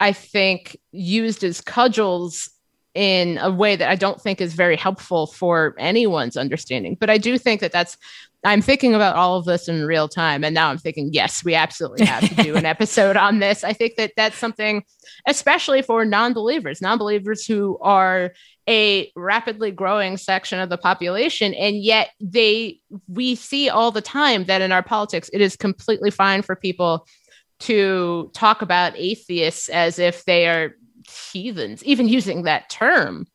I 0.00 0.12
think, 0.12 0.78
used 0.90 1.44
as 1.44 1.60
cudgels 1.60 2.48
in 2.94 3.36
a 3.36 3.50
way 3.50 3.76
that 3.76 3.90
I 3.90 3.94
don't 3.94 4.18
think 4.18 4.40
is 4.40 4.54
very 4.54 4.76
helpful 4.76 5.26
for 5.26 5.74
anyone's 5.76 6.38
understanding. 6.38 6.96
But 6.98 7.10
I 7.10 7.18
do 7.18 7.36
think 7.36 7.60
that 7.60 7.70
that's 7.70 7.98
I'm 8.46 8.62
thinking 8.62 8.94
about 8.94 9.16
all 9.16 9.36
of 9.36 9.44
this 9.44 9.68
in 9.68 9.84
real 9.84 10.08
time. 10.08 10.44
And 10.44 10.54
now 10.54 10.70
I'm 10.70 10.78
thinking, 10.78 11.10
yes, 11.12 11.44
we 11.44 11.54
absolutely 11.54 12.06
have 12.06 12.28
to 12.28 12.42
do 12.44 12.54
an 12.54 12.64
episode 12.76 13.16
on 13.16 13.40
this. 13.40 13.64
I 13.64 13.72
think 13.72 13.96
that 13.96 14.12
that's 14.16 14.38
something, 14.38 14.84
especially 15.26 15.82
for 15.82 16.04
non 16.04 16.32
believers, 16.32 16.80
non 16.80 16.96
believers 16.96 17.44
who 17.44 17.76
are 17.82 18.32
a 18.68 19.10
rapidly 19.16 19.72
growing 19.72 20.16
section 20.16 20.60
of 20.60 20.70
the 20.70 20.78
population. 20.78 21.54
And 21.54 21.82
yet 21.82 22.10
they, 22.20 22.78
we 23.08 23.34
see 23.34 23.68
all 23.68 23.90
the 23.90 24.00
time 24.00 24.44
that 24.44 24.62
in 24.62 24.70
our 24.70 24.82
politics, 24.82 25.28
it 25.32 25.40
is 25.40 25.56
completely 25.56 26.12
fine 26.12 26.42
for 26.42 26.54
people 26.54 27.06
to 27.58 28.30
talk 28.32 28.62
about 28.62 28.96
atheists 28.96 29.68
as 29.68 29.98
if 29.98 30.24
they 30.24 30.46
are 30.46 30.76
heathens, 31.32 31.82
even 31.84 32.08
using 32.08 32.42
that 32.42 32.70
term. 32.70 33.26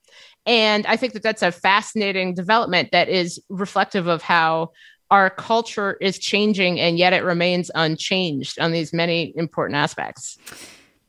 And 0.46 0.86
I 0.88 0.96
think 0.96 1.14
that 1.14 1.24
that's 1.24 1.44
a 1.44 1.52
fascinating 1.52 2.34
development 2.34 2.90
that 2.92 3.10
is 3.10 3.40
reflective 3.50 4.08
of 4.08 4.22
how 4.22 4.72
our 5.12 5.30
culture 5.30 5.98
is 6.02 6.18
changing 6.18 6.80
and 6.80 6.98
yet 6.98 7.14
it 7.14 7.24
remains 7.24 7.70
unchanged 7.76 8.60
on 8.60 8.72
these 8.72 8.94
many 8.94 9.34
important 9.36 9.76
aspects. 9.76 10.38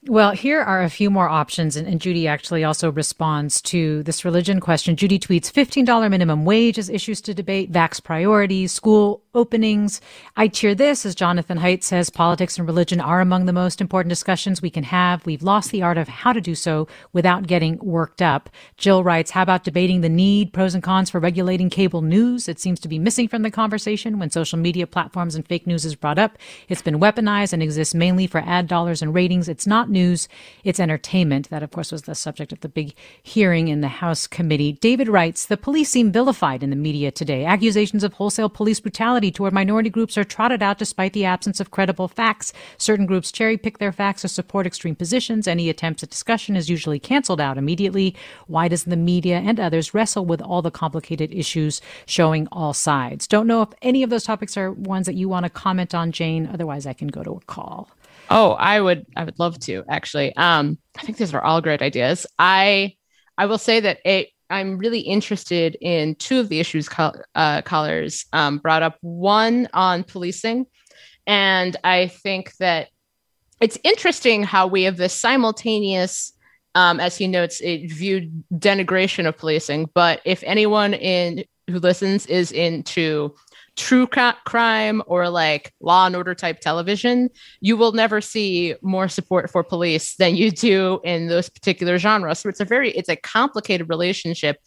Well, 0.09 0.33
here 0.33 0.61
are 0.61 0.83
a 0.83 0.91
few 0.91 1.11
more 1.11 1.29
options, 1.29 1.77
and, 1.77 1.87
and, 1.87 2.01
Judy 2.01 2.27
actually 2.27 2.65
also 2.65 2.91
responds 2.91 3.63
to 3.63 4.03
this 4.03 4.25
religion 4.25 4.59
question. 4.59 4.97
Judy 4.97 5.17
tweets 5.17 5.53
$15 5.53 6.11
minimum 6.11 6.45
wage 6.45 6.77
as 6.77 6.89
issues 6.89 7.21
to 7.21 7.33
debate, 7.33 7.71
vax 7.71 8.03
priorities, 8.03 8.73
school 8.73 9.23
openings. 9.33 10.01
I 10.37 10.49
cheer 10.49 10.75
this, 10.75 11.07
as 11.07 11.15
Jonathan 11.15 11.59
Haidt 11.59 11.85
says, 11.85 12.11
politics 12.11 12.59
and 12.59 12.67
religion 12.67 13.01
are 13.01 13.21
among 13.21 13.47
the 13.47 13.53
most 13.53 13.81
important 13.81 14.11
discussions 14.11 14.61
we 14.61 14.71
can 14.71 14.83
have. 14.85 15.25
We've 15.25 15.43
lost 15.43 15.71
the 15.71 15.83
art 15.83 15.99
of 15.99 16.09
how 16.09 16.33
to 16.33 16.41
do 16.41 16.57
so 16.57 16.89
without 17.13 17.47
getting 17.47 17.79
worked 17.79 18.21
up. 18.21 18.51
Jill 18.77 19.05
writes, 19.05 19.31
How 19.31 19.43
about 19.43 19.63
debating 19.63 20.01
the 20.01 20.09
need, 20.09 20.53
pros 20.53 20.75
and 20.75 20.83
cons 20.83 21.11
for 21.11 21.21
regulating 21.21 21.71
cable 21.71 22.03
news? 22.03 22.49
It 22.49 22.59
seems 22.59 22.81
to 22.81 22.89
be 22.89 22.99
missing 22.99 23.29
from 23.29 23.43
the 23.43 23.53
conversation 23.53 24.19
when 24.19 24.31
social 24.31 24.59
media 24.59 24.87
platforms 24.89 25.37
and 25.37 25.47
fake 25.47 25.67
news 25.67 25.85
is 25.85 25.95
brought 25.95 26.19
up. 26.19 26.39
It's 26.69 26.83
been 26.83 26.99
weaponized 26.99 27.53
and 27.53 27.63
exists 27.63 27.95
mainly 27.95 28.27
for 28.27 28.43
ad 28.45 28.67
dollars 28.67 29.01
and 29.01 29.15
ratings. 29.15 29.49
It's 29.49 29.67
not 29.67 29.92
news, 29.93 30.29
it's 30.65 30.81
entertainment. 30.81 31.51
That, 31.51 31.63
of 31.63 31.71
course, 31.71 31.93
was 31.93 32.03
the 32.03 32.15
subject 32.15 32.53
of 32.53 32.61
the 32.61 32.69
big 32.69 32.95
hearing 33.23 33.69
in 33.69 33.81
the 33.83 33.89
House 33.89 34.27
committee. 34.27 34.73
David 34.73 35.09
writes 35.09 35.47
The 35.47 35.57
police 35.57 35.91
seem 35.91 36.11
vilified 36.11 36.63
in 36.63 36.71
the 36.71 36.77
media 36.77 37.11
today. 37.11 37.45
Accusations 37.45 38.03
of 38.03 38.15
wholesale 38.15 38.49
police 38.49 38.81
brutality 38.81 39.31
toward 39.31 39.53
minority 39.53 39.91
groups 39.91 40.19
are 40.19 40.25
trotted 40.25 40.63
out 40.63 40.79
despite 40.79 41.13
the 41.13 41.25
absence 41.25 41.61
of 41.61 41.71
credible 41.71 42.09
facts. 42.09 42.53
Certain 42.79 43.07
groups 43.07 43.31
cherry 43.31 43.57
pick 43.57 43.79
their 43.79 43.93
facts 43.93 44.23
to 44.23 44.29
support 44.29 44.67
extreme 44.67 44.97
positions. 44.97 45.47
Any 45.47 45.69
attempts 45.69 46.03
at 46.03 46.11
discussion 46.11 46.57
is 46.57 46.71
usually 46.71 46.99
canceled 46.99 47.41
out 47.41 47.59
immediately. 47.59 48.17
Why 48.47 48.69
does 48.69 48.85
the 48.85 48.97
media 48.97 49.39
and 49.39 49.61
others 49.61 49.95
wrestle 49.95 50.25
with 50.25 50.41
all 50.41 50.63
the 50.63 50.71
complicated 50.71 51.33
issues 51.33 51.81
showing 52.07 52.49
all 52.51 52.73
sides? 52.73 53.27
Don't 53.27 53.47
know 53.47 53.63
if 53.63 53.69
any 53.83 54.03
of 54.03 54.11
those 54.11 54.25
topics 54.25 54.57
are 54.57 54.73
ones 54.73 55.07
that 55.07 55.15
you 55.15 55.29
want 55.29 55.45
to 55.45 55.51
comment 55.51 55.95
on, 55.95 56.13
Jane. 56.13 56.49
Otherwise, 56.53 56.87
I 56.87 56.93
can 56.93 57.09
go 57.09 57.23
to 57.23 57.33
a 57.33 57.41
call. 57.41 57.91
Oh, 58.35 58.53
I 58.53 58.81
would 58.81 59.05
I 59.15 59.25
would 59.25 59.39
love 59.39 59.59
to 59.61 59.85
actually. 59.91 60.35
Um, 60.37 60.79
I 60.97 61.03
think 61.03 61.19
these 61.19 61.35
are 61.35 61.43
all 61.43 61.61
great 61.61 61.83
ideas. 61.83 62.27
I 62.39 62.97
I 63.37 63.45
will 63.45 63.59
say 63.59 63.81
that 63.81 63.99
it, 64.07 64.29
I'm 64.49 64.79
really 64.79 65.01
interested 65.01 65.77
in 65.83 66.15
two 66.15 66.41
of 66.41 66.49
the 66.49 66.59
issues 66.59 66.89
uh, 67.35 67.61
callers 67.61 68.25
um, 68.33 68.57
brought 68.57 68.83
up. 68.83 68.97
One 69.03 69.69
on 69.75 70.03
policing, 70.03 70.65
and 71.27 71.77
I 71.85 72.09
think 72.09 72.57
that 72.57 72.89
it's 73.61 73.79
interesting 73.85 74.43
how 74.45 74.67
we 74.67 74.85
have 74.85 74.97
this 74.97 75.13
simultaneous, 75.13 76.33
um, 76.75 77.01
as 77.01 77.19
he 77.19 77.29
notes, 77.29 77.61
it 77.61 77.93
viewed 77.93 78.45
denigration 78.55 79.29
of 79.29 79.37
policing. 79.37 79.91
But 79.93 80.23
if 80.25 80.43
anyone 80.47 80.95
in 80.95 81.45
who 81.69 81.81
listens 81.81 82.25
is 82.27 82.51
into 82.51 83.35
true 83.77 84.07
crime 84.07 85.03
or 85.07 85.29
like 85.29 85.73
law 85.81 86.07
and 86.07 86.15
order 86.15 86.35
type 86.35 86.61
television, 86.61 87.31
you 87.61 87.77
will 87.77 87.93
never 87.93 88.21
see 88.21 88.75
more 88.83 89.09
support 89.09 89.51
for 89.51 89.63
police 89.63 90.17
than 90.17 90.37
you 90.37 90.51
do 90.51 91.01
in 91.05 91.29
those 91.29 91.49
particular 91.49 91.99
genres. 91.99 92.39
So 92.39 92.49
it's 92.49 92.61
a 92.61 92.65
very 92.65 92.91
it's 92.91 93.09
a 93.09 93.17
complicated 93.17 93.89
relationship. 93.89 94.59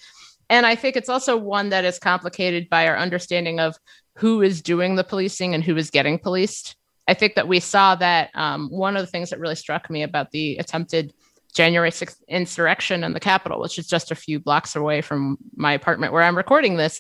And 0.50 0.66
I 0.66 0.76
think 0.76 0.96
it's 0.96 1.10
also 1.10 1.38
one 1.38 1.70
that 1.70 1.86
is 1.86 2.00
complicated 2.00 2.70
by 2.70 2.88
our 2.88 2.98
understanding 2.98 3.60
of 3.60 3.76
who 4.16 4.42
is 4.42 4.62
doing 4.62 4.96
the 4.96 5.04
policing 5.04 5.54
and 5.54 5.64
who 5.64 5.76
is 5.76 5.90
getting 5.90 6.20
policed. 6.20 6.76
I 7.08 7.14
think 7.14 7.36
that 7.36 7.48
we 7.48 7.60
saw 7.60 7.96
that 7.96 8.30
um, 8.34 8.70
one 8.70 8.96
of 8.96 9.02
the 9.02 9.12
things 9.12 9.30
that 9.30 9.40
really 9.40 9.56
struck 9.56 9.90
me 9.90 10.04
about 10.04 10.32
the 10.32 10.58
attempted 10.58 11.14
January 11.54 11.92
6th 11.92 12.18
insurrection 12.28 13.04
in 13.04 13.14
the 13.14 13.20
Capitol, 13.20 13.62
which 13.62 13.80
is 13.80 13.88
just 13.88 14.12
a 14.12 14.16
few 14.16 14.40
blocks 14.40 14.76
away 14.76 15.02
from 15.02 15.38
my 15.56 15.74
apartment 15.74 16.12
where 16.12 16.24
I'm 16.24 16.38
recording 16.38 16.76
this, 16.76 17.00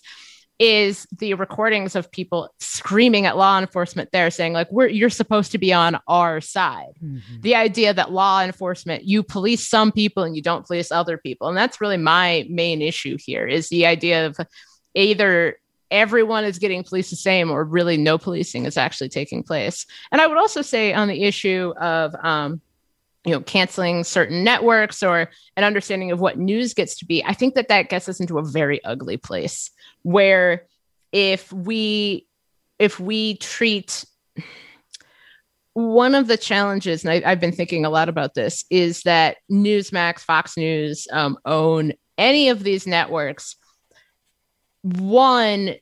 is 0.58 1.06
the 1.18 1.34
recordings 1.34 1.96
of 1.96 2.12
people 2.12 2.50
screaming 2.60 3.26
at 3.26 3.36
law 3.36 3.60
enforcement 3.60 4.10
there 4.12 4.32
saying 4.32 4.54
like 4.54 4.72
we're 4.72 4.88
you're 4.88 5.10
supposed 5.10 5.52
to 5.52 5.58
be 5.58 5.74
on 5.74 6.00
our 6.08 6.40
side. 6.40 6.94
Mm-hmm. 7.04 7.42
the 7.42 7.56
idea 7.56 7.94
that 7.94 8.12
law 8.12 8.42
enforcement 8.42 9.04
you 9.04 9.22
police 9.22 9.68
some 9.68 9.92
people 9.92 10.24
and 10.24 10.36
you 10.36 10.42
don't 10.42 10.66
police 10.66 10.92
other 10.92 11.18
people. 11.18 11.48
And 11.50 11.58
that's 11.58 11.82
really 11.82 11.98
my 11.98 12.46
main 12.50 12.82
issue 12.82 13.18
here 13.20 13.46
is 13.46 13.68
the 13.70 13.86
idea 13.86 14.28
of 14.28 14.38
either 14.94 15.58
everyone 15.92 16.46
is 16.46 16.58
getting 16.58 16.84
policed 16.84 17.10
the 17.10 17.16
same 17.16 17.52
or 17.52 17.64
really 17.64 17.98
no 17.98 18.18
policing 18.18 18.66
is 18.66 18.78
actually 18.78 19.10
taking 19.10 19.44
place. 19.44 19.86
And 20.12 20.22
i 20.22 20.28
would 20.28 20.38
also 20.38 20.62
say 20.62 20.94
on 20.94 21.10
the 21.10 21.24
issue 21.24 21.74
of 21.78 22.16
um, 22.24 22.62
you 23.26 23.32
know 23.32 23.42
canceling 23.42 24.04
certain 24.04 24.44
networks 24.44 25.04
or 25.04 25.30
an 25.58 25.64
understanding 25.64 26.12
of 26.12 26.20
what 26.20 26.38
news 26.38 26.74
gets 26.74 26.96
to 26.98 27.06
be 27.06 27.24
i 27.26 27.34
think 27.34 27.56
that 27.56 27.68
that 27.68 27.90
gets 27.90 28.08
us 28.08 28.20
into 28.20 28.38
a 28.38 28.46
very 28.46 28.84
ugly 28.86 29.18
place 29.18 29.72
where 30.06 30.68
if 31.12 31.52
we 31.52 32.28
if 32.78 33.00
we 33.00 33.38
treat 33.38 34.06
one 35.74 36.14
of 36.14 36.28
the 36.28 36.38
challenges, 36.38 37.04
and 37.04 37.26
I, 37.26 37.30
have 37.30 37.40
been 37.40 37.52
thinking 37.52 37.86
a 37.86 37.90
lot 37.90 38.08
about 38.08 38.34
this, 38.34 38.66
is 38.70 39.02
that 39.02 39.38
Newsmax, 39.52 40.20
Fox 40.20 40.56
News 40.58 41.08
um, 41.12 41.38
own 41.46 41.94
any 42.18 42.50
of 42.50 42.64
these 42.64 42.86
networks. 42.86 43.56
One, 44.84 45.76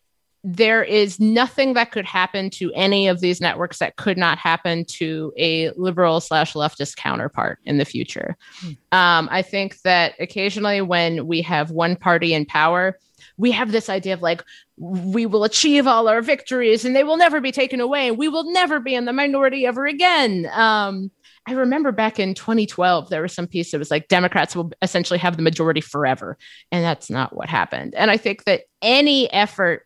there 0.43 0.83
is 0.83 1.19
nothing 1.19 1.73
that 1.73 1.91
could 1.91 2.05
happen 2.05 2.49
to 2.51 2.71
any 2.73 3.07
of 3.07 3.19
these 3.19 3.41
networks 3.41 3.79
that 3.79 3.97
could 3.97 4.17
not 4.17 4.37
happen 4.37 4.85
to 4.85 5.33
a 5.37 5.71
liberal 5.71 6.21
slash 6.21 6.53
leftist 6.53 6.95
counterpart 6.95 7.59
in 7.65 7.77
the 7.77 7.85
future. 7.85 8.37
Hmm. 8.61 8.67
Um, 8.91 9.29
I 9.31 9.41
think 9.41 9.81
that 9.81 10.13
occasionally 10.19 10.81
when 10.81 11.27
we 11.27 11.41
have 11.41 11.71
one 11.71 11.97
party 11.97 12.33
in 12.33 12.45
power, 12.45 12.97
we 13.37 13.51
have 13.51 13.71
this 13.71 13.89
idea 13.89 14.13
of 14.13 14.21
like 14.21 14.43
we 14.77 15.25
will 15.25 15.43
achieve 15.43 15.87
all 15.87 16.07
our 16.07 16.21
victories 16.21 16.85
and 16.85 16.95
they 16.95 17.03
will 17.03 17.17
never 17.17 17.39
be 17.39 17.51
taken 17.51 17.79
away 17.79 18.07
and 18.07 18.17
we 18.17 18.27
will 18.27 18.51
never 18.51 18.79
be 18.79 18.95
in 18.95 19.05
the 19.05 19.13
minority 19.13 19.65
ever 19.65 19.85
again. 19.85 20.49
Um, 20.53 21.11
i 21.45 21.51
remember 21.51 21.91
back 21.91 22.19
in 22.19 22.33
2012 22.33 23.09
there 23.09 23.21
was 23.21 23.33
some 23.33 23.47
piece 23.47 23.71
that 23.71 23.77
was 23.77 23.91
like 23.91 24.07
democrats 24.07 24.55
will 24.55 24.71
essentially 24.81 25.19
have 25.19 25.35
the 25.37 25.43
majority 25.43 25.81
forever. 25.81 26.37
And 26.71 26.83
that's 26.83 27.09
not 27.09 27.35
what 27.35 27.49
happened. 27.49 27.95
And 27.95 28.09
i 28.09 28.17
think 28.17 28.45
that 28.45 28.63
any 28.81 29.31
effort 29.31 29.85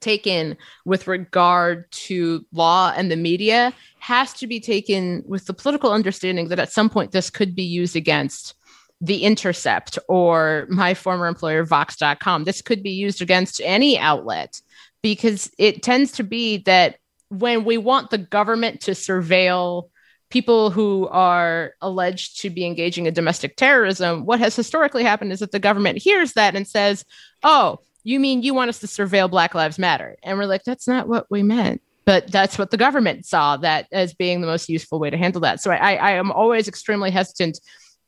taken 0.00 0.56
with 0.84 1.06
regard 1.06 1.90
to 1.90 2.44
law 2.52 2.92
and 2.94 3.10
the 3.10 3.16
media 3.16 3.72
has 3.98 4.32
to 4.34 4.46
be 4.46 4.60
taken 4.60 5.24
with 5.26 5.46
the 5.46 5.54
political 5.54 5.90
understanding 5.90 6.48
that 6.48 6.58
at 6.58 6.72
some 6.72 6.90
point 6.90 7.12
this 7.12 7.30
could 7.30 7.54
be 7.54 7.62
used 7.62 7.96
against 7.96 8.54
the 9.00 9.24
Intercept 9.24 9.98
or 10.08 10.66
my 10.70 10.94
former 10.94 11.26
employer, 11.26 11.64
Vox.com. 11.64 12.44
This 12.44 12.62
could 12.62 12.82
be 12.82 12.90
used 12.90 13.20
against 13.20 13.60
any 13.62 13.98
outlet 13.98 14.60
because 15.02 15.50
it 15.58 15.82
tends 15.82 16.12
to 16.12 16.22
be 16.22 16.58
that 16.58 16.96
when 17.28 17.64
we 17.64 17.76
want 17.76 18.10
the 18.10 18.18
government 18.18 18.80
to 18.82 18.92
surveil 18.92 19.90
people 20.30 20.70
who 20.70 21.06
are 21.08 21.74
alleged 21.80 22.40
to 22.40 22.50
be 22.50 22.64
engaging 22.64 23.06
in 23.06 23.14
domestic 23.14 23.56
terrorism, 23.56 24.24
what 24.24 24.40
has 24.40 24.56
historically 24.56 25.04
happened 25.04 25.32
is 25.32 25.40
that 25.40 25.52
the 25.52 25.58
government 25.58 25.98
hears 25.98 26.32
that 26.32 26.56
and 26.56 26.66
says, 26.66 27.04
Oh, 27.42 27.78
you 28.02 28.18
mean 28.18 28.42
you 28.42 28.54
want 28.54 28.68
us 28.68 28.80
to 28.80 28.86
surveil 28.86 29.30
Black 29.30 29.54
Lives 29.54 29.78
Matter? 29.78 30.16
And 30.22 30.38
we're 30.38 30.46
like, 30.46 30.64
That's 30.64 30.88
not 30.88 31.08
what 31.08 31.26
we 31.30 31.42
meant. 31.42 31.82
But 32.06 32.30
that's 32.30 32.58
what 32.58 32.70
the 32.70 32.76
government 32.76 33.24
saw 33.24 33.56
that 33.58 33.86
as 33.90 34.12
being 34.12 34.40
the 34.40 34.46
most 34.46 34.68
useful 34.68 34.98
way 34.98 35.08
to 35.08 35.16
handle 35.16 35.40
that. 35.40 35.60
So 35.60 35.70
I, 35.70 35.94
I 35.94 36.10
am 36.12 36.30
always 36.32 36.68
extremely 36.68 37.10
hesitant 37.10 37.60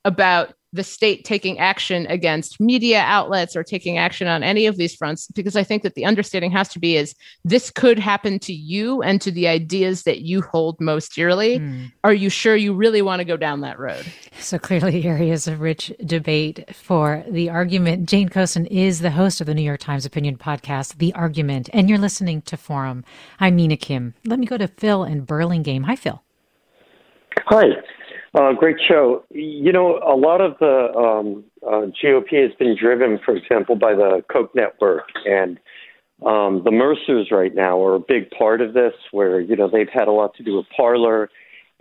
about 0.06 0.54
the 0.72 0.84
state 0.84 1.24
taking 1.24 1.58
action 1.58 2.06
against 2.06 2.60
media 2.60 3.00
outlets 3.00 3.56
or 3.56 3.64
taking 3.64 3.98
action 3.98 4.28
on 4.28 4.42
any 4.42 4.66
of 4.66 4.76
these 4.76 4.94
fronts 4.94 5.28
because 5.28 5.56
i 5.56 5.64
think 5.64 5.82
that 5.82 5.94
the 5.94 6.04
understanding 6.04 6.50
has 6.50 6.68
to 6.68 6.78
be 6.78 6.96
is 6.96 7.14
this 7.44 7.70
could 7.70 7.98
happen 7.98 8.38
to 8.38 8.52
you 8.52 9.02
and 9.02 9.20
to 9.20 9.30
the 9.30 9.48
ideas 9.48 10.02
that 10.02 10.20
you 10.20 10.42
hold 10.42 10.80
most 10.80 11.14
dearly. 11.14 11.58
Mm. 11.58 11.92
are 12.04 12.12
you 12.12 12.28
sure 12.28 12.54
you 12.54 12.74
really 12.74 13.02
want 13.02 13.20
to 13.20 13.24
go 13.24 13.36
down 13.36 13.60
that 13.62 13.78
road? 13.78 14.04
So 14.38 14.58
clearly 14.58 15.04
areas 15.04 15.48
of 15.48 15.60
rich 15.60 15.92
debate 16.04 16.74
for 16.74 17.24
the 17.28 17.48
argument. 17.48 18.08
Jane 18.08 18.28
coaston 18.28 18.66
is 18.66 19.00
the 19.00 19.10
host 19.10 19.40
of 19.40 19.46
the 19.46 19.54
new 19.54 19.62
york 19.62 19.80
times 19.80 20.04
opinion 20.04 20.36
podcast 20.36 20.98
the 20.98 21.12
argument 21.14 21.70
and 21.72 21.88
you're 21.88 21.98
listening 21.98 22.42
to 22.42 22.56
forum. 22.56 23.04
I'm 23.40 23.56
mina 23.56 23.76
kim. 23.76 24.14
Let 24.24 24.38
me 24.38 24.46
go 24.46 24.58
to 24.58 24.68
phil 24.68 25.04
in 25.04 25.24
burlingame. 25.24 25.84
Hi 25.84 25.96
phil. 25.96 26.22
Hi 27.46 27.66
uh, 28.36 28.52
great 28.52 28.76
show. 28.86 29.24
You 29.30 29.72
know, 29.72 29.98
a 30.06 30.16
lot 30.16 30.40
of 30.40 30.58
the 30.58 30.92
um, 30.96 31.44
uh, 31.66 31.90
GOP 32.02 32.42
has 32.42 32.52
been 32.58 32.76
driven, 32.78 33.18
for 33.24 33.34
example, 33.34 33.76
by 33.76 33.94
the 33.94 34.22
Koch 34.30 34.54
network 34.54 35.08
and 35.24 35.58
Um, 36.24 36.62
the 36.64 36.70
Mercers 36.70 37.30
right 37.30 37.54
now 37.54 37.78
are 37.84 37.94
a 37.94 38.00
big 38.00 38.30
part 38.30 38.62
of 38.62 38.72
this, 38.72 38.94
where 39.12 39.38
you 39.38 39.54
know 39.54 39.68
they've 39.68 39.88
had 39.92 40.08
a 40.08 40.12
lot 40.12 40.34
to 40.36 40.42
do 40.42 40.56
with 40.56 40.66
Parler, 40.74 41.28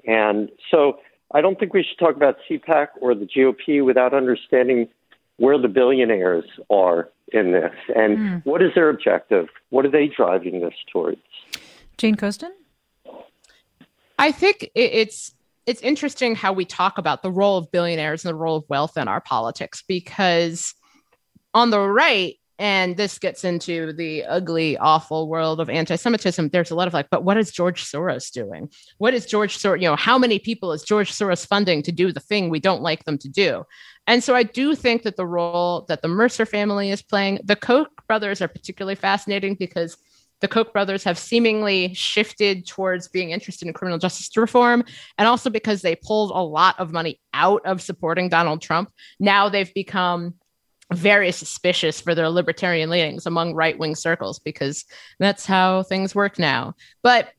and 0.06 0.50
so 0.70 1.00
I 1.32 1.40
don't 1.40 1.58
think 1.58 1.74
we 1.74 1.84
should 1.84 1.98
talk 1.98 2.16
about 2.18 2.36
CPAC 2.50 2.88
or 3.00 3.16
the 3.16 3.26
GOP 3.26 3.84
without 3.84 4.14
understanding 4.14 4.90
where 5.38 5.58
the 5.58 5.70
billionaires 5.70 6.46
are 6.70 7.10
in 7.32 7.52
this 7.52 7.74
and 7.96 8.18
mm. 8.18 8.46
what 8.46 8.62
is 8.62 8.72
their 8.76 8.90
objective. 8.90 9.48
What 9.70 9.86
are 9.86 9.92
they 9.92 10.08
driving 10.08 10.62
this 10.62 10.76
towards? 10.92 11.22
Jane 11.98 12.16
Coaston. 12.16 12.54
I 14.20 14.32
think 14.32 14.70
it's 14.76 15.35
it's 15.66 15.82
interesting 15.82 16.36
how 16.36 16.54
we 16.54 16.66
talk 16.66 16.98
about 16.98 17.24
the 17.24 17.32
role 17.32 17.58
of 17.58 17.72
billionaires 17.72 18.24
and 18.24 18.30
the 18.30 18.38
role 18.38 18.58
of 18.58 18.66
wealth 18.70 18.98
in 18.98 19.08
our 19.08 19.22
politics 19.22 19.84
because 19.88 20.74
on 21.54 21.70
the 21.70 21.80
right 21.80 22.36
and 22.58 22.96
this 22.96 23.20
gets 23.20 23.44
into 23.44 23.92
the 23.94 24.24
ugly 24.24 24.78
awful 24.78 25.28
world 25.28 25.60
of 25.60 25.70
anti-semitism 25.70 26.48
there's 26.50 26.72
a 26.72 26.76
lot 26.76 26.88
of 26.88 26.94
like 26.94 27.10
but 27.10 27.24
what 27.24 27.38
is 27.38 27.52
george 27.52 27.84
soros 27.84 28.32
doing? 28.32 28.70
What 28.98 29.14
is 29.14 29.26
george 29.26 29.58
soros 29.58 29.82
you 29.82 29.88
know 29.88 29.96
how 29.96 30.18
many 30.18 30.40
people 30.40 30.72
is 30.72 30.84
george 30.84 31.12
soros 31.12 31.46
funding 31.46 31.82
to 31.84 31.92
do 31.92 32.12
the 32.12 32.20
thing 32.20 32.50
we 32.50 32.60
don't 32.60 32.82
like 32.82 33.04
them 33.04 33.18
to 33.20 33.30
do? 33.30 33.64
And 34.08 34.24
so 34.24 34.36
i 34.36 34.44
do 34.44 34.76
think 34.76 35.04
that 35.04 35.18
the 35.18 35.28
role 35.28 35.86
that 35.90 36.02
the 36.02 36.08
mercer 36.08 36.46
family 36.46 36.92
is 36.92 37.02
playing 37.02 37.40
the 37.44 37.56
koch 37.56 37.90
brothers 38.08 38.42
are 38.42 38.48
particularly 38.48 38.96
fascinating 38.96 39.56
because 39.56 39.98
the 40.42 40.48
Koch 40.48 40.74
brothers 40.74 41.04
have 41.04 41.18
seemingly 41.18 41.94
shifted 41.94 42.68
towards 42.68 43.08
being 43.08 43.32
interested 43.32 43.68
in 43.68 43.74
criminal 43.74 43.98
justice 43.98 44.36
reform. 44.36 44.84
And 45.18 45.28
also 45.28 45.50
because 45.50 45.82
they 45.82 45.96
pulled 45.96 46.32
a 46.32 46.44
lot 46.44 46.80
of 46.80 46.92
money 46.92 47.20
out 47.34 47.66
of 47.66 47.82
supporting 47.82 48.30
Donald 48.30 48.62
Trump, 48.62 48.92
now 49.20 49.50
they've 49.50 49.74
become 49.74 50.36
very 50.94 51.32
suspicious 51.32 52.00
for 52.00 52.14
their 52.14 52.30
libertarian 52.30 52.90
leanings 52.90 53.26
among 53.26 53.56
right 53.56 53.78
wing 53.78 53.96
circles 53.96 54.40
because 54.40 54.86
that's 55.20 55.46
how 55.46 55.84
things 55.84 56.14
work 56.14 56.38
now. 56.38 56.76
But 57.02 57.30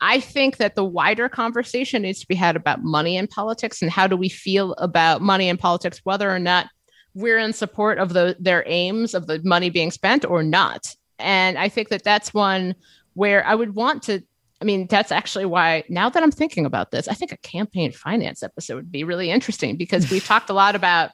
I 0.00 0.18
think 0.18 0.56
that 0.56 0.74
the 0.74 0.84
wider 0.84 1.28
conversation 1.28 2.02
needs 2.02 2.20
to 2.20 2.28
be 2.28 2.34
had 2.34 2.56
about 2.56 2.82
money 2.82 3.16
in 3.16 3.26
politics 3.26 3.82
and 3.82 3.90
how 3.90 4.06
do 4.06 4.16
we 4.16 4.28
feel 4.28 4.72
about 4.74 5.20
money 5.20 5.48
in 5.48 5.56
politics, 5.56 6.00
whether 6.04 6.30
or 6.30 6.38
not 6.38 6.68
we're 7.14 7.38
in 7.38 7.52
support 7.52 7.98
of 7.98 8.12
the, 8.12 8.36
their 8.38 8.64
aims 8.66 9.14
of 9.14 9.26
the 9.26 9.40
money 9.44 9.68
being 9.68 9.90
spent 9.90 10.24
or 10.24 10.42
not. 10.42 10.94
And 11.20 11.58
I 11.58 11.68
think 11.68 11.88
that 11.88 12.04
that's 12.04 12.34
one 12.34 12.74
where 13.14 13.46
I 13.46 13.54
would 13.54 13.74
want 13.74 14.02
to. 14.04 14.22
I 14.62 14.64
mean, 14.64 14.86
that's 14.88 15.10
actually 15.10 15.46
why 15.46 15.84
now 15.88 16.10
that 16.10 16.22
I'm 16.22 16.30
thinking 16.30 16.66
about 16.66 16.90
this, 16.90 17.08
I 17.08 17.14
think 17.14 17.32
a 17.32 17.38
campaign 17.38 17.92
finance 17.92 18.42
episode 18.42 18.74
would 18.74 18.92
be 18.92 19.04
really 19.04 19.30
interesting 19.30 19.76
because 19.76 20.10
we've 20.10 20.24
talked 20.24 20.50
a 20.50 20.54
lot 20.54 20.74
about 20.74 21.12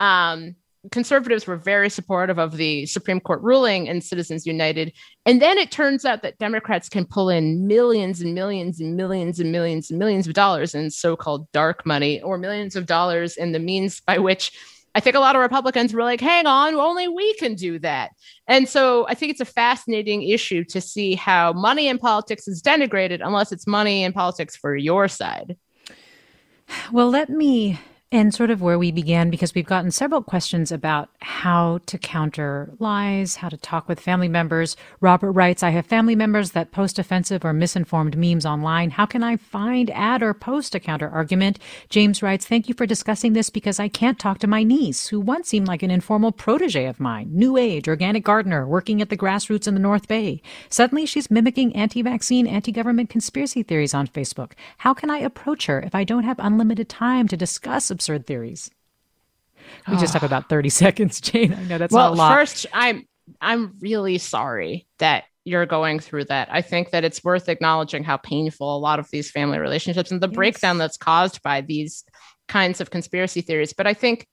um, 0.00 0.56
conservatives 0.90 1.46
were 1.46 1.56
very 1.56 1.88
supportive 1.88 2.38
of 2.38 2.56
the 2.56 2.86
Supreme 2.86 3.20
Court 3.20 3.40
ruling 3.40 3.88
and 3.88 4.02
Citizens 4.02 4.46
United. 4.46 4.92
And 5.24 5.40
then 5.40 5.58
it 5.58 5.70
turns 5.70 6.04
out 6.04 6.22
that 6.22 6.38
Democrats 6.38 6.88
can 6.88 7.04
pull 7.04 7.28
in 7.28 7.68
millions 7.68 8.20
and 8.20 8.34
millions 8.34 8.80
and 8.80 8.96
millions 8.96 9.38
and 9.38 9.52
millions 9.52 9.90
and 9.90 9.98
millions 9.98 10.26
of 10.26 10.34
dollars 10.34 10.74
in 10.74 10.90
so 10.90 11.14
called 11.14 11.50
dark 11.52 11.86
money 11.86 12.20
or 12.22 12.36
millions 12.36 12.74
of 12.74 12.86
dollars 12.86 13.36
in 13.36 13.52
the 13.52 13.60
means 13.60 14.00
by 14.00 14.18
which 14.18 14.52
I 14.94 15.00
think 15.00 15.16
a 15.16 15.20
lot 15.20 15.36
of 15.36 15.40
Republicans 15.40 15.94
were 15.94 16.02
like, 16.02 16.20
hang 16.20 16.46
on, 16.46 16.74
only 16.74 17.08
we 17.08 17.34
can 17.34 17.54
do 17.54 17.78
that. 17.78 18.10
And 18.46 18.68
so 18.68 19.06
I 19.08 19.14
think 19.14 19.30
it's 19.30 19.40
a 19.40 19.46
fascinating 19.46 20.22
issue 20.22 20.64
to 20.64 20.80
see 20.80 21.14
how 21.14 21.52
money 21.54 21.88
in 21.88 21.98
politics 21.98 22.46
is 22.46 22.60
denigrated 22.60 23.20
unless 23.24 23.52
it's 23.52 23.66
money 23.66 24.04
in 24.04 24.12
politics 24.12 24.54
for 24.56 24.76
your 24.76 25.08
side. 25.08 25.56
Well, 26.92 27.08
let 27.08 27.30
me 27.30 27.78
and 28.12 28.34
sort 28.34 28.50
of 28.50 28.60
where 28.60 28.78
we 28.78 28.92
began 28.92 29.30
because 29.30 29.54
we've 29.54 29.64
gotten 29.64 29.90
several 29.90 30.22
questions 30.22 30.70
about 30.70 31.08
how 31.22 31.80
to 31.86 31.96
counter 31.96 32.70
lies, 32.78 33.36
how 33.36 33.48
to 33.48 33.56
talk 33.56 33.88
with 33.88 33.98
family 33.98 34.28
members. 34.28 34.76
Robert 35.00 35.32
writes, 35.32 35.62
I 35.62 35.70
have 35.70 35.86
family 35.86 36.14
members 36.14 36.50
that 36.50 36.72
post 36.72 36.98
offensive 36.98 37.42
or 37.42 37.54
misinformed 37.54 38.18
memes 38.18 38.44
online. 38.44 38.90
How 38.90 39.06
can 39.06 39.22
I 39.22 39.38
find, 39.38 39.90
add, 39.90 40.22
or 40.22 40.34
post 40.34 40.74
a 40.74 40.80
counter 40.80 41.08
argument? 41.08 41.58
James 41.88 42.22
writes, 42.22 42.46
Thank 42.46 42.68
you 42.68 42.74
for 42.74 42.84
discussing 42.84 43.32
this 43.32 43.48
because 43.48 43.80
I 43.80 43.88
can't 43.88 44.18
talk 44.18 44.38
to 44.40 44.46
my 44.46 44.62
niece, 44.62 45.08
who 45.08 45.18
once 45.18 45.48
seemed 45.48 45.66
like 45.66 45.82
an 45.82 45.90
informal 45.90 46.32
protege 46.32 46.84
of 46.84 47.00
mine, 47.00 47.30
new 47.32 47.56
age, 47.56 47.88
organic 47.88 48.24
gardener, 48.24 48.66
working 48.66 49.00
at 49.00 49.08
the 49.08 49.16
grassroots 49.16 49.66
in 49.66 49.72
the 49.72 49.80
North 49.80 50.06
Bay. 50.06 50.42
Suddenly 50.68 51.06
she's 51.06 51.30
mimicking 51.30 51.74
anti 51.74 52.02
vaccine, 52.02 52.46
anti 52.46 52.72
government 52.72 53.08
conspiracy 53.08 53.62
theories 53.62 53.94
on 53.94 54.06
Facebook. 54.06 54.52
How 54.78 54.92
can 54.92 55.08
I 55.08 55.16
approach 55.18 55.64
her 55.64 55.80
if 55.80 55.94
I 55.94 56.04
don't 56.04 56.24
have 56.24 56.38
unlimited 56.38 56.90
time 56.90 57.26
to 57.28 57.38
discuss 57.38 57.90
absurd 58.02 58.26
theories. 58.26 58.68
We 59.88 59.96
just 59.96 60.12
have 60.14 60.24
about 60.24 60.48
30 60.48 60.68
seconds, 60.84 61.20
Jane. 61.20 61.54
I 61.54 61.62
know 61.64 61.78
that's 61.78 61.94
well, 61.94 62.12
a 62.12 62.14
lot. 62.14 62.34
First, 62.34 62.66
I'm 62.72 63.06
I'm 63.40 63.74
really 63.80 64.18
sorry 64.18 64.88
that 64.98 65.24
you're 65.44 65.66
going 65.66 66.00
through 66.00 66.24
that. 66.24 66.48
I 66.50 66.62
think 66.62 66.90
that 66.90 67.04
it's 67.04 67.22
worth 67.22 67.48
acknowledging 67.48 68.02
how 68.02 68.16
painful 68.16 68.76
a 68.76 68.78
lot 68.78 68.98
of 68.98 69.08
these 69.10 69.30
family 69.30 69.58
relationships 69.58 70.10
and 70.10 70.20
the 70.20 70.28
yes. 70.28 70.34
breakdown 70.34 70.78
that's 70.78 70.96
caused 70.96 71.42
by 71.42 71.60
these 71.60 72.04
kinds 72.48 72.80
of 72.80 72.90
conspiracy 72.90 73.40
theories. 73.40 73.72
But 73.72 73.86
I 73.86 73.94
think 73.94 74.26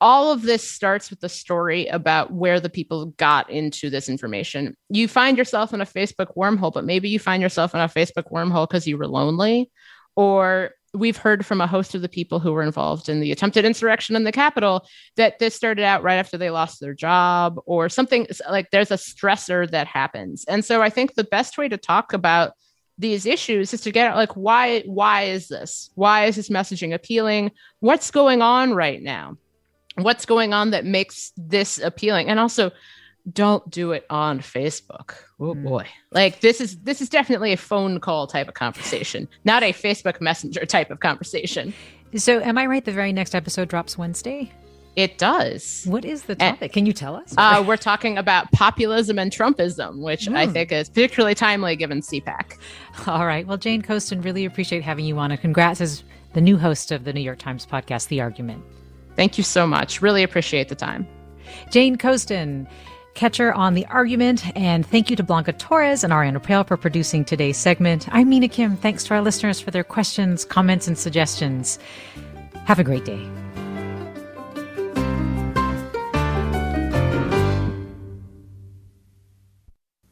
all 0.00 0.32
of 0.32 0.42
this 0.42 0.68
starts 0.68 1.10
with 1.10 1.20
the 1.20 1.28
story 1.28 1.86
about 1.86 2.32
where 2.32 2.58
the 2.58 2.70
people 2.70 3.06
got 3.18 3.50
into 3.50 3.90
this 3.90 4.08
information. 4.08 4.76
You 4.88 5.08
find 5.08 5.38
yourself 5.38 5.72
in 5.74 5.80
a 5.80 5.86
Facebook 5.86 6.34
wormhole, 6.36 6.72
but 6.72 6.84
maybe 6.84 7.10
you 7.10 7.18
find 7.18 7.42
yourself 7.42 7.74
in 7.74 7.80
a 7.80 7.88
Facebook 7.88 8.30
wormhole 8.30 8.68
because 8.68 8.86
you 8.86 8.98
were 8.98 9.06
lonely 9.06 9.70
or 10.16 10.72
we've 10.94 11.16
heard 11.16 11.46
from 11.46 11.60
a 11.60 11.66
host 11.66 11.94
of 11.94 12.02
the 12.02 12.08
people 12.08 12.38
who 12.38 12.52
were 12.52 12.62
involved 12.62 13.08
in 13.08 13.20
the 13.20 13.32
attempted 13.32 13.64
insurrection 13.64 14.14
in 14.14 14.24
the 14.24 14.32
Capitol 14.32 14.86
that 15.16 15.38
this 15.38 15.54
started 15.54 15.84
out 15.84 16.02
right 16.02 16.16
after 16.16 16.36
they 16.36 16.50
lost 16.50 16.80
their 16.80 16.94
job 16.94 17.58
or 17.64 17.88
something 17.88 18.26
like 18.50 18.70
there's 18.70 18.90
a 18.90 18.96
stressor 18.96 19.70
that 19.70 19.86
happens. 19.86 20.44
And 20.46 20.64
so 20.64 20.82
I 20.82 20.90
think 20.90 21.14
the 21.14 21.24
best 21.24 21.56
way 21.56 21.68
to 21.68 21.78
talk 21.78 22.12
about 22.12 22.52
these 22.98 23.24
issues 23.24 23.72
is 23.72 23.80
to 23.80 23.90
get 23.90 24.14
like 24.16 24.32
why 24.32 24.80
why 24.82 25.22
is 25.22 25.48
this? 25.48 25.90
Why 25.94 26.26
is 26.26 26.36
this 26.36 26.50
messaging 26.50 26.94
appealing? 26.94 27.52
What's 27.80 28.10
going 28.10 28.42
on 28.42 28.74
right 28.74 29.02
now? 29.02 29.38
What's 29.96 30.26
going 30.26 30.52
on 30.52 30.70
that 30.70 30.84
makes 30.84 31.32
this 31.36 31.78
appealing? 31.78 32.28
And 32.28 32.38
also 32.38 32.70
don't 33.30 33.68
do 33.70 33.92
it 33.92 34.04
on 34.10 34.40
Facebook. 34.40 35.14
Oh 35.38 35.54
mm. 35.54 35.64
boy. 35.64 35.86
Like 36.10 36.40
this 36.40 36.60
is 36.60 36.78
this 36.78 37.00
is 37.00 37.08
definitely 37.08 37.52
a 37.52 37.56
phone 37.56 38.00
call 38.00 38.26
type 38.26 38.48
of 38.48 38.54
conversation, 38.54 39.28
not 39.44 39.62
a 39.62 39.72
Facebook 39.72 40.20
Messenger 40.20 40.66
type 40.66 40.90
of 40.90 41.00
conversation. 41.00 41.72
So 42.16 42.40
am 42.40 42.58
I 42.58 42.66
right 42.66 42.84
the 42.84 42.92
very 42.92 43.12
next 43.12 43.34
episode 43.34 43.68
drops 43.68 43.96
Wednesday? 43.96 44.52
It 44.94 45.16
does. 45.16 45.84
What 45.86 46.04
is 46.04 46.24
the 46.24 46.34
topic? 46.34 46.62
And, 46.62 46.72
Can 46.72 46.86
you 46.86 46.92
tell 46.92 47.16
us? 47.16 47.34
Uh, 47.38 47.64
we're 47.66 47.78
talking 47.78 48.18
about 48.18 48.52
populism 48.52 49.18
and 49.18 49.32
Trumpism, 49.32 50.02
which 50.02 50.26
mm. 50.26 50.36
I 50.36 50.46
think 50.46 50.70
is 50.70 50.90
particularly 50.90 51.34
timely 51.34 51.76
given 51.76 52.00
CPAC. 52.00 52.58
All 53.06 53.26
right. 53.26 53.46
Well, 53.46 53.56
Jane 53.56 53.80
Coaston, 53.80 54.20
really 54.20 54.44
appreciate 54.44 54.82
having 54.82 55.06
you 55.06 55.18
on. 55.18 55.30
And 55.30 55.40
congrats 55.40 55.80
as 55.80 56.04
the 56.34 56.42
new 56.42 56.58
host 56.58 56.92
of 56.92 57.04
the 57.04 57.12
New 57.14 57.22
York 57.22 57.38
Times 57.38 57.64
podcast, 57.64 58.08
The 58.08 58.20
Argument. 58.20 58.62
Thank 59.16 59.38
you 59.38 59.44
so 59.44 59.66
much. 59.66 60.02
Really 60.02 60.22
appreciate 60.22 60.68
the 60.68 60.74
time. 60.74 61.06
Jane 61.70 61.96
Coaston 61.96 62.66
Catcher 63.14 63.52
on 63.52 63.74
the 63.74 63.86
argument. 63.86 64.44
And 64.56 64.86
thank 64.86 65.10
you 65.10 65.16
to 65.16 65.22
Blanca 65.22 65.52
Torres 65.52 66.04
and 66.04 66.12
Ariana 66.12 66.42
Pale 66.42 66.64
for 66.64 66.76
producing 66.76 67.24
today's 67.24 67.56
segment. 67.56 68.08
I'm 68.10 68.28
Mina 68.28 68.48
Kim. 68.48 68.76
Thanks 68.76 69.04
to 69.04 69.14
our 69.14 69.22
listeners 69.22 69.60
for 69.60 69.70
their 69.70 69.84
questions, 69.84 70.44
comments, 70.44 70.88
and 70.88 70.98
suggestions. 70.98 71.78
Have 72.64 72.78
a 72.78 72.84
great 72.84 73.04
day. 73.04 73.28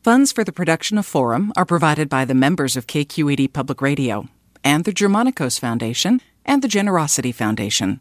Funds 0.03 0.33
for 0.33 0.45
the 0.45 0.53
production 0.53 0.97
of 0.97 1.05
Forum 1.05 1.53
are 1.57 1.67
provided 1.67 2.09
by 2.09 2.25
the 2.25 2.35
members 2.35 2.75
of 2.75 2.87
KQED 2.87 3.53
Public 3.53 3.83
Radio 3.83 4.29
and 4.65 4.85
the 4.85 4.93
Germanacos 4.93 5.61
Foundation 5.61 6.21
and 6.45 6.63
the 6.63 6.69
Generosity 6.69 7.33
Foundation. 7.33 8.01